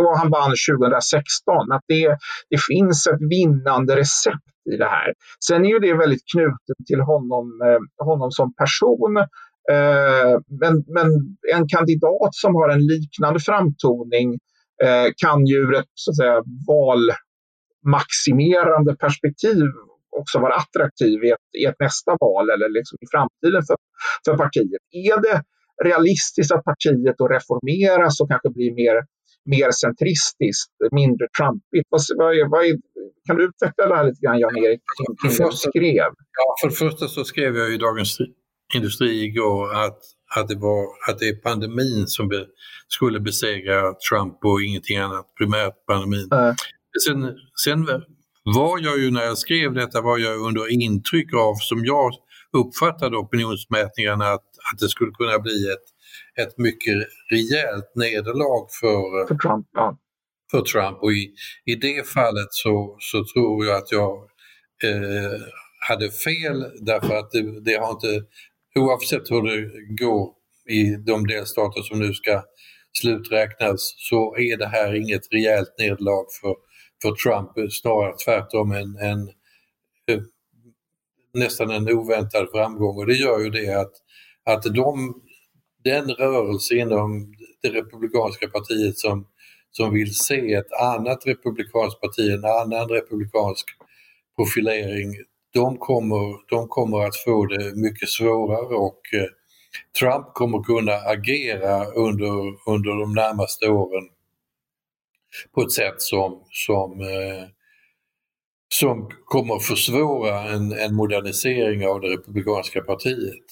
och 0.00 0.18
han 0.18 0.30
vann 0.30 0.54
2016, 0.78 1.72
att 1.72 1.84
det, 1.88 2.08
det 2.50 2.60
finns 2.70 3.06
ett 3.06 3.20
vinnande 3.30 3.96
recept 3.96 4.52
i 4.74 4.76
det 4.76 4.88
här. 4.96 5.12
Sen 5.44 5.64
är 5.64 5.68
ju 5.68 5.78
det 5.78 5.94
väldigt 5.94 6.22
knutet 6.32 6.86
till 6.86 7.00
honom, 7.00 7.60
eh, 7.66 8.06
honom 8.06 8.30
som 8.30 8.54
person. 8.54 9.16
Eh, 9.70 10.40
men, 10.60 10.84
men 10.86 11.08
en 11.54 11.68
kandidat 11.68 12.34
som 12.34 12.54
har 12.54 12.68
en 12.68 12.86
liknande 12.86 13.40
framtoning 13.40 14.38
eh, 14.84 15.06
kan 15.16 15.46
ju 15.46 15.56
ur 15.56 15.74
ett 15.74 15.92
så 15.94 16.10
att 16.10 16.16
säga, 16.16 16.42
valmaximerande 17.84 18.96
perspektiv 18.96 19.66
också 20.20 20.38
vara 20.38 20.54
attraktiv 20.54 21.24
i 21.24 21.30
ett, 21.30 21.48
i 21.60 21.64
ett 21.64 21.80
nästa 21.80 22.16
val 22.20 22.50
eller 22.50 22.68
liksom 22.78 22.98
i 23.04 23.06
framtiden 23.14 23.62
för, 23.68 23.76
för 24.24 24.34
partiet. 24.44 24.82
Är 25.10 25.16
det 25.26 25.42
realistiskt 25.84 26.52
att 26.52 26.64
partiet 26.64 27.16
då 27.18 27.28
reformeras 27.28 28.20
och 28.20 28.28
kanske 28.32 28.50
blir 28.50 28.72
mer, 28.82 28.96
mer 29.54 29.70
centristiskt, 29.84 30.72
mindre 31.00 31.26
trumpigt? 31.38 31.86
Vad, 31.92 32.00
vad 32.20 32.30
är, 32.38 32.48
vad 32.54 32.64
är, 32.66 32.74
kan 33.26 33.36
du 33.36 33.42
utveckla 33.50 33.88
det 33.88 33.96
här 33.96 34.04
lite 34.04 34.20
grann, 34.24 34.38
Jan-Erik, 34.38 34.82
kring 34.96 35.38
det 35.38 35.44
du 35.44 35.56
skrev? 35.56 36.10
Ja, 36.40 36.46
för 36.60 36.68
det 36.68 36.74
första 36.84 37.08
så 37.08 37.24
skrev 37.24 37.56
jag 37.56 37.74
i 37.74 37.76
Dagens 37.76 38.18
Industri 38.74 39.24
igår 39.24 39.74
att, 39.84 40.00
att, 40.36 40.48
det, 40.48 40.56
var, 40.56 40.84
att 41.08 41.18
det 41.18 41.28
är 41.28 41.36
pandemin 41.36 42.06
som 42.06 42.28
be, 42.28 42.46
skulle 42.88 43.20
besegra 43.20 43.94
Trump 44.08 44.44
och 44.44 44.62
ingenting 44.62 44.96
annat, 44.96 45.26
primärt 45.38 45.86
pandemin. 45.86 46.28
Äh. 46.32 46.54
Sen, 47.06 47.34
sen 47.64 47.86
var 48.42 48.78
jag 48.78 48.98
ju 48.98 49.10
när 49.10 49.22
jag 49.22 49.38
skrev 49.38 49.74
detta 49.74 50.00
var 50.00 50.18
jag 50.18 50.36
under 50.40 50.72
intryck 50.72 51.34
av, 51.34 51.54
som 51.54 51.84
jag 51.84 52.10
uppfattade 52.52 53.16
opinionsmätningarna, 53.16 54.24
att, 54.24 54.48
att 54.72 54.78
det 54.78 54.88
skulle 54.88 55.12
kunna 55.12 55.38
bli 55.38 55.72
ett, 55.72 55.86
ett 56.46 56.58
mycket 56.58 56.94
rejält 57.30 57.92
nederlag 57.94 58.66
för, 58.80 59.26
för 59.28 59.34
Trump. 59.34 59.66
Ja. 59.72 59.98
För 60.50 60.62
Trump. 60.62 61.02
Och 61.02 61.12
i, 61.12 61.34
i 61.64 61.74
det 61.74 62.08
fallet 62.08 62.48
så, 62.50 62.96
så 62.98 63.24
tror 63.34 63.66
jag 63.66 63.76
att 63.76 63.92
jag 63.92 64.16
eh, 64.84 65.40
hade 65.88 66.10
fel 66.10 66.64
därför 66.80 67.16
att 67.16 67.30
det, 67.30 67.60
det 67.60 67.74
har 67.74 67.90
inte, 67.90 68.24
oavsett 68.74 69.30
hur 69.30 69.42
det 69.42 69.70
går 70.04 70.28
i 70.68 70.96
de 70.96 71.26
delstater 71.26 71.82
som 71.82 71.98
nu 71.98 72.14
ska 72.14 72.42
sluträknas 72.92 73.94
så 73.96 74.36
är 74.36 74.56
det 74.56 74.66
här 74.66 74.94
inget 74.94 75.32
rejält 75.32 75.74
nederlag 75.78 76.24
för 76.40 76.54
för 77.02 77.14
Trump, 77.14 77.72
snarare 77.72 78.14
tvärtom 78.24 78.72
en, 78.72 78.96
en, 78.96 79.28
eh, 80.06 80.22
nästan 81.34 81.70
en 81.70 81.88
oväntad 81.88 82.48
framgång. 82.52 82.96
Och 82.96 83.06
det 83.06 83.14
gör 83.14 83.40
ju 83.40 83.50
det 83.50 83.80
att, 83.80 83.92
att 84.44 84.62
de 84.62 85.22
den 85.84 86.10
rörelse 86.10 86.74
inom 86.74 87.34
det 87.62 87.68
republikanska 87.68 88.48
partiet 88.48 88.98
som, 88.98 89.26
som 89.70 89.92
vill 89.92 90.14
se 90.14 90.54
ett 90.54 90.72
annat 90.72 91.26
republikanskt 91.26 92.00
parti, 92.00 92.30
en 92.30 92.44
annan 92.44 92.88
republikansk 92.88 93.66
profilering, 94.36 95.14
de 95.54 95.76
kommer, 95.78 96.50
de 96.50 96.68
kommer 96.68 97.06
att 97.06 97.16
få 97.16 97.46
det 97.46 97.76
mycket 97.76 98.08
svårare 98.08 98.76
och 98.76 99.00
eh, 99.12 99.28
Trump 99.98 100.34
kommer 100.34 100.62
kunna 100.62 100.92
agera 100.92 101.84
under, 101.84 102.32
under 102.66 103.00
de 103.00 103.12
närmaste 103.12 103.68
åren 103.68 104.08
på 105.54 105.62
ett 105.62 105.72
sätt 105.72 106.00
som, 106.02 106.44
som, 106.50 107.00
eh, 107.00 107.48
som 108.74 109.10
kommer 109.24 109.58
försvåra 109.58 110.42
en, 110.42 110.72
en 110.72 110.94
modernisering 110.94 111.86
av 111.86 112.00
det 112.00 112.08
republikanska 112.08 112.80
partiet. 112.80 113.46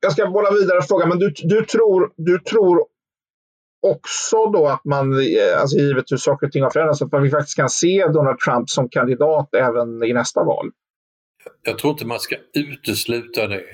Jag 0.00 0.12
ska 0.12 0.30
bolla 0.30 0.50
vidare 0.50 0.82
frågan, 0.82 1.08
men 1.08 1.18
du, 1.18 1.34
du, 1.42 1.64
tror, 1.64 2.12
du 2.16 2.38
tror 2.38 2.86
också 3.82 4.46
då 4.46 4.66
att 4.66 4.84
man, 4.84 5.12
eh, 5.12 5.60
alltså 5.60 5.76
givet 5.76 6.12
hur 6.12 6.16
saker 6.16 6.46
och 6.46 6.52
ting 6.52 6.62
har 6.62 6.70
förändrats, 6.70 7.02
att 7.02 7.22
vi 7.22 7.30
faktiskt 7.30 7.56
kan 7.56 7.70
se 7.70 8.06
Donald 8.06 8.38
Trump 8.38 8.70
som 8.70 8.88
kandidat 8.88 9.54
även 9.54 10.02
i 10.02 10.12
nästa 10.12 10.44
val? 10.44 10.70
Jag 11.62 11.78
tror 11.78 11.92
inte 11.92 12.06
man 12.06 12.20
ska 12.20 12.36
utesluta 12.54 13.46
det. 13.46 13.64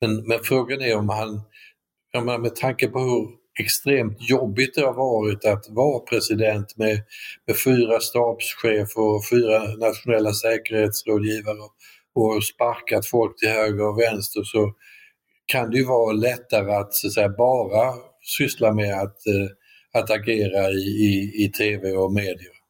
Men, 0.00 0.26
men 0.26 0.38
frågan 0.42 0.80
är 0.80 0.96
om 0.96 1.08
han, 1.08 1.40
menar, 2.14 2.38
med 2.38 2.56
tanke 2.56 2.88
på 2.88 2.98
hur 2.98 3.41
extremt 3.60 4.30
jobbigt 4.30 4.74
det 4.74 4.80
har 4.80 4.92
varit 4.92 5.44
att 5.44 5.66
vara 5.68 5.98
president 6.00 6.76
med, 6.76 7.02
med 7.46 7.56
fyra 7.64 8.00
stabschefer 8.00 9.00
och 9.00 9.28
fyra 9.30 9.58
nationella 9.74 10.32
säkerhetsrådgivare 10.32 11.58
och 12.14 12.44
sparkat 12.44 13.06
folk 13.06 13.38
till 13.38 13.48
höger 13.48 13.88
och 13.88 13.98
vänster 13.98 14.42
så 14.42 14.72
kan 15.46 15.70
det 15.70 15.76
ju 15.76 15.84
vara 15.84 16.12
lättare 16.12 16.72
att, 16.72 16.94
så 16.94 17.06
att 17.06 17.12
säga, 17.12 17.28
bara 17.28 17.94
syssla 18.22 18.72
med 18.72 18.94
att, 18.94 19.26
eh, 19.26 20.00
att 20.00 20.10
agera 20.10 20.70
i, 20.70 20.82
i, 20.82 21.44
i 21.44 21.48
tv 21.48 21.92
och 21.92 22.12
medier. 22.12 22.61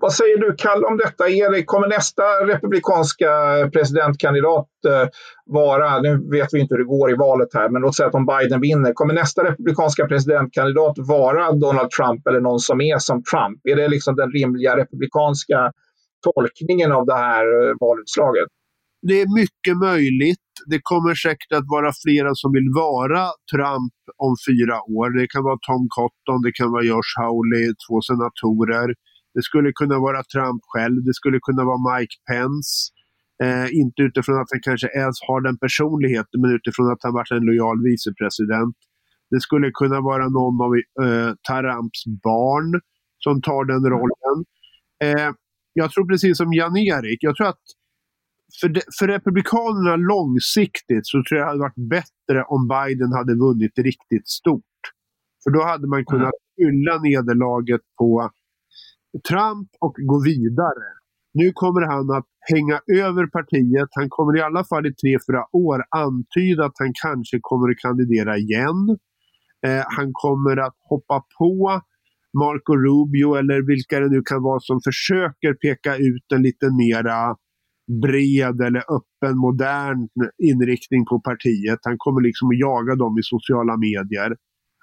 Vad 0.00 0.12
säger 0.12 0.38
du 0.38 0.54
Kalle 0.58 0.86
om 0.86 0.96
detta? 0.96 1.28
Erik, 1.28 1.66
kommer 1.66 1.88
nästa 1.88 2.22
republikanska 2.22 3.30
presidentkandidat 3.72 4.68
eh, 4.88 5.08
vara, 5.46 6.00
nu 6.00 6.30
vet 6.30 6.48
vi 6.52 6.60
inte 6.60 6.74
hur 6.74 6.78
det 6.78 6.88
går 6.88 7.10
i 7.10 7.14
valet 7.14 7.48
här, 7.54 7.68
men 7.68 7.82
låt 7.82 7.96
säga 7.96 8.08
att 8.08 8.14
om 8.14 8.26
Biden 8.26 8.60
vinner, 8.60 8.92
kommer 8.92 9.14
nästa 9.14 9.44
republikanska 9.44 10.06
presidentkandidat 10.06 10.94
vara 10.96 11.52
Donald 11.52 11.90
Trump 11.90 12.26
eller 12.26 12.40
någon 12.40 12.60
som 12.60 12.80
är 12.80 12.98
som 12.98 13.22
Trump? 13.22 13.60
Är 13.64 13.76
det 13.76 13.88
liksom 13.88 14.16
den 14.16 14.30
rimliga 14.30 14.76
republikanska 14.76 15.72
tolkningen 16.26 16.92
av 16.92 17.06
det 17.06 17.14
här 17.14 17.44
eh, 17.44 17.74
valutslaget? 17.80 18.48
Det 19.02 19.20
är 19.20 19.34
mycket 19.42 19.76
möjligt. 19.90 20.48
Det 20.66 20.80
kommer 20.82 21.14
säkert 21.14 21.52
att 21.58 21.68
vara 21.76 21.90
flera 22.04 22.30
som 22.34 22.52
vill 22.52 22.70
vara 22.84 23.24
Trump 23.52 23.96
om 24.26 24.34
fyra 24.48 24.76
år. 24.96 25.08
Det 25.18 25.26
kan 25.32 25.42
vara 25.48 25.58
Tom 25.68 25.84
Cotton, 25.96 26.42
det 26.46 26.52
kan 26.58 26.70
vara 26.74 26.84
Josh 26.90 27.12
Hawley, 27.20 27.66
två 27.84 27.96
senatorer. 28.08 28.88
Det 29.38 29.42
skulle 29.42 29.72
kunna 29.72 29.98
vara 29.98 30.22
Trump 30.34 30.62
själv, 30.72 31.04
det 31.08 31.14
skulle 31.14 31.38
kunna 31.46 31.64
vara 31.70 31.80
Mike 31.88 32.16
Pence. 32.28 32.70
Eh, 33.44 33.66
inte 33.80 34.02
utifrån 34.02 34.36
att 34.40 34.52
han 34.52 34.60
kanske 34.68 34.88
ens 35.02 35.16
har 35.28 35.40
den 35.40 35.58
personligheten, 35.58 36.40
men 36.40 36.50
utifrån 36.58 36.92
att 36.92 37.02
han 37.02 37.12
varit 37.12 37.30
en 37.30 37.48
lojal 37.48 37.78
vicepresident. 37.88 38.76
Det 39.30 39.40
skulle 39.40 39.70
kunna 39.70 40.00
vara 40.00 40.28
någon 40.28 40.56
av 40.66 40.72
eh, 40.76 41.30
Taramps 41.48 42.02
barn 42.28 42.80
som 43.24 43.42
tar 43.42 43.64
den 43.72 43.84
rollen. 43.94 44.38
Eh, 45.04 45.30
jag 45.72 45.90
tror 45.90 46.08
precis 46.08 46.36
som 46.36 46.52
Jan-Erik, 46.52 47.18
jag 47.22 47.36
tror 47.36 47.46
att 47.46 47.64
för, 48.60 48.68
de, 48.68 48.80
för 48.98 49.06
Republikanerna 49.08 49.96
långsiktigt 49.96 51.06
så 51.06 51.22
tror 51.22 51.38
jag 51.38 51.46
det 51.46 51.50
hade 51.50 51.66
varit 51.68 51.90
bättre 51.96 52.38
om 52.54 52.68
Biden 52.68 53.12
hade 53.12 53.34
vunnit 53.34 53.78
riktigt 53.78 54.28
stort. 54.28 54.82
För 55.44 55.50
då 55.50 55.62
hade 55.62 55.86
man 55.88 56.04
kunnat 56.04 56.38
fylla 56.56 56.98
nederlaget 56.98 57.80
på 57.98 58.30
Trump 59.28 59.68
och 59.80 59.94
gå 60.10 60.22
vidare. 60.24 60.88
Nu 61.34 61.52
kommer 61.54 61.80
han 61.92 62.10
att 62.18 62.28
hänga 62.52 62.80
över 63.04 63.26
partiet. 63.26 63.88
Han 63.90 64.08
kommer 64.08 64.38
i 64.38 64.42
alla 64.42 64.64
fall 64.64 64.86
i 64.86 64.94
tre, 64.94 65.18
fyra 65.26 65.44
år 65.52 65.82
antyda 65.90 66.64
att 66.64 66.78
han 66.78 66.92
kanske 67.04 67.38
kommer 67.42 67.70
att 67.70 67.78
kandidera 67.78 68.36
igen. 68.36 68.98
Eh, 69.66 69.84
han 69.96 70.10
kommer 70.12 70.56
att 70.56 70.76
hoppa 70.90 71.24
på 71.38 71.80
Marco 72.40 72.72
Rubio 72.76 73.34
eller 73.34 73.66
vilka 73.72 74.00
det 74.00 74.08
nu 74.08 74.22
kan 74.22 74.42
vara 74.42 74.60
som 74.60 74.80
försöker 74.88 75.54
peka 75.54 75.96
ut 75.96 76.26
en 76.34 76.42
lite 76.42 76.66
mera 76.82 77.36
bred 78.02 78.60
eller 78.60 78.84
öppen, 78.98 79.38
modern 79.38 80.08
inriktning 80.50 81.04
på 81.10 81.20
partiet. 81.20 81.78
Han 81.82 81.98
kommer 81.98 82.20
liksom 82.20 82.48
att 82.48 82.58
jaga 82.58 82.94
dem 82.94 83.18
i 83.18 83.22
sociala 83.22 83.76
medier. 83.76 84.30
Alltså, 84.30 84.36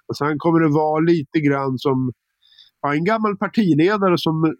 och 0.07 0.17
sen 0.17 0.37
kommer 0.37 0.59
det 0.59 0.69
vara 0.69 0.99
lite 0.99 1.39
grann 1.47 1.77
som 1.77 2.11
ja, 2.85 2.93
en 2.95 3.05
gammal 3.05 3.37
partiledare 3.37 4.17
som 4.17 4.55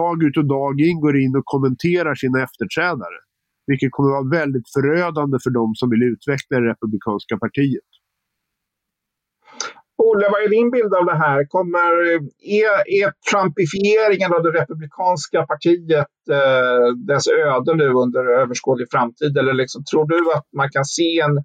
dag 0.00 0.22
ut 0.26 0.36
och 0.36 0.48
dag 0.56 0.80
in 0.80 1.00
går 1.00 1.16
in 1.24 1.36
och 1.36 1.44
kommenterar 1.44 2.14
sina 2.14 2.42
efterträdare. 2.42 3.18
Vilket 3.66 3.90
kommer 3.92 4.08
att 4.10 4.18
vara 4.18 4.40
väldigt 4.40 4.68
förödande 4.76 5.36
för 5.44 5.50
de 5.50 5.74
som 5.74 5.90
vill 5.90 6.02
utveckla 6.02 6.60
det 6.60 6.68
republikanska 6.72 7.34
partiet. 7.44 7.88
Olle, 10.08 10.26
vad 10.32 10.42
är 10.44 10.48
din 10.48 10.70
bild 10.70 10.94
av 10.94 11.04
det 11.06 11.18
här? 11.24 11.44
Kommer, 11.54 11.92
är, 12.62 12.76
är 13.00 13.08
trumpifieringen 13.30 14.30
av 14.34 14.42
det 14.42 14.52
republikanska 14.60 15.46
partiet 15.52 16.14
eh, 16.38 16.86
dess 17.10 17.26
öde 17.28 17.74
nu 17.82 17.88
under 18.04 18.22
överskådlig 18.42 18.88
framtid? 18.90 19.32
Eller 19.38 19.54
liksom, 19.62 19.84
tror 19.90 20.06
du 20.08 20.32
att 20.36 20.48
man 20.60 20.68
kan 20.70 20.84
se 20.84 21.20
en, 21.26 21.36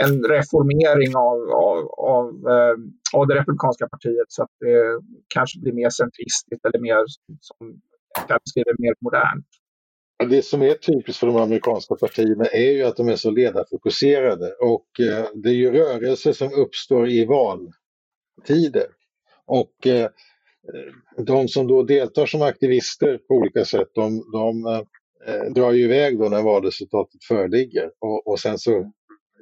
en 0.00 0.24
reformering 0.24 1.16
av, 1.16 1.38
av, 1.68 1.78
av, 2.16 2.28
eh, 2.28 2.76
av 3.14 3.26
det 3.26 3.34
republikanska 3.34 3.88
partiet 3.88 4.26
så 4.28 4.42
att 4.42 4.54
det 4.60 5.00
kanske 5.28 5.60
blir 5.60 5.72
mer 5.72 5.90
centristiskt 5.90 6.64
eller 6.66 6.78
mer, 6.78 7.04
som 7.40 7.80
jag 8.28 8.40
beskriver, 8.44 8.74
mer 8.78 8.94
modernt? 9.00 9.46
Det 10.30 10.42
som 10.42 10.62
är 10.62 10.74
typiskt 10.74 11.20
för 11.20 11.26
de 11.26 11.36
amerikanska 11.36 11.94
partierna 11.94 12.44
är 12.44 12.70
ju 12.70 12.82
att 12.82 12.96
de 12.96 13.08
är 13.08 13.16
så 13.16 13.30
ledarfokuserade 13.30 14.52
och 14.52 15.00
eh, 15.00 15.26
det 15.34 15.48
är 15.48 15.54
ju 15.54 15.72
rörelser 15.72 16.32
som 16.32 16.52
uppstår 16.52 17.08
i 17.08 17.24
valtider. 17.24 18.86
Och 19.46 19.86
eh, 19.86 20.10
de 21.16 21.48
som 21.48 21.66
då 21.66 21.82
deltar 21.82 22.26
som 22.26 22.42
aktivister 22.42 23.18
på 23.28 23.34
olika 23.34 23.64
sätt, 23.64 23.88
de, 23.94 24.30
de 24.32 24.66
eh, 25.26 25.52
drar 25.52 25.72
ju 25.72 25.84
iväg 25.84 26.18
då 26.18 26.28
när 26.28 26.42
valresultatet 26.42 27.24
föreligger 27.24 27.90
och, 27.98 28.26
och 28.26 28.40
sen 28.40 28.58
så 28.58 28.92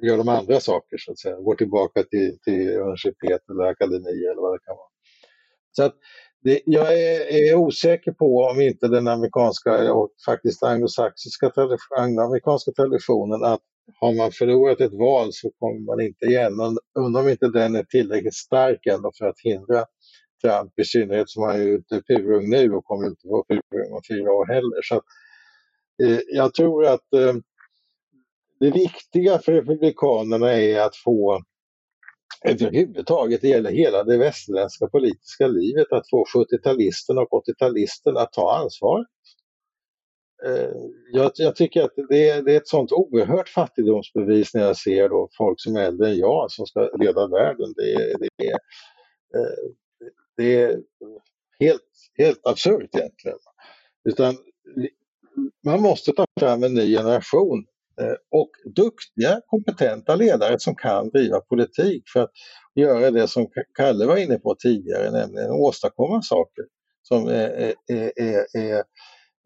gör 0.01 0.17
de 0.17 0.29
andra 0.29 0.59
saker 0.59 0.97
så 0.97 1.11
att 1.11 1.19
säga, 1.19 1.35
går 1.35 1.55
tillbaka 1.55 2.03
till, 2.03 2.39
till 2.39 2.69
universitet 2.69 3.41
eller 3.49 3.63
akademi 3.63 4.25
eller 4.31 4.41
vad 4.41 4.53
det 4.53 4.65
kan 4.65 4.75
vara. 4.75 4.89
Så 5.71 5.83
att 5.83 5.95
det, 6.43 6.61
jag 6.65 6.93
är, 6.93 7.51
är, 7.51 7.55
osäker 7.55 8.11
på 8.11 8.49
om 8.51 8.61
inte 8.61 8.87
den 8.87 9.07
amerikanska 9.07 9.93
och 9.93 10.09
faktiskt 10.25 10.63
anglosaxiska 10.63 11.51
amerikanska 12.19 12.71
traditionen 12.71 13.43
att 13.43 13.61
har 13.99 14.13
man 14.13 14.31
förlorat 14.31 14.81
ett 14.81 14.93
val 14.93 15.27
så 15.31 15.51
kommer 15.59 15.79
man 15.79 16.01
inte 16.01 16.25
igen. 16.25 16.53
Undrar 16.99 17.21
om 17.21 17.29
inte 17.29 17.47
den 17.47 17.75
är 17.75 17.83
tillräckligt 17.83 18.35
stark 18.35 18.85
ändå 18.85 19.11
för 19.17 19.25
att 19.25 19.39
hindra 19.43 19.85
Trump, 20.41 20.79
i 20.79 20.83
synnerhet 20.85 21.29
som 21.29 21.43
han 21.43 21.61
är 21.61 21.65
ute 21.65 22.01
purung 22.01 22.49
nu 22.49 22.73
och 22.73 22.85
kommer 22.85 23.07
inte 23.07 23.27
vara 23.27 23.43
purung 23.43 23.93
om 23.93 24.01
fyra 24.09 24.31
år 24.31 24.45
heller. 24.45 24.81
Så 24.83 24.95
att, 24.95 25.03
eh, 26.03 26.19
jag 26.27 26.53
tror 26.53 26.85
att 26.85 27.13
eh, 27.13 27.35
det 28.59 28.71
viktiga 28.71 29.39
för 29.39 29.51
Republikanerna 29.51 30.53
är 30.53 30.79
att 30.79 30.95
få 30.95 31.41
överhuvudtaget, 32.45 33.41
det 33.41 33.47
gäller 33.47 33.71
hela 33.71 34.03
det 34.03 34.17
västerländska 34.17 34.87
politiska 34.87 35.47
livet, 35.47 35.91
att 35.91 36.09
få 36.09 36.25
70-talisterna 36.35 37.25
och 37.29 37.43
80-talisterna 37.47 38.19
att 38.19 38.33
ta 38.33 38.57
ansvar. 38.57 39.05
Eh, 40.45 40.75
jag, 41.11 41.31
jag, 41.35 41.55
tycker 41.55 41.83
att 41.83 41.93
det 42.09 42.29
är, 42.29 42.41
det 42.41 42.53
är, 42.53 42.57
ett 42.57 42.67
sånt 42.67 42.91
oerhört 42.91 43.49
fattigdomsbevis 43.49 44.53
när 44.53 44.61
jag 44.61 44.77
ser 44.77 45.09
då 45.09 45.29
folk 45.37 45.61
som 45.61 45.75
är 45.75 45.81
äldre 45.81 46.09
än 46.09 46.17
jag 46.17 46.51
som 46.51 46.65
ska 46.65 46.89
leda 46.99 47.27
världen. 47.27 47.73
Det, 47.75 48.15
det, 48.19 48.47
är, 48.47 48.53
eh, 49.39 49.71
det 50.37 50.61
är 50.61 50.81
helt, 51.59 51.81
helt 52.17 52.47
absurt 52.47 52.95
egentligen. 52.95 53.37
Utan 54.09 54.35
man 55.65 55.81
måste 55.81 56.11
ta 56.11 56.25
fram 56.39 56.63
en 56.63 56.73
ny 56.73 56.97
generation 56.97 57.65
Eh, 58.01 58.15
och 58.31 58.51
duktiga, 58.75 59.41
kompetenta 59.47 60.15
ledare 60.15 60.59
som 60.59 60.75
kan 60.75 61.09
driva 61.09 61.39
politik 61.39 62.03
för 62.13 62.19
att 62.19 62.31
göra 62.75 63.11
det 63.11 63.27
som 63.27 63.47
Kalle 63.77 64.05
var 64.05 64.17
inne 64.17 64.39
på 64.39 64.55
tidigare, 64.55 65.11
nämligen 65.11 65.51
åstadkomma 65.51 66.21
saker 66.21 66.65
som 67.01 67.27
är, 67.27 67.73
är, 67.87 68.11
är, 68.15 68.57
är 68.57 68.83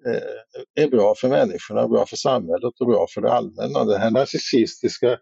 eh, 0.05 0.83
är 0.83 0.89
bra 0.89 1.15
för 1.15 1.29
människorna, 1.29 1.87
bra 1.87 2.05
för 2.05 2.15
samhället 2.15 2.73
och 2.79 2.87
bra 2.87 3.07
för 3.13 3.21
det 3.21 3.31
allmänna. 3.31 3.85
Det 3.85 3.97
här 3.97 4.11
narcissistiska, 4.11 5.19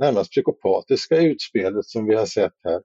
närmast 0.00 0.30
psykopatiska 0.30 1.20
utspelet 1.20 1.86
som 1.86 2.06
vi 2.06 2.14
har 2.14 2.26
sett 2.26 2.54
här 2.64 2.82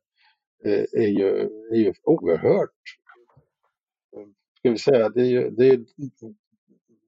eh, 0.66 0.86
är 0.91 1.07
ju, 1.07 1.49
är 1.72 1.78
ju 1.78 1.93
oerhört, 2.03 2.70
ska 4.59 4.72
vi 4.72 4.78
säga, 4.78 5.09
det 5.09 5.22
är, 5.22 5.26
ju, 5.26 5.49
det 5.49 5.68
är 5.68 5.80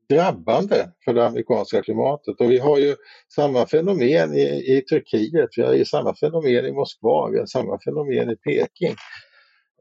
drabbande 0.10 0.92
för 1.06 1.14
det 1.14 1.28
amerikanska 1.28 1.82
klimatet. 1.82 2.42
Och 2.42 2.52
vi 2.52 2.60
har 2.60 2.78
ju 2.78 2.96
samma 3.36 3.68
fenomen 3.68 4.34
i, 4.34 4.78
i 4.78 4.82
Turkiet, 4.82 5.50
vi 5.58 5.62
har 5.64 5.74
ju 5.74 5.86
samma 5.86 6.16
fenomen 6.16 6.66
i 6.66 6.72
Moskva, 6.72 7.30
vi 7.30 7.40
har 7.40 7.46
samma 7.46 7.80
fenomen 7.86 8.30
i 8.30 8.36
Peking. 8.36 8.96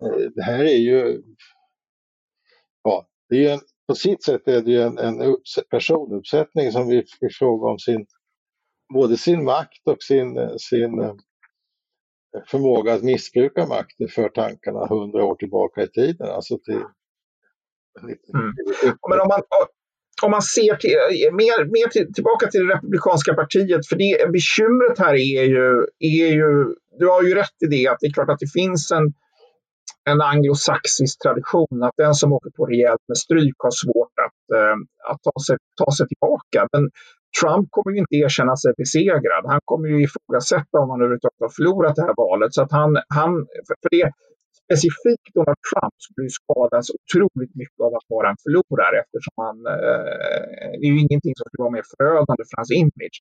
Eh, 0.03 0.31
det 0.35 0.43
här 0.43 0.65
är 0.65 0.79
ju, 0.79 1.23
ja, 2.83 3.07
det 3.29 3.37
är 3.37 3.41
ju 3.41 3.49
en, 3.49 3.61
på 3.87 3.95
sitt 3.95 4.25
sätt 4.25 4.49
är 4.49 4.63
det 4.63 4.71
ju 4.71 4.83
en, 4.83 4.99
en 4.99 5.37
personuppsättning 5.71 6.73
som 6.73 6.89
vi 6.89 6.99
i 6.99 7.29
fråga 7.39 7.71
om 7.71 7.79
sin, 7.79 8.07
både 8.95 9.17
sin 9.17 9.45
makt 9.45 9.89
och 9.89 10.03
sin, 10.03 10.59
sin 10.59 11.01
eh, 11.01 11.15
förmåga 12.47 12.95
att 12.95 13.03
missbruka 13.03 13.67
makten 13.67 14.09
för 14.09 14.29
tankarna 14.29 14.87
hundra 14.87 15.25
år 15.25 15.35
tillbaka 15.35 15.83
i 15.83 15.89
tiden. 15.89 16.29
Alltså 16.29 16.59
till, 16.59 16.85
mm. 18.03 18.53
Men 19.11 19.21
om 19.21 19.29
man, 19.29 19.43
om 20.23 20.31
man 20.31 20.43
ser 20.43 20.77
till, 20.77 20.91
eh, 20.91 21.33
mer, 21.33 21.65
mer 21.65 21.89
till, 21.89 22.15
tillbaka 22.15 22.47
till 22.47 22.67
det 22.67 22.75
republikanska 22.75 23.35
partiet, 23.35 23.87
för 23.89 23.97
det 23.97 24.33
bekymret 24.33 24.99
här 24.99 25.15
är 25.15 25.45
ju, 25.45 25.87
är 25.99 26.33
ju, 26.33 26.75
du 26.99 27.07
har 27.09 27.23
ju 27.23 27.35
rätt 27.35 27.59
i 27.65 27.67
det, 27.67 27.89
att 27.89 27.97
det 28.01 28.07
är 28.07 28.13
klart 28.13 28.31
att 28.31 28.39
det 28.39 28.53
finns 28.61 28.91
en, 28.91 29.13
en 30.11 30.21
anglosaxisk 30.21 31.23
tradition 31.23 31.83
att 31.83 31.97
den 31.97 32.15
som 32.15 32.33
åker 32.33 32.51
på 32.51 32.67
rejält 32.67 33.05
med 33.09 33.17
stryk 33.17 33.55
har 33.59 33.75
svårt 33.85 34.17
att, 34.27 34.57
eh, 34.57 34.77
att 35.11 35.21
ta, 35.23 35.37
sig, 35.47 35.57
ta 35.85 35.93
sig 35.97 36.07
tillbaka. 36.09 36.69
Men 36.73 36.91
Trump 37.41 37.69
kommer 37.71 37.91
ju 37.95 37.99
inte 37.99 38.17
erkänna 38.17 38.57
sig 38.57 38.73
besegrad. 38.77 39.43
Han 39.47 39.61
kommer 39.65 39.89
ju 39.89 39.99
ifrågasätta 40.07 40.79
om 40.83 40.91
han 40.91 41.01
överhuvudtaget 41.01 41.41
har 41.47 41.55
förlorat 41.59 41.97
det 41.97 42.03
här 42.03 42.15
valet. 42.17 42.55
Så 42.55 42.63
att 42.63 42.73
han, 42.73 42.91
han, 43.19 43.31
för 43.67 43.77
det, 43.91 44.11
specifikt 44.63 45.27
Donald 45.39 45.61
Trump 45.69 45.95
skulle 46.07 46.31
skadas 46.41 46.87
otroligt 46.97 47.55
mycket 47.61 47.81
av 47.87 47.93
att 47.99 48.09
vara 48.17 48.27
en 48.33 48.41
förlorare 48.45 48.97
eftersom 49.05 49.37
han, 49.47 49.57
eh, 49.75 50.73
det 50.79 50.85
är 50.89 50.93
ju 50.95 51.01
ingenting 51.07 51.35
som 51.37 51.45
skulle 51.47 51.67
vara 51.67 51.77
mer 51.79 51.87
förödande 51.95 52.43
för 52.49 52.57
hans 52.61 52.73
image. 52.83 53.19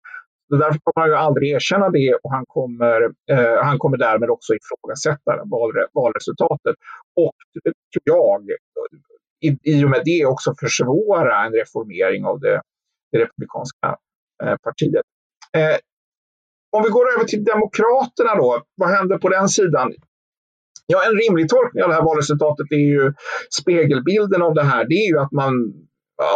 Så 0.47 0.53
därför 0.63 0.79
kommer 0.83 1.01
han 1.03 1.11
ju 1.13 1.17
aldrig 1.27 1.45
erkänna 1.57 1.87
det 1.99 2.11
och 2.23 2.31
han 2.37 2.45
kommer, 2.57 2.99
eh, 3.33 3.57
han 3.69 3.77
kommer 3.81 3.97
därmed 4.07 4.29
också 4.35 4.51
ifrågasätta 4.59 5.31
valre, 5.55 5.81
valresultatet. 5.99 6.75
Och 7.23 7.39
eh, 7.65 7.73
tror 7.93 8.07
jag, 8.15 8.41
i, 9.47 9.49
i 9.73 9.85
och 9.85 9.89
med 9.89 10.01
det 10.05 10.25
också 10.25 10.49
försvåra 10.59 11.45
en 11.45 11.53
reformering 11.53 12.25
av 12.25 12.39
det, 12.39 12.61
det 13.11 13.17
republikanska 13.23 13.87
eh, 14.43 14.55
partiet. 14.63 15.05
Eh, 15.57 15.77
om 16.75 16.83
vi 16.83 16.89
går 16.89 17.05
över 17.13 17.25
till 17.25 17.43
Demokraterna 17.43 18.35
då, 18.35 18.63
vad 18.75 18.89
händer 18.89 19.17
på 19.17 19.29
den 19.29 19.49
sidan? 19.49 19.93
Ja, 20.87 21.01
en 21.07 21.15
rimlig 21.17 21.49
tolkning 21.49 21.83
av 21.83 21.89
det 21.89 21.95
här 21.95 22.03
valresultatet 22.03 22.71
är 22.71 22.85
ju 22.95 23.13
spegelbilden 23.61 24.41
av 24.41 24.53
det 24.53 24.63
här. 24.63 24.85
Det 24.89 24.95
är 24.95 25.07
ju 25.07 25.19
att 25.19 25.31
man, 25.31 25.53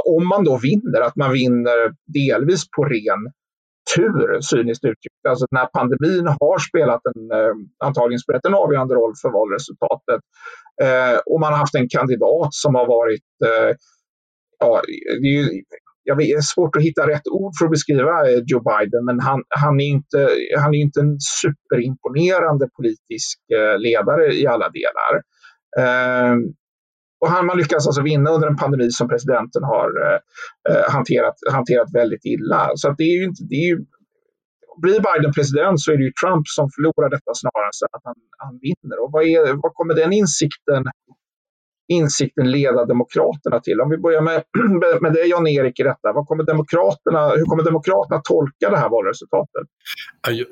om 0.06 0.28
man 0.28 0.44
då 0.44 0.58
vinner, 0.58 1.02
att 1.02 1.16
man 1.16 1.34
vinner 1.34 1.94
delvis 2.06 2.64
på 2.76 2.84
ren 2.84 3.22
tur, 3.96 4.42
cyniskt 4.42 4.86
uttryckt. 4.86 5.26
Alltså 5.30 5.46
den 5.52 5.60
här 5.60 5.70
pandemin 5.74 6.28
har 6.40 6.60
spelat 6.60 7.02
en, 7.06 7.32
eh, 7.32 7.54
antagligen 7.88 8.20
spelat 8.20 8.46
en 8.46 8.54
avgörande 8.54 8.96
roll 8.96 9.14
för 9.22 9.30
valresultatet. 9.30 10.22
Eh, 10.82 11.18
och 11.26 11.40
man 11.40 11.52
har 11.54 11.60
haft 11.60 11.76
en 11.76 11.90
kandidat 11.90 12.54
som 12.54 12.76
har 12.76 12.88
varit 12.88 13.30
eh, 13.46 13.76
ja, 14.60 14.82
det 15.22 15.28
är 15.28 15.44
ju 15.44 15.64
jag 16.10 16.16
vet, 16.16 16.28
det 16.28 16.34
är 16.34 16.54
svårt 16.56 16.76
att 16.76 16.88
hitta 16.88 17.08
rätt 17.08 17.28
ord 17.28 17.54
för 17.58 17.66
att 17.66 17.76
beskriva 17.78 18.16
eh, 18.30 18.40
Joe 18.50 18.64
Biden, 18.72 19.06
men 19.06 19.20
han, 19.20 19.40
han, 19.50 19.80
är, 19.80 19.90
inte, 19.98 20.20
han 20.64 20.74
är 20.76 20.80
inte 20.88 21.00
en 21.00 21.18
superimponerande 21.42 22.66
politisk 22.78 23.38
eh, 23.58 23.76
ledare 23.86 24.26
i 24.42 24.48
alla 24.48 24.70
delar. 24.80 25.14
Eh, 25.82 26.36
och 27.22 27.30
han, 27.30 27.46
man 27.46 27.58
lyckas 27.58 27.88
alltså 27.88 28.02
vinna 28.02 28.30
under 28.30 28.48
en 28.48 28.62
pandemi 28.64 28.92
som 28.92 29.08
presidenten 29.08 29.64
har 29.64 29.88
eh, 30.06 30.20
eh, 30.70 30.86
hanterat, 30.96 31.36
hanterat 31.52 31.90
väldigt 31.94 32.26
illa. 32.26 32.72
Så 32.76 32.90
att 32.90 32.98
det 32.98 33.04
är 33.04 33.16
ju 33.20 33.24
inte, 33.24 33.44
det 33.50 33.56
är 33.56 33.68
ju, 33.72 33.78
blir 34.82 35.00
Biden 35.08 35.34
president 35.38 35.82
så 35.82 35.92
är 35.92 35.98
det 35.98 36.04
ju 36.10 36.14
Trump 36.22 36.46
som 36.58 36.66
förlorar 36.76 37.10
detta 37.16 37.32
snarare 37.42 37.72
än 37.86 37.94
att 37.98 38.06
han, 38.10 38.20
han 38.44 38.54
vinner. 38.66 38.98
Och 39.04 39.10
vad, 39.14 39.24
är, 39.24 39.54
vad 39.64 39.74
kommer 39.78 39.94
den 40.02 40.14
insikten 40.22 40.84
insikten 41.88 42.52
leda 42.52 42.86
Demokraterna 42.86 43.60
till? 43.60 43.82
Om 43.82 43.90
vi 43.90 43.98
börjar 43.98 44.22
med, 44.22 44.44
med 45.02 45.14
dig 45.14 45.30
Jan-Erik 45.30 45.80
i 45.80 45.84
detta, 45.84 46.14
vad 46.14 46.28
kommer 46.28 46.44
Demokraterna, 46.44 47.30
hur 47.30 47.46
kommer 47.46 47.64
Demokraterna 47.64 48.22
tolka 48.22 48.70
det 48.70 48.78
här 48.78 48.90
valresultatet? 48.90 49.68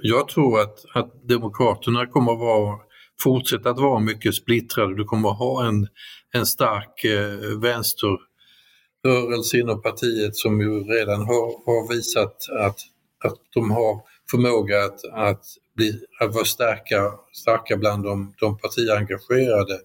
Jag 0.01 0.27
tror 0.27 0.59
att, 0.61 0.85
att 0.93 1.27
Demokraterna 1.27 2.05
kommer 2.05 2.31
att 2.33 2.39
vara, 2.39 2.79
fortsätta 3.21 3.69
att 3.69 3.79
vara 3.79 3.99
mycket 3.99 4.35
splittrade. 4.35 4.95
Du 4.95 5.03
kommer 5.03 5.29
att 5.29 5.39
ha 5.39 5.65
en, 5.65 5.87
en 6.33 6.45
stark 6.45 7.03
eh, 7.03 7.59
vänsterrörelse 7.61 9.57
inom 9.57 9.81
partiet 9.81 10.35
som 10.35 10.61
ju 10.61 10.83
redan 10.83 11.21
har, 11.21 11.65
har 11.65 11.95
visat 11.95 12.35
att, 12.59 12.79
att 13.23 13.37
de 13.53 13.71
har 13.71 14.01
förmåga 14.31 14.83
att, 14.83 14.99
att, 15.13 15.45
bli, 15.75 15.99
att 16.19 16.35
vara 16.35 16.45
starka, 16.45 17.11
starka 17.33 17.77
bland 17.77 18.03
de, 18.03 18.33
de 18.39 18.57
partiengagerade 18.57 19.79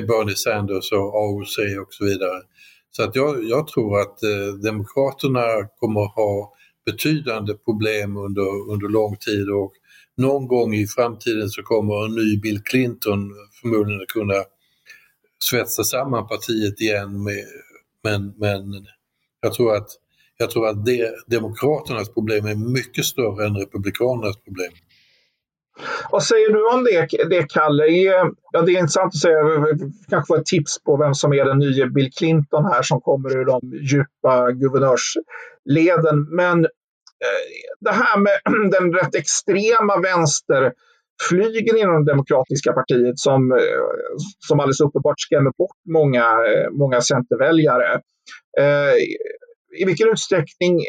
Bernie 0.00 0.34
Sanders 0.34 0.92
och 0.92 1.14
AOC 1.14 1.58
och 1.58 1.94
så 1.94 2.04
vidare. 2.04 2.42
Så 2.90 3.02
att 3.02 3.16
jag, 3.16 3.44
jag 3.44 3.68
tror 3.68 4.00
att 4.00 4.22
eh, 4.22 4.54
Demokraterna 4.62 5.68
kommer 5.78 6.04
att 6.04 6.14
ha 6.14 6.54
betydande 6.86 7.54
problem 7.54 8.16
under, 8.16 8.70
under 8.72 8.88
lång 8.88 9.16
tid 9.16 9.50
och 9.50 9.72
någon 10.16 10.48
gång 10.48 10.74
i 10.74 10.86
framtiden 10.86 11.48
så 11.50 11.62
kommer 11.62 12.04
en 12.04 12.14
ny 12.14 12.40
Bill 12.40 12.62
Clinton 12.62 13.30
förmodligen 13.60 14.02
att 14.02 14.08
kunna 14.08 14.44
svetsa 15.38 15.84
samman 15.84 16.28
partiet 16.28 16.80
igen. 16.80 17.22
Med, 17.22 17.44
men, 18.02 18.34
men 18.36 18.86
jag 19.40 19.54
tror 19.54 19.76
att, 19.76 19.88
jag 20.36 20.50
tror 20.50 20.68
att 20.68 20.86
det, 20.86 21.14
Demokraternas 21.26 22.14
problem 22.14 22.46
är 22.46 22.54
mycket 22.54 23.04
större 23.04 23.46
än 23.46 23.56
Republikanernas 23.56 24.36
problem. 24.36 24.72
Vad 26.10 26.22
säger 26.22 26.52
du 26.52 26.66
om 26.74 26.84
det, 26.84 27.26
det 27.28 27.52
Kalle? 27.52 27.86
Ja, 27.86 28.62
det 28.62 28.72
är 28.72 28.78
intressant 28.78 29.06
att 29.06 29.20
säga, 29.20 29.36
kanske 30.08 30.34
få 30.34 30.36
ett 30.36 30.46
tips 30.46 30.82
på 30.84 30.96
vem 30.96 31.14
som 31.14 31.32
är 31.32 31.44
den 31.44 31.58
nya 31.58 31.86
Bill 31.86 32.12
Clinton 32.12 32.64
här 32.64 32.82
som 32.82 33.00
kommer 33.00 33.36
ur 33.36 33.44
de 33.44 33.60
djupa 33.90 34.52
guvernörsleden. 34.52 36.36
Men 36.36 36.64
eh, 36.64 37.44
det 37.80 37.92
här 37.92 38.18
med 38.18 38.32
den 38.70 38.92
rätt 38.94 39.14
extrema 39.14 40.00
vänsterflygen 40.00 41.76
inom 41.76 42.04
det 42.04 42.12
demokratiska 42.12 42.72
partiet 42.72 43.18
som, 43.18 43.52
eh, 43.52 43.58
som 44.38 44.60
alldeles 44.60 44.80
uppenbart 44.80 45.20
skrämmer 45.20 45.52
bort 45.58 45.76
många, 45.88 46.22
eh, 46.22 46.70
många 46.70 47.00
centerväljare. 47.00 48.00
Eh, 48.60 48.94
I 49.80 49.84
vilken 49.86 50.08
utsträckning 50.08 50.80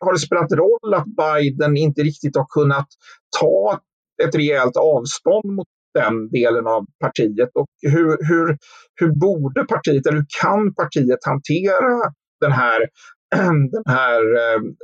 har 0.00 0.12
det 0.12 0.18
spelat 0.18 0.52
roll 0.52 0.94
att 0.94 1.06
Biden 1.06 1.76
inte 1.76 2.02
riktigt 2.02 2.36
har 2.36 2.46
kunnat 2.50 2.88
ta 3.40 3.80
ett 4.24 4.34
rejält 4.34 4.76
avstånd 4.76 5.54
mot 5.56 5.68
den 5.94 6.30
delen 6.30 6.66
av 6.66 6.86
partiet. 7.00 7.50
Och 7.54 7.68
hur, 7.82 8.28
hur, 8.28 8.58
hur 9.00 9.10
borde 9.20 9.64
partiet, 9.64 10.06
eller 10.06 10.18
hur 10.18 10.32
kan 10.42 10.74
partiet 10.74 11.18
hantera 11.24 12.12
den 12.40 12.52
här, 12.52 12.80
den 13.76 13.86
här 13.86 14.20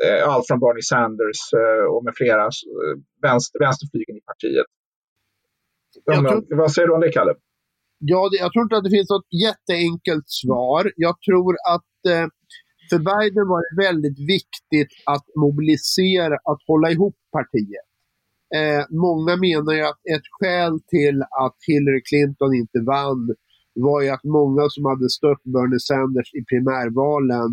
eh, 0.07 0.29
allt 0.29 0.47
från 0.47 0.61
Bernie 0.61 0.83
Sanders 0.83 1.41
eh, 1.63 1.85
och 1.93 2.05
med 2.05 2.15
flera 2.17 2.45
eh, 2.45 2.97
vänster, 3.23 3.59
vänsterflygen 3.59 4.17
i 4.17 4.21
partiet? 4.31 4.67
Tror, 6.05 6.57
vad 6.57 6.73
säger 6.73 6.89
du 6.89 6.95
om 6.95 7.01
det, 7.01 7.13
Kalle? 7.13 7.35
Ja, 7.99 8.29
det, 8.31 8.37
jag 8.37 8.53
tror 8.53 8.63
inte 8.63 8.77
att 8.77 8.85
det 8.85 8.97
finns 8.99 9.11
något 9.11 9.31
jätteenkelt 9.47 10.29
svar. 10.43 10.93
Jag 10.97 11.15
tror 11.27 11.53
att 11.75 12.13
eh, 12.13 12.27
för 12.91 12.99
Biden 13.11 13.45
var 13.53 13.61
det 13.67 13.75
väldigt 13.87 14.19
viktigt 14.35 14.93
att 15.15 15.27
mobilisera, 15.45 16.35
att 16.35 16.63
hålla 16.67 16.91
ihop 16.91 17.17
partiet. 17.33 17.89
Eh, 18.55 18.85
många 19.07 19.37
menar 19.37 19.73
ju 19.79 19.83
att 19.83 20.03
ett 20.15 20.27
skäl 20.37 20.75
till 20.95 21.23
att 21.23 21.57
Hillary 21.67 22.03
Clinton 22.09 22.55
inte 22.55 22.81
vann 22.81 23.35
var 23.75 24.03
ju 24.03 24.09
att 24.09 24.25
många 24.25 24.65
som 24.69 24.85
hade 24.85 25.09
stött 25.19 25.43
Bernie 25.55 25.81
Sanders 25.89 26.31
i 26.41 26.43
primärvalen 26.51 27.51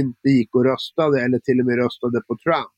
inte 0.00 0.28
gick 0.36 0.54
och 0.54 0.64
röstade 0.64 1.16
eller 1.24 1.38
till 1.38 1.60
och 1.60 1.66
med 1.66 1.76
röstade 1.82 2.18
på 2.28 2.34
Trump. 2.44 2.74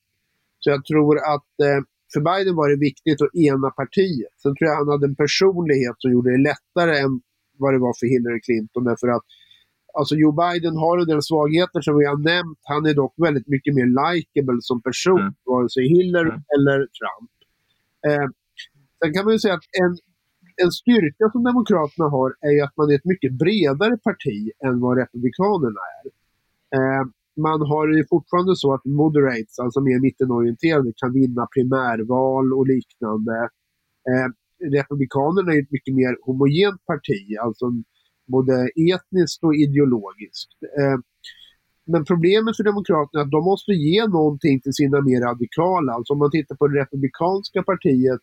Så 0.59 0.71
jag 0.71 0.85
tror 0.91 1.15
att 1.35 1.53
eh, 1.67 1.81
för 2.13 2.21
Biden 2.31 2.55
var 2.61 2.69
det 2.71 2.87
viktigt 2.89 3.23
att 3.23 3.35
ena 3.49 3.71
partiet. 3.81 4.35
Sen 4.43 4.55
tror 4.55 4.67
jag 4.69 4.77
han 4.83 4.93
hade 4.95 5.07
en 5.07 5.21
personlighet 5.25 5.97
som 5.99 6.13
gjorde 6.13 6.31
det 6.37 6.43
lättare 6.51 6.93
än 7.05 7.13
vad 7.63 7.71
det 7.75 7.81
var 7.87 7.95
för 8.01 8.07
Hillary 8.13 8.41
Clinton. 8.47 8.85
Därför 8.91 9.09
att 9.17 9.27
alltså 9.99 10.15
Joe 10.23 10.35
Biden 10.43 10.77
har 10.85 10.95
en 10.99 11.11
del 11.13 11.23
svagheter 11.31 11.81
som 11.87 11.95
vi 11.99 12.05
har 12.11 12.19
nämnt. 12.33 12.61
Han 12.73 12.87
är 12.91 12.95
dock 13.03 13.15
väldigt 13.27 13.49
mycket 13.55 13.73
mer 13.79 13.89
likable 14.01 14.61
som 14.69 14.79
person, 14.89 15.21
mm. 15.21 15.35
vare 15.53 15.69
sig 15.75 15.85
Hillary 15.97 16.35
mm. 16.39 16.55
eller 16.57 16.79
Trump. 16.99 17.38
Eh, 18.07 18.27
sen 18.99 19.13
kan 19.15 19.25
man 19.25 19.35
ju 19.35 19.39
säga 19.39 19.55
att 19.55 19.69
en, 19.83 19.97
en 20.65 20.71
styrka 20.71 21.25
som 21.33 21.45
Demokraterna 21.45 22.09
har 22.09 22.31
är 22.41 22.53
ju 22.57 22.61
att 22.61 22.77
man 22.77 22.91
är 22.91 22.95
ett 22.95 23.11
mycket 23.13 23.33
bredare 23.33 23.97
parti 24.09 24.51
än 24.67 24.81
vad 24.81 24.99
Republikanerna 24.99 25.83
är. 25.99 26.05
Eh, 26.77 27.05
man 27.47 27.61
har 27.61 27.89
ju 27.97 28.05
fortfarande 28.15 28.57
så 28.57 28.75
att 28.75 28.85
moderates, 28.85 29.59
alltså 29.59 29.81
mer 29.81 30.01
mittenorienterade, 30.01 30.93
kan 30.97 31.13
vinna 31.13 31.47
primärval 31.55 32.47
och 32.53 32.67
liknande. 32.67 33.37
Eh, 34.11 34.29
Republikanerna 34.79 35.53
är 35.55 35.63
ett 35.63 35.71
mycket 35.71 35.95
mer 35.95 36.17
homogent 36.27 36.87
parti, 36.87 37.21
alltså 37.45 37.67
både 38.27 38.55
etniskt 38.93 39.45
och 39.45 39.55
ideologiskt. 39.55 40.59
Eh, 40.79 40.99
men 41.93 42.05
problemet 42.05 42.57
för 42.57 42.65
Demokraterna 42.65 43.21
är 43.21 43.25
att 43.25 43.31
de 43.31 43.45
måste 43.45 43.73
ge 43.73 44.07
någonting 44.07 44.61
till 44.61 44.75
sina 44.75 45.01
mer 45.01 45.21
radikala. 45.21 45.93
Alltså 45.93 46.13
om 46.13 46.19
man 46.19 46.31
tittar 46.31 46.57
på 46.57 46.69
det 46.69 46.81
republikanska 46.81 47.63
partiet, 47.63 48.21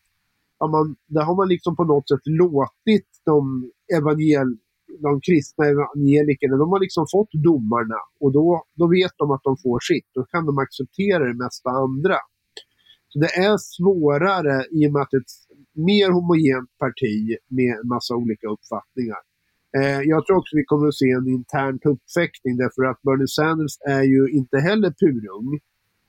ja, 0.59 0.68
man, 0.68 0.95
där 1.07 1.24
har 1.24 1.36
man 1.36 1.47
liksom 1.47 1.76
på 1.76 1.84
något 1.84 2.09
sätt 2.09 2.26
låtit 2.26 3.09
de, 3.26 3.72
evangel, 3.97 4.57
de 4.99 5.22
kristna 5.22 5.66
evangelikerna, 5.66 6.57
de 6.57 6.70
har 6.70 6.80
liksom 6.80 7.05
fått 7.11 7.32
domarna 7.32 7.99
och 8.20 8.32
då, 8.32 8.63
då 8.74 8.88
vet 8.88 9.11
de 9.18 9.32
att 9.32 9.43
de 9.43 9.57
får 9.57 9.80
sitt. 9.80 10.09
Då 10.13 10.24
kan 10.24 10.45
de 10.45 10.57
acceptera 10.57 11.24
det 11.28 11.43
mesta 11.43 11.70
andra. 11.70 12.18
Så 13.09 13.20
Det 13.20 13.34
är 13.47 13.57
svårare 13.57 14.66
i 14.72 14.88
och 14.88 14.93
med 14.93 15.01
att 15.01 15.11
det 15.11 15.18
är 15.18 15.22
ett 15.22 15.38
mer 15.74 16.09
homogent 16.11 16.70
parti 16.80 17.38
med 17.47 17.72
en 17.80 17.88
massa 17.88 18.16
olika 18.16 18.47
uppfattningar. 18.47 19.22
Eh, 19.78 20.01
jag 20.01 20.26
tror 20.26 20.38
också 20.38 20.55
vi 20.55 20.65
kommer 20.65 20.88
att 20.88 20.95
se 20.95 21.09
en 21.11 21.28
intern 21.28 21.80
tuppfäktning 21.80 22.57
därför 22.57 22.84
att 22.84 23.01
Bernie 23.01 23.28
Sanders 23.28 23.76
är 23.88 24.03
ju 24.03 24.30
inte 24.30 24.57
heller 24.57 24.91
purung. 24.91 25.59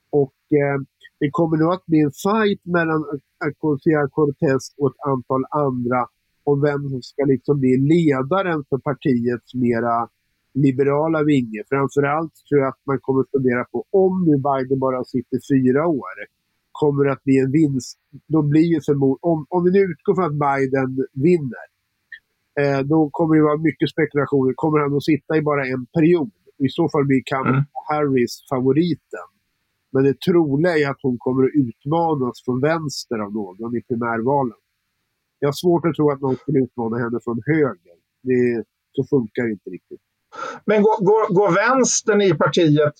Och 0.09 0.39
eh, 0.61 0.77
det 1.19 1.29
kommer 1.31 1.57
nog 1.57 1.73
att 1.73 1.85
bli 1.85 1.99
en 1.99 2.11
fight 2.25 2.65
mellan 2.65 3.01
Ocasio 3.47 4.07
Cortez 4.11 4.63
och 4.77 4.89
ett 4.91 5.01
antal 5.13 5.43
andra 5.51 6.07
om 6.43 6.61
vem 6.61 6.89
som 6.89 7.01
ska 7.01 7.25
liksom 7.25 7.59
bli 7.59 7.77
ledaren 7.77 8.63
för 8.69 8.77
partiets 8.77 9.53
mera 9.53 10.09
liberala 10.53 11.23
vinge. 11.23 11.63
Framförallt 11.69 12.33
tror 12.49 12.61
jag 12.61 12.69
att 12.69 12.85
man 12.85 12.99
kommer 13.01 13.21
att 13.21 13.31
fundera 13.31 13.63
på 13.71 13.85
om 13.91 14.13
nu 14.27 14.35
Biden 14.47 14.79
bara 14.79 15.03
sitter 15.03 15.39
fyra 15.51 15.87
år, 15.87 16.15
kommer 16.71 17.05
det 17.05 17.11
att 17.11 17.23
bli 17.23 17.37
en 17.37 17.51
vinst. 17.51 17.97
Då 18.27 18.41
blir 18.41 18.67
ju 18.73 18.81
förmod 18.81 19.17
om, 19.21 19.45
om 19.49 19.63
vi 19.63 19.71
nu 19.71 19.79
utgår 19.79 20.15
från 20.15 20.25
att 20.25 20.39
Biden 20.47 20.89
vinner, 21.13 21.67
eh, 22.59 22.79
då 22.79 23.09
kommer 23.11 23.35
det 23.35 23.43
vara 23.43 23.57
mycket 23.57 23.89
spekulationer. 23.89 24.53
Kommer 24.55 24.79
han 24.79 24.95
att 24.95 25.03
sitta 25.03 25.37
i 25.37 25.41
bara 25.41 25.63
en 25.65 25.85
period? 25.85 26.31
I 26.65 26.69
så 26.69 26.89
fall 26.89 27.05
blir 27.05 27.21
Kamala 27.25 27.49
mm. 27.49 27.63
Harris 27.89 28.33
favoriten. 28.49 29.27
Men 29.91 30.03
det 30.03 30.21
troliga 30.21 30.77
är 30.77 30.89
att 30.89 31.01
hon 31.01 31.17
kommer 31.17 31.43
att 31.43 31.55
utmanas 31.65 32.37
från 32.45 32.61
vänster 32.61 33.17
av 33.25 33.33
någon 33.33 33.75
i 33.77 33.81
primärvalen. 33.81 34.59
Jag 35.39 35.47
har 35.47 35.53
svårt 35.53 35.85
att 35.85 35.95
tro 35.95 36.11
att 36.11 36.21
någon 36.21 36.35
skulle 36.35 36.59
utmana 36.59 36.97
henne 36.97 37.19
från 37.23 37.41
höger. 37.45 37.97
Det, 38.23 38.63
så 38.95 39.03
funkar 39.03 39.43
det 39.43 39.51
inte 39.51 39.69
riktigt. 39.69 40.01
Men 40.65 40.81
går, 40.81 40.97
går, 41.05 41.33
går 41.33 41.51
vänstern 41.55 42.21
i 42.21 42.33
partiet 42.33 42.93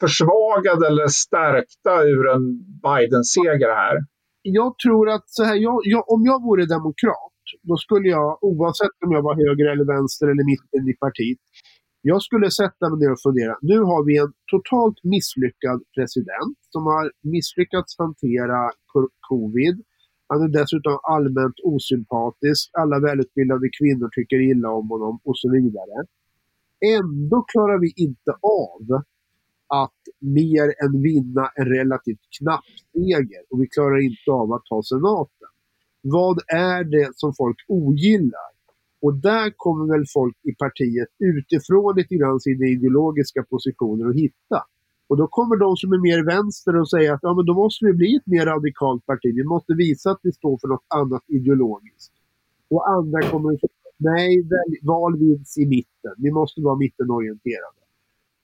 försvagad 0.00 0.82
eller 0.82 1.06
stärkta 1.06 2.02
ur 2.02 2.28
en 2.34 2.44
Biden-seger 2.86 3.74
här? 3.82 3.96
Jag 4.42 4.78
tror 4.78 5.10
att 5.10 5.24
så 5.26 5.44
här, 5.44 5.56
jag, 5.56 5.80
jag, 5.84 6.12
om 6.12 6.24
jag 6.24 6.42
vore 6.42 6.66
demokrat, 6.66 7.27
då 7.62 7.76
skulle 7.76 8.08
jag, 8.08 8.44
oavsett 8.44 8.96
om 9.06 9.12
jag 9.12 9.22
var 9.22 9.34
höger 9.44 9.66
eller 9.72 9.84
vänster 9.84 10.26
eller 10.26 10.44
mitten 10.52 10.88
i 10.92 10.94
partiet, 11.04 11.38
jag 12.02 12.22
skulle 12.22 12.50
sätta 12.50 12.90
mig 12.90 12.98
ner 12.98 13.12
och 13.12 13.22
fundera. 13.26 13.54
Nu 13.62 13.78
har 13.90 14.04
vi 14.08 14.18
en 14.18 14.32
totalt 14.52 14.98
misslyckad 15.04 15.78
president 15.94 16.56
som 16.72 16.82
har 16.86 17.12
misslyckats 17.22 17.98
hantera 17.98 18.70
covid. 19.28 19.76
Han 20.28 20.42
är 20.42 20.48
dessutom 20.48 20.98
allmänt 21.02 21.58
osympatisk. 21.64 22.70
Alla 22.72 23.00
välutbildade 23.00 23.68
kvinnor 23.78 24.08
tycker 24.16 24.40
illa 24.50 24.68
om 24.70 24.88
honom 24.88 25.20
och 25.24 25.38
så 25.38 25.50
vidare. 25.50 25.96
Ändå 26.98 27.44
klarar 27.52 27.78
vi 27.78 27.92
inte 27.96 28.30
av 28.62 28.82
att 29.82 30.00
mer 30.18 30.66
än 30.84 31.02
vinna 31.02 31.44
en 31.56 31.66
relativt 31.66 32.24
knapp 32.38 32.68
seger 32.92 33.42
och 33.50 33.62
vi 33.62 33.66
klarar 33.66 33.98
inte 34.08 34.30
av 34.30 34.52
att 34.52 34.64
ta 34.64 34.82
senaten. 34.82 35.37
Vad 36.02 36.38
är 36.48 36.84
det 36.84 37.10
som 37.14 37.34
folk 37.34 37.56
ogillar? 37.68 38.50
Och 39.02 39.14
där 39.14 39.52
kommer 39.56 39.94
väl 39.94 40.04
folk 40.14 40.36
i 40.42 40.54
partiet 40.54 41.08
utifrån 41.18 41.96
lite 41.96 42.14
grann 42.14 42.40
sina 42.40 42.66
ideologiska 42.66 43.42
positioner 43.42 44.10
att 44.10 44.16
hitta. 44.16 44.64
Och 45.08 45.16
då 45.16 45.26
kommer 45.26 45.56
de 45.56 45.76
som 45.76 45.92
är 45.92 45.98
mer 45.98 46.24
vänster 46.24 46.76
och 46.76 46.90
säga 46.90 47.14
att 47.14 47.20
ja, 47.22 47.34
men 47.34 47.46
då 47.46 47.54
måste 47.54 47.86
vi 47.86 47.92
bli 47.92 48.16
ett 48.16 48.26
mer 48.26 48.46
radikalt 48.46 49.06
parti. 49.06 49.34
Vi 49.34 49.44
måste 49.44 49.74
visa 49.74 50.10
att 50.10 50.20
vi 50.22 50.32
står 50.32 50.58
för 50.58 50.68
något 50.68 50.86
annat 50.88 51.22
ideologiskt. 51.26 52.12
Och 52.70 52.88
andra 52.88 53.22
kommer 53.22 53.54
att 53.54 53.60
säga 53.60 53.78
nej, 53.98 54.48
val 54.82 55.18
vinns 55.18 55.58
i 55.58 55.66
mitten. 55.66 56.14
Vi 56.16 56.30
måste 56.30 56.60
vara 56.60 56.76
mittenorienterade. 56.76 57.78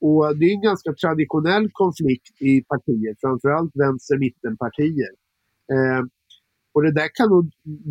Och 0.01 0.37
det 0.37 0.45
är 0.45 0.53
en 0.53 0.63
ganska 0.63 0.93
traditionell 0.93 1.71
konflikt 1.73 2.43
i 2.43 2.63
partier, 2.63 3.17
framförallt 3.21 3.71
vänster-mittenpartier. 3.75 5.13
Eh, 5.73 6.05
och 6.75 6.83
det 6.83 6.93
där 7.01 7.11
kan 7.14 7.29
nog 7.35 7.47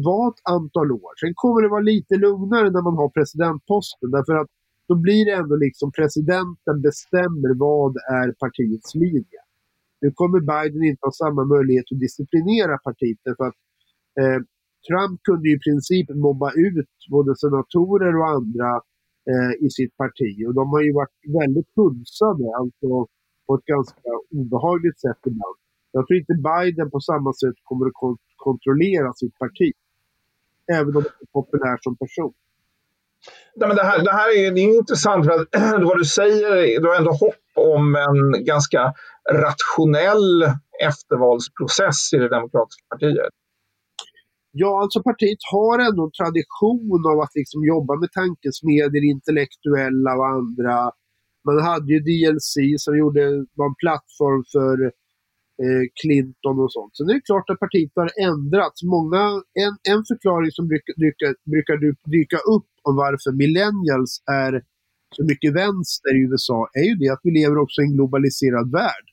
vara 0.09 0.29
ett 0.31 0.41
antal 0.57 0.91
år. 0.91 1.13
Sen 1.21 1.34
kommer 1.36 1.61
det 1.61 1.69
vara 1.75 1.89
lite 1.93 2.15
lugnare 2.15 2.69
när 2.69 2.84
man 2.89 2.97
har 3.01 3.09
presidentposten 3.17 4.11
därför 4.11 4.36
att 4.41 4.51
då 4.88 4.95
blir 4.95 5.25
det 5.25 5.36
ändå 5.41 5.55
liksom 5.55 5.91
presidenten 5.99 6.75
bestämmer 6.88 7.51
vad 7.65 7.91
är 8.21 8.27
partiets 8.43 8.95
linje. 8.95 9.41
Nu 10.01 10.11
kommer 10.19 10.39
Biden 10.51 10.84
inte 10.84 11.05
ha 11.07 11.11
samma 11.11 11.43
möjlighet 11.55 11.86
att 11.91 12.03
disciplinera 12.05 12.77
partiet 12.88 13.19
därför 13.25 13.45
att 13.49 13.59
eh, 14.21 14.39
Trump 14.88 15.17
kunde 15.27 15.47
i 15.55 15.57
princip 15.65 16.07
mobba 16.25 16.49
ut 16.67 16.93
både 17.15 17.31
senatorer 17.43 18.13
och 18.19 18.29
andra 18.38 18.69
eh, 19.31 19.53
i 19.65 19.69
sitt 19.77 19.93
parti 19.97 20.31
och 20.47 20.53
de 20.59 20.63
har 20.73 20.81
ju 20.88 20.93
varit 21.01 21.17
väldigt 21.41 21.71
hunsade, 21.79 22.45
alltså 22.59 22.89
på 23.45 23.51
ett 23.55 23.65
ganska 23.65 24.09
obehagligt 24.39 24.99
sätt 25.05 25.21
ibland. 25.31 25.57
Jag 25.95 26.07
tror 26.07 26.19
inte 26.19 26.45
Biden 26.51 26.91
på 26.91 26.99
samma 26.99 27.31
sätt 27.41 27.57
kommer 27.69 27.86
att 27.88 28.01
kontrollera 28.47 29.13
sitt 29.13 29.35
parti. 29.43 29.69
Även 30.77 30.95
om 30.97 31.03
han 31.03 31.21
är 31.21 31.31
populär 31.39 31.77
som 31.81 31.97
person. 31.97 32.33
Nej, 33.55 33.67
men 33.67 33.77
det, 33.77 33.83
här, 33.83 34.03
det 34.03 34.11
här 34.11 34.29
är, 34.37 34.51
det 34.51 34.61
är 34.61 34.77
intressant, 34.77 35.25
för 35.25 35.31
att, 35.33 35.47
vad 35.89 35.97
du 35.97 36.05
säger, 36.05 36.79
du 36.81 36.87
har 36.87 36.95
ändå 36.95 37.11
hopp 37.11 37.45
om 37.55 37.95
en 37.95 38.45
ganska 38.45 38.93
rationell 39.31 40.43
eftervalsprocess 40.89 42.13
i 42.13 42.17
det 42.17 42.29
demokratiska 42.29 42.83
partiet. 42.89 43.33
Ja, 44.51 44.81
alltså 44.81 45.03
partiet 45.03 45.43
har 45.51 45.79
ändå 45.79 46.01
en 46.03 46.17
tradition 46.21 47.03
av 47.11 47.19
att 47.19 47.35
liksom 47.35 47.65
jobba 47.73 47.93
med 48.01 48.11
tankesmedjor, 48.11 49.03
intellektuella 49.03 50.11
och 50.19 50.27
andra. 50.37 50.91
Man 51.45 51.59
hade 51.69 51.89
ju 51.93 51.99
DLC 51.99 52.53
som 52.77 52.97
gjorde, 52.97 53.23
var 53.59 53.67
en 53.71 53.81
plattform 53.83 54.43
för 54.53 54.75
eh, 55.62 55.84
Clinton 56.01 56.56
och 56.64 56.72
sånt. 56.78 56.91
Sen 56.97 57.10
är 57.10 57.14
det 57.14 57.30
klart 57.32 57.49
att 57.49 57.64
partiet 57.66 57.91
har 57.95 58.12
ändrats. 58.32 58.84
Många, 58.95 59.24
en, 59.66 59.76
en 59.93 60.01
förklaring 60.12 60.51
som 60.58 60.68
brukar, 60.72 60.93
brukar, 61.04 61.32
brukar 61.54 61.76
dyka 62.18 62.39
upp 62.56 62.70
om 62.88 62.95
varför 62.95 63.32
millennials 63.43 64.14
är 64.45 64.54
så 65.16 65.24
mycket 65.32 65.51
vänster 65.62 66.12
i 66.16 66.22
USA 66.30 66.60
är 66.74 66.86
ju 66.89 66.95
det 66.95 67.10
att 67.14 67.24
vi 67.24 67.32
lever 67.39 67.58
också 67.58 67.82
i 67.82 67.86
en 67.86 67.95
globaliserad 67.97 68.72
värld. 68.72 69.08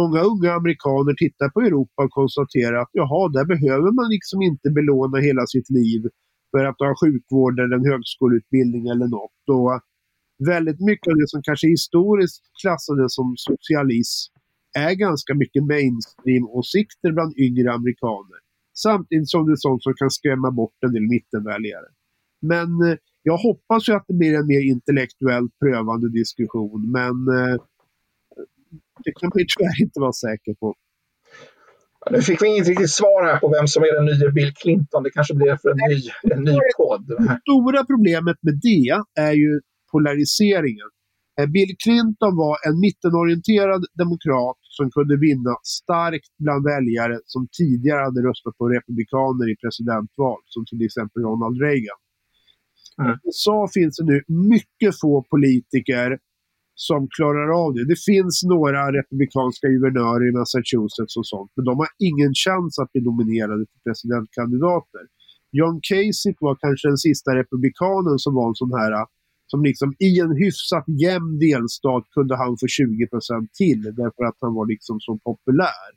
Många 0.00 0.20
unga 0.32 0.50
amerikaner 0.60 1.14
tittar 1.14 1.48
på 1.54 1.60
Europa 1.60 1.98
och 2.04 2.10
konstaterar 2.10 2.76
att 2.82 2.92
jaha, 2.92 3.22
där 3.36 3.46
behöver 3.54 3.90
man 3.98 4.08
liksom 4.16 4.42
inte 4.42 4.68
belåna 4.78 5.18
hela 5.18 5.44
sitt 5.46 5.70
liv 5.70 6.02
för 6.52 6.64
att 6.64 6.80
ha 6.84 6.94
sjukvård 7.02 7.60
eller 7.60 7.76
en 7.76 7.90
högskoleutbildning 7.92 8.84
eller 8.92 9.08
något. 9.18 9.44
Och 9.56 9.72
väldigt 10.52 10.80
mycket 10.80 11.08
av 11.10 11.16
det 11.20 11.28
som 11.28 11.42
kanske 11.42 11.66
historiskt 11.68 12.42
klassades 12.62 13.14
som 13.18 13.34
socialism 13.36 14.39
är 14.78 14.94
ganska 14.94 15.34
mycket 15.34 15.62
mainstream-åsikter 15.64 17.12
bland 17.12 17.38
yngre 17.38 17.72
amerikaner. 17.72 18.38
Samtidigt 18.74 19.30
som 19.30 19.46
det 19.46 19.52
är 19.52 19.56
sånt 19.56 19.82
som 19.82 19.94
kan 19.94 20.10
skrämma 20.10 20.50
bort 20.50 20.78
en 20.86 20.92
del 20.92 21.02
mittenväljare. 21.02 21.88
Men 22.40 22.68
eh, 22.82 22.96
jag 23.22 23.36
hoppas 23.36 23.88
ju 23.88 23.92
att 23.92 24.04
det 24.08 24.14
blir 24.14 24.34
en 24.34 24.46
mer 24.46 24.62
intellektuellt 24.74 25.58
prövande 25.58 26.08
diskussion, 26.20 26.90
men 26.92 27.14
eh, 27.36 27.56
det 29.04 29.12
kan 29.12 29.30
man 29.34 29.38
ju 29.42 29.46
tyvärr 29.56 29.82
inte 29.82 30.00
vara 30.00 30.12
säker 30.12 30.54
på. 30.54 30.74
Nu 32.10 32.22
fick 32.22 32.42
vi 32.42 32.46
inget 32.48 32.68
riktigt 32.68 32.90
svar 32.90 33.24
här 33.24 33.38
på 33.38 33.48
vem 33.48 33.66
som 33.66 33.82
är 33.82 33.92
den 33.96 34.04
nya 34.04 34.30
Bill 34.30 34.52
Clinton. 34.54 35.02
Det 35.02 35.10
kanske 35.10 35.34
blir 35.34 35.56
för 35.62 35.70
en 35.70 35.80
ny, 35.90 36.00
en 36.34 36.44
ny 36.44 36.58
podd. 36.76 37.06
Det 37.08 37.38
stora 37.42 37.84
problemet 37.84 38.36
med 38.46 38.54
det 38.68 39.20
är 39.22 39.32
ju 39.32 39.60
polariseringen. 39.92 40.90
Eh, 41.40 41.46
Bill 41.46 41.72
Clinton 41.82 42.36
var 42.44 42.56
en 42.68 42.80
mittenorienterad 42.80 43.82
demokrat 44.02 44.59
som 44.80 44.90
kunde 44.96 45.16
vinna 45.28 45.54
starkt 45.80 46.32
bland 46.44 46.62
väljare 46.72 47.16
som 47.32 47.42
tidigare 47.58 48.02
hade 48.08 48.20
röstat 48.28 48.54
på 48.58 48.64
republikaner 48.76 49.46
i 49.52 49.56
presidentval, 49.62 50.40
som 50.54 50.62
till 50.70 50.82
exempel 50.86 51.20
Ronald 51.28 51.56
Reagan. 51.64 52.00
Mm. 53.00 53.12
I 53.12 53.14
USA 53.26 53.58
finns 53.76 53.94
det 53.98 54.06
nu 54.12 54.18
mycket 54.52 54.92
få 55.02 55.12
politiker 55.34 56.08
som 56.88 57.00
klarar 57.16 57.48
av 57.62 57.68
det. 57.74 57.84
Det 57.92 58.00
finns 58.10 58.36
några 58.54 58.82
republikanska 58.98 59.66
guvernörer 59.74 60.24
i 60.30 60.32
Massachusetts 60.38 61.14
och 61.20 61.28
sånt, 61.32 61.50
men 61.56 61.64
de 61.68 61.74
har 61.82 61.90
ingen 62.10 62.32
chans 62.44 62.72
att 62.80 62.92
bli 62.92 63.00
nominerade 63.08 63.62
till 63.70 63.82
presidentkandidater. 63.86 65.02
John 65.58 65.76
Kasich 65.88 66.38
var 66.46 66.54
kanske 66.64 66.88
den 66.92 67.02
sista 67.08 67.30
republikanen 67.40 68.16
som 68.24 68.32
var 68.38 68.46
en 68.48 68.60
sån 68.62 68.74
här 68.80 68.92
som 69.50 69.64
liksom 69.64 69.88
i 69.98 70.20
en 70.24 70.34
hyfsat 70.42 70.86
jämn 71.04 71.38
delstat 71.38 72.04
kunde 72.16 72.34
han 72.42 72.52
få 72.60 72.66
20% 72.66 73.48
till 73.60 73.82
därför 73.82 74.22
att 74.28 74.38
han 74.40 74.54
var 74.54 74.66
liksom 74.66 74.96
så 75.00 75.12
populär. 75.28 75.90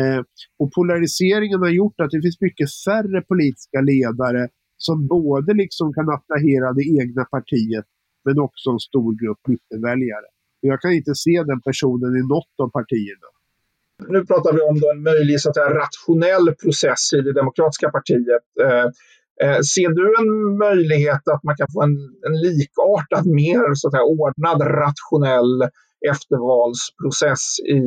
Eh, 0.00 0.20
och 0.60 0.72
polariseringen 0.72 1.60
har 1.60 1.74
gjort 1.80 2.00
att 2.00 2.10
det 2.10 2.22
finns 2.22 2.40
mycket 2.40 2.68
färre 2.86 3.20
politiska 3.30 3.80
ledare 3.80 4.48
som 4.76 5.06
både 5.06 5.54
liksom 5.54 5.92
kan 5.96 6.08
attrahera 6.16 6.72
det 6.78 6.86
egna 7.00 7.24
partiet 7.24 7.86
men 8.24 8.38
också 8.46 8.70
en 8.70 8.78
stor 8.90 9.10
grupp 9.22 9.42
mittenväljare. 9.52 10.28
Jag 10.60 10.80
kan 10.80 10.92
inte 10.92 11.14
se 11.14 11.42
den 11.50 11.60
personen 11.60 12.16
i 12.20 12.22
något 12.34 12.56
av 12.62 12.68
partierna. 12.78 13.28
Nu 14.08 14.26
pratar 14.26 14.52
vi 14.52 14.60
om 14.60 14.80
då 14.80 14.90
en 14.90 15.02
möjlig 15.02 15.40
så 15.40 15.48
att 15.48 15.56
säga, 15.56 15.78
rationell 15.84 16.46
process 16.62 17.12
i 17.12 17.20
det 17.20 17.32
demokratiska 17.32 17.90
partiet. 17.90 18.46
Eh, 18.64 18.86
Eh, 19.42 19.60
ser 19.74 19.88
du 19.98 20.04
en 20.22 20.58
möjlighet 20.58 21.28
att 21.34 21.42
man 21.42 21.56
kan 21.56 21.66
få 21.74 21.82
en, 21.82 21.96
en 22.26 22.36
likartad, 22.46 23.26
mer 23.26 23.74
så 23.74 23.88
att 23.88 23.92
säga, 23.94 24.04
ordnad, 24.04 24.60
rationell 24.82 25.62
eftervalsprocess 26.10 27.44
i 27.76 27.80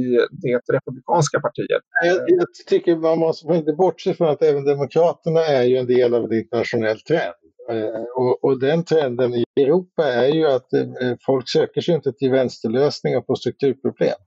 det 0.44 0.60
republikanska 0.74 1.40
partiet? 1.40 1.84
Jag, 2.04 2.16
jag 2.16 2.48
tycker 2.70 2.96
man 2.96 3.20
måste 3.20 3.54
inte 3.54 3.74
bortse 3.74 4.14
från 4.14 4.30
att 4.30 4.44
även 4.44 4.66
Demokraterna 4.66 5.46
är 5.46 5.64
ju 5.64 5.78
en 5.78 5.88
del 5.88 6.14
av 6.14 6.24
en 6.24 6.34
internationell 6.34 7.00
trend. 7.00 7.40
Eh, 7.72 8.04
och, 8.16 8.44
och, 8.44 8.60
den 8.60 8.84
trenden 8.84 9.34
i 9.34 9.44
Europa 9.60 10.04
är 10.08 10.28
ju 10.28 10.48
att 10.48 10.74
eh, 10.74 11.16
folk 11.26 11.50
söker 11.50 11.82
sig 11.82 11.96
inte 11.96 12.14
till 12.14 12.32
vänsterlösningar 12.32 13.22
på 13.22 13.36
strukturproblem. 13.36 14.20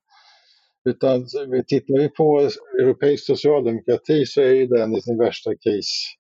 Utan 0.89 1.27
tittar 1.67 1.99
vi 2.03 2.09
på 2.09 2.49
europeisk 2.83 3.27
socialdemokrati 3.27 4.27
så 4.27 4.41
är 4.41 4.53
ju 4.53 4.67
den 4.67 4.97
i 4.97 5.03
sin 5.03 5.19
värsta 5.19 5.51
kris 5.55 6.18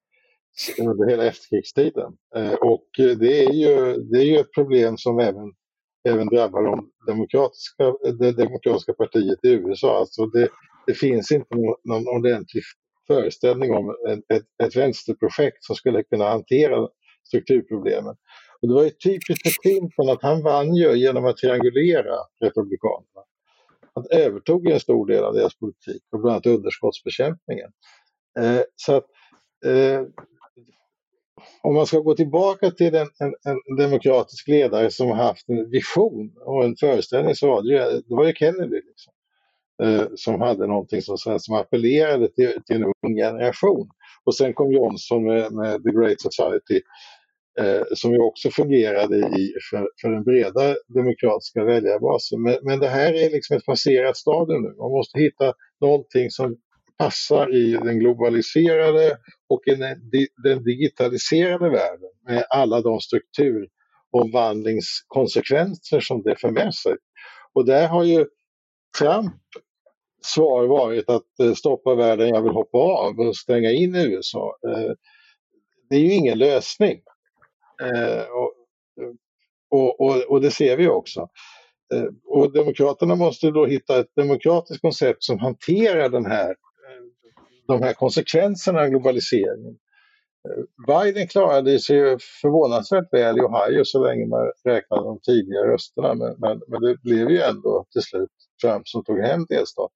under 0.81 1.11
hela 1.11 1.25
efterkrigstiden. 1.25 2.13
Eh, 2.37 2.53
och 2.53 2.87
det 2.97 3.45
är 3.45 3.53
ju, 3.53 3.95
det 3.97 4.19
är 4.19 4.25
ju 4.25 4.37
ett 4.37 4.53
problem 4.53 4.97
som 4.97 5.19
även, 5.19 5.53
även 6.09 6.27
drabbar 6.27 6.63
de 6.63 6.91
demokratiska, 7.07 7.85
det 8.19 8.33
demokratiska 8.33 8.93
partiet 8.93 9.39
i 9.45 9.49
USA. 9.49 9.99
Alltså 9.99 10.27
det, 10.27 10.49
det 10.87 10.95
finns 10.95 11.33
inte 11.33 11.57
någon 11.85 12.09
ordentlig 12.09 12.63
föreställning 13.07 13.75
om 13.75 13.97
ett, 14.09 14.37
ett, 14.37 14.47
ett 14.63 14.77
vänsterprojekt 14.77 15.65
som 15.65 15.77
skulle 15.77 16.03
kunna 16.03 16.29
hantera 16.29 16.89
strukturproblemen. 17.29 18.17
Och 18.63 18.69
det 18.69 18.75
var 18.75 18.85
ju 18.85 18.91
typiskt 18.91 19.43
för 19.43 19.63
Clinton 19.63 20.09
att 20.09 20.23
han 20.23 20.43
vann 20.43 20.75
ju 20.75 20.93
genom 20.95 21.25
att 21.25 21.37
triangulera 21.37 22.15
Republikanerna. 22.41 23.23
Han 23.95 24.05
övertog 24.11 24.67
en 24.71 24.81
stor 24.81 25.07
del 25.07 25.25
av 25.25 25.35
deras 25.35 25.59
politik, 25.59 26.03
och 26.13 26.21
bland 26.21 26.33
annat 26.33 26.47
underskottsbekämpningen. 26.47 27.71
Eh, 28.41 28.61
så 28.77 28.97
att, 28.97 29.05
eh, 29.67 30.03
om 31.63 31.75
man 31.75 31.87
ska 31.87 31.99
gå 31.99 32.15
tillbaka 32.15 32.71
till 32.71 32.95
en, 32.95 33.09
en, 33.19 33.35
en, 33.45 33.77
demokratisk 33.77 34.49
ledare 34.49 34.91
som 34.91 35.09
har 35.09 35.17
haft 35.17 35.49
en 35.49 35.71
vision 35.71 36.33
och 36.47 36.65
en 36.65 36.77
föreställning 36.77 37.35
så 37.35 37.49
var 37.49 37.63
det 37.63 37.69
ju, 37.69 38.01
det 38.01 38.15
var 38.15 38.27
ju 38.27 38.33
Kennedy. 38.33 38.77
Liksom, 38.77 39.13
eh, 39.83 40.07
som 40.15 40.41
hade 40.41 40.67
någonting 40.67 41.03
som, 41.03 41.17
som 41.39 41.55
appellerade 41.55 42.29
till, 42.29 42.53
till 42.67 42.77
en 42.77 42.85
ung 42.85 43.17
generation. 43.17 43.89
Och 44.25 44.35
sen 44.35 44.55
kom 44.55 44.73
Johnson 44.73 45.25
med, 45.25 45.53
med 45.53 45.83
The 45.83 45.91
Great 45.91 46.21
Society 46.21 46.81
eh, 47.61 47.83
som 47.95 48.13
ju 48.13 48.19
också 48.19 48.51
fungerade 48.51 49.17
i, 49.17 49.53
för, 49.71 49.89
för 50.01 50.09
den 50.09 50.25
breda 50.25 50.75
demokratiska 50.89 51.65
väljarbasen. 51.65 52.43
Men, 52.43 52.57
men 52.63 52.79
det 52.79 52.89
här 52.89 53.13
är 53.13 53.31
liksom 53.31 53.57
ett 53.57 53.67
passerat 53.67 54.17
stadium 54.17 54.63
nu. 54.63 54.69
Man 54.69 54.91
måste 54.91 55.19
hitta 55.19 55.53
någonting 55.81 56.31
som 56.31 56.57
passar 56.99 57.55
i 57.55 57.73
den 57.73 57.99
globaliserade 57.99 59.19
och 59.49 59.61
den 60.45 60.65
digitaliserade 60.65 61.71
världen 61.71 62.11
med 62.27 62.45
alla 62.51 62.81
de 62.81 63.01
strukturomvandlingskonsekvenser 63.01 66.01
som 66.01 66.23
det 66.23 66.37
för 66.37 66.51
med 66.51 66.75
sig. 66.75 66.97
Och 67.53 67.67
där 67.67 67.89
har 67.89 68.05
ju 68.05 68.27
Trump 68.99 69.35
svar 70.23 70.67
varit 70.67 71.11
att 71.11 71.41
eh, 71.43 71.55
stoppa 71.55 71.95
världen, 71.95 72.29
jag 72.29 72.43
vill 72.43 72.53
hoppa 72.53 72.79
av 72.79 73.21
och 73.21 73.37
stänga 73.37 73.71
in 73.71 73.95
USA. 73.95 74.57
Eh, 74.69 74.93
det 75.91 75.97
är 75.97 76.01
ju 76.01 76.13
ingen 76.13 76.39
lösning. 76.39 77.01
Eh, 77.83 78.25
och, 79.71 80.01
och, 80.01 80.31
och, 80.31 80.41
det 80.41 80.51
ser 80.51 80.77
vi 80.77 80.89
också. 80.89 81.29
Och 82.25 82.53
Demokraterna 82.53 83.15
måste 83.15 83.51
då 83.51 83.67
hitta 83.67 84.01
ett 84.01 84.15
demokratiskt 84.17 84.83
koncept 84.83 85.23
som 85.23 85.39
hanterar 85.39 86.09
den 86.09 86.27
här, 86.27 86.57
de 87.69 87.83
här 87.83 87.93
konsekvenserna 87.93 88.81
av 88.81 88.89
globaliseringen. 88.89 89.75
Eh, 90.49 90.65
Biden 90.87 91.29
klarade 91.29 91.79
sig 91.79 92.19
förvånansvärt 92.43 93.13
väl 93.13 93.39
i 93.39 93.41
Ohio 93.41 93.85
så 93.85 94.05
länge 94.05 94.27
man 94.27 94.51
räknade 94.65 95.03
de 95.03 95.21
tidiga 95.21 95.61
rösterna 95.61 96.15
men, 96.15 96.35
men, 96.39 96.61
men 96.69 96.81
det 96.81 96.97
blev 97.03 97.31
ju 97.31 97.41
ändå 97.41 97.87
till 97.93 98.03
slut 98.03 98.31
Trump 98.63 98.89
som 98.89 99.05
tog 99.05 99.19
hem 99.19 99.47
delstaten. 99.49 99.95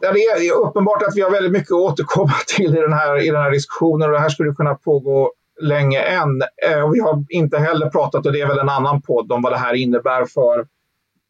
Ja, 0.00 0.12
det 0.12 0.18
är 0.18 0.52
uppenbart 0.52 1.02
att 1.02 1.16
vi 1.16 1.20
har 1.20 1.30
väldigt 1.30 1.52
mycket 1.52 1.72
att 1.72 1.92
återkomma 1.92 2.32
till 2.56 2.76
i 2.76 2.80
den 2.80 2.92
här, 2.92 3.22
i 3.22 3.26
den 3.26 3.42
här 3.42 3.50
diskussionen 3.50 4.08
och 4.08 4.14
det 4.14 4.20
här 4.20 4.28
skulle 4.28 4.52
kunna 4.52 4.74
pågå 4.74 5.32
länge 5.60 6.00
än. 6.00 6.42
Eh, 6.68 6.90
vi 6.90 7.00
har 7.00 7.24
inte 7.28 7.58
heller 7.58 7.90
pratat, 7.90 8.26
och 8.26 8.32
det 8.32 8.40
är 8.40 8.46
väl 8.46 8.58
en 8.58 8.68
annan 8.68 9.02
podd, 9.02 9.32
om 9.32 9.42
vad 9.42 9.52
det 9.52 9.58
här 9.58 9.74
innebär 9.74 10.24
för, 10.24 10.66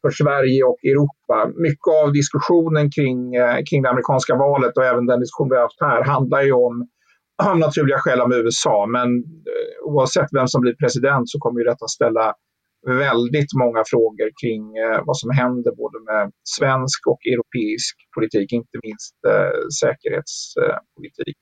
för 0.01 0.11
Sverige 0.11 0.63
och 0.63 0.79
Europa. 0.83 1.51
Mycket 1.67 1.93
av 2.03 2.13
diskussionen 2.13 2.91
kring, 2.91 3.35
eh, 3.35 3.57
kring 3.69 3.81
det 3.81 3.89
amerikanska 3.89 4.35
valet 4.35 4.77
och 4.77 4.85
även 4.85 5.05
den 5.05 5.19
diskussion 5.19 5.49
vi 5.49 5.55
har 5.55 5.61
haft 5.61 5.81
här 5.81 6.03
handlar 6.03 6.41
ju 6.41 6.51
om, 6.51 6.87
av 7.49 7.57
naturliga 7.57 7.97
skäl 7.99 8.21
om 8.21 8.33
USA. 8.33 8.85
Men 8.85 9.09
eh, 9.51 9.75
oavsett 9.83 10.29
vem 10.31 10.47
som 10.47 10.61
blir 10.61 10.75
president 10.75 11.29
så 11.29 11.39
kommer 11.39 11.59
ju 11.59 11.65
detta 11.65 11.87
ställa 11.87 12.33
väldigt 12.87 13.53
många 13.63 13.83
frågor 13.91 14.29
kring 14.41 14.63
eh, 14.83 14.99
vad 15.05 15.17
som 15.17 15.29
händer 15.29 15.71
både 15.83 15.97
med 16.09 16.31
svensk 16.57 17.07
och 17.07 17.21
europeisk 17.33 17.95
politik, 18.15 18.51
inte 18.53 18.77
minst 18.83 19.15
säkerhetspolitik. 19.81 21.37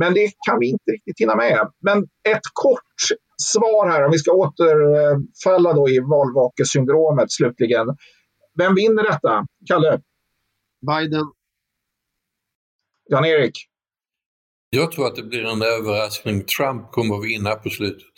Men 0.00 0.14
det 0.14 0.28
kan 0.46 0.58
vi 0.60 0.66
inte 0.66 0.90
riktigt 0.96 1.20
hinna 1.20 1.36
med. 1.36 1.70
Men 1.86 1.98
ett 2.34 2.46
kort 2.52 2.98
svar 3.36 3.90
här, 3.90 4.04
om 4.04 4.10
vi 4.10 4.18
ska 4.18 4.32
återfalla 4.32 5.72
då 5.72 5.88
i 5.88 6.00
valvakesyndromet 6.00 7.32
slutligen. 7.32 7.86
Vem 8.58 8.74
vinner 8.74 9.02
detta? 9.02 9.46
Kalle? 9.68 10.00
Biden. 10.86 11.24
Jan-Erik? 13.08 13.52
Jag 14.70 14.92
tror 14.92 15.06
att 15.06 15.16
det 15.16 15.22
blir 15.22 15.44
en 15.44 15.62
överraskning. 15.62 16.44
Trump 16.44 16.92
kommer 16.92 17.16
att 17.16 17.24
vinna 17.24 17.54
på 17.54 17.70
slutet. 17.70 18.12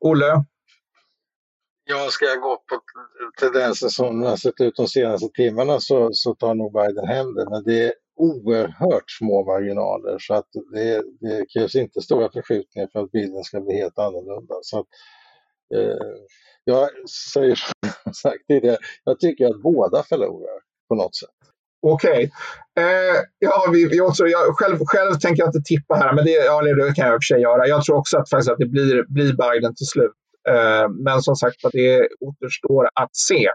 Olle? 0.00 0.44
Ja, 1.84 2.08
ska 2.10 2.24
jag 2.24 2.40
gå 2.40 2.56
på 2.56 2.80
tendensen 3.40 3.90
som 3.90 4.22
har 4.22 4.36
sett 4.36 4.60
ut 4.60 4.76
de 4.76 4.86
senaste 4.86 5.28
timmarna 5.28 5.80
så, 5.80 6.10
så 6.12 6.34
tar 6.34 6.54
nog 6.54 6.72
Biden 6.72 7.06
hem 7.06 7.34
det. 7.34 7.50
Men 7.50 7.64
det 7.64 7.84
är 7.84 7.92
oerhört 8.18 9.10
små 9.18 9.44
marginaler 9.44 10.16
så 10.18 10.34
att 10.34 10.48
det, 10.72 11.02
det 11.20 11.46
krävs 11.52 11.74
inte 11.74 12.00
stora 12.00 12.30
förskjutningar 12.32 12.88
för 12.92 13.00
att 13.00 13.10
bilden 13.10 13.44
ska 13.44 13.60
bli 13.60 13.76
helt 13.76 13.98
annorlunda. 13.98 14.54
Så 14.62 14.78
att, 14.78 14.86
eh, 15.74 16.16
jag 16.64 16.88
säger 17.34 17.54
som 17.54 18.14
sagt 18.14 18.46
tidigare, 18.48 18.76
jag 19.04 19.20
tycker 19.20 19.46
att 19.46 19.62
båda 19.62 20.02
förlorar 20.02 20.58
på 20.88 20.94
något 20.94 21.16
sätt. 21.16 21.38
Okej. 21.82 22.10
Okay. 22.10 22.84
Eh, 22.84 23.16
ja, 23.38 23.70
vi, 23.72 23.88
vi 23.88 24.00
också, 24.00 24.26
jag, 24.26 24.56
själv, 24.56 24.78
själv 24.86 25.14
tänker 25.14 25.42
jag 25.42 25.48
inte 25.48 25.62
tippa 25.64 25.94
här, 25.94 26.12
men 26.14 26.24
det, 26.24 26.30
ja, 26.30 26.62
det 26.62 26.94
kan 26.94 27.06
jag 27.06 27.14
i 27.14 27.18
och 27.18 27.22
för 27.22 27.34
sig 27.34 27.40
göra. 27.40 27.66
Jag 27.66 27.84
tror 27.84 27.96
också 27.96 28.18
att, 28.18 28.30
faktiskt, 28.30 28.50
att 28.50 28.58
det 28.58 28.66
blir, 28.66 29.04
blir 29.08 29.32
Biden 29.32 29.74
till 29.74 29.86
slut. 29.86 30.12
Eh, 30.48 30.88
men 30.88 31.22
som 31.22 31.36
sagt, 31.36 31.64
att 31.64 31.72
det 31.72 32.08
återstår 32.20 32.88
att 32.94 33.16
se. 33.16 33.48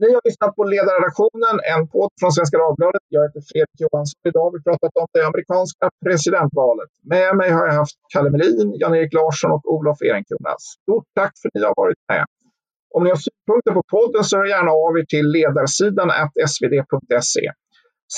Ni 0.00 0.08
har 0.14 0.20
lyssnat 0.28 0.56
på 0.56 0.64
Ledarredaktionen, 0.64 1.56
en 1.74 1.82
podd 1.88 2.12
från 2.20 2.32
Svenska 2.32 2.56
Dagbladet. 2.58 3.02
Jag 3.08 3.22
heter 3.26 3.42
Fredrik 3.50 3.78
Johansson. 3.84 4.18
Idag 4.30 4.44
har 4.46 4.52
vi 4.56 4.62
pratat 4.68 4.92
om 5.00 5.06
det 5.12 5.22
amerikanska 5.30 5.86
presidentvalet. 6.06 6.90
Med 7.12 7.30
mig 7.40 7.50
har 7.56 7.64
jag 7.68 7.74
haft 7.82 7.98
Kalle 8.12 8.30
Melin, 8.30 8.68
Jan-Erik 8.80 9.12
Larsson 9.18 9.50
och 9.56 9.64
Olof 9.74 9.98
Ehrenkrona. 10.08 10.52
Stort 10.58 11.08
tack 11.18 11.32
för 11.40 11.48
att 11.48 11.54
ni 11.54 11.62
har 11.70 11.74
varit 11.82 12.02
med. 12.12 12.24
Om 12.94 13.00
ni 13.04 13.10
har 13.10 13.20
synpunkter 13.26 13.72
på 13.78 13.82
podden 13.96 14.24
så 14.24 14.36
hör 14.36 14.46
gärna 14.54 14.70
av 14.84 14.92
er 14.98 15.04
till 15.14 15.26
ledarsidan 15.36 16.08
svd.se. 16.52 17.44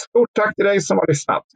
Stort 0.05 0.33
tack 0.41 0.53
till 0.57 0.65
dig 0.71 0.81
som 0.81 0.99
har 0.99 1.07
lyssnat. 1.07 1.47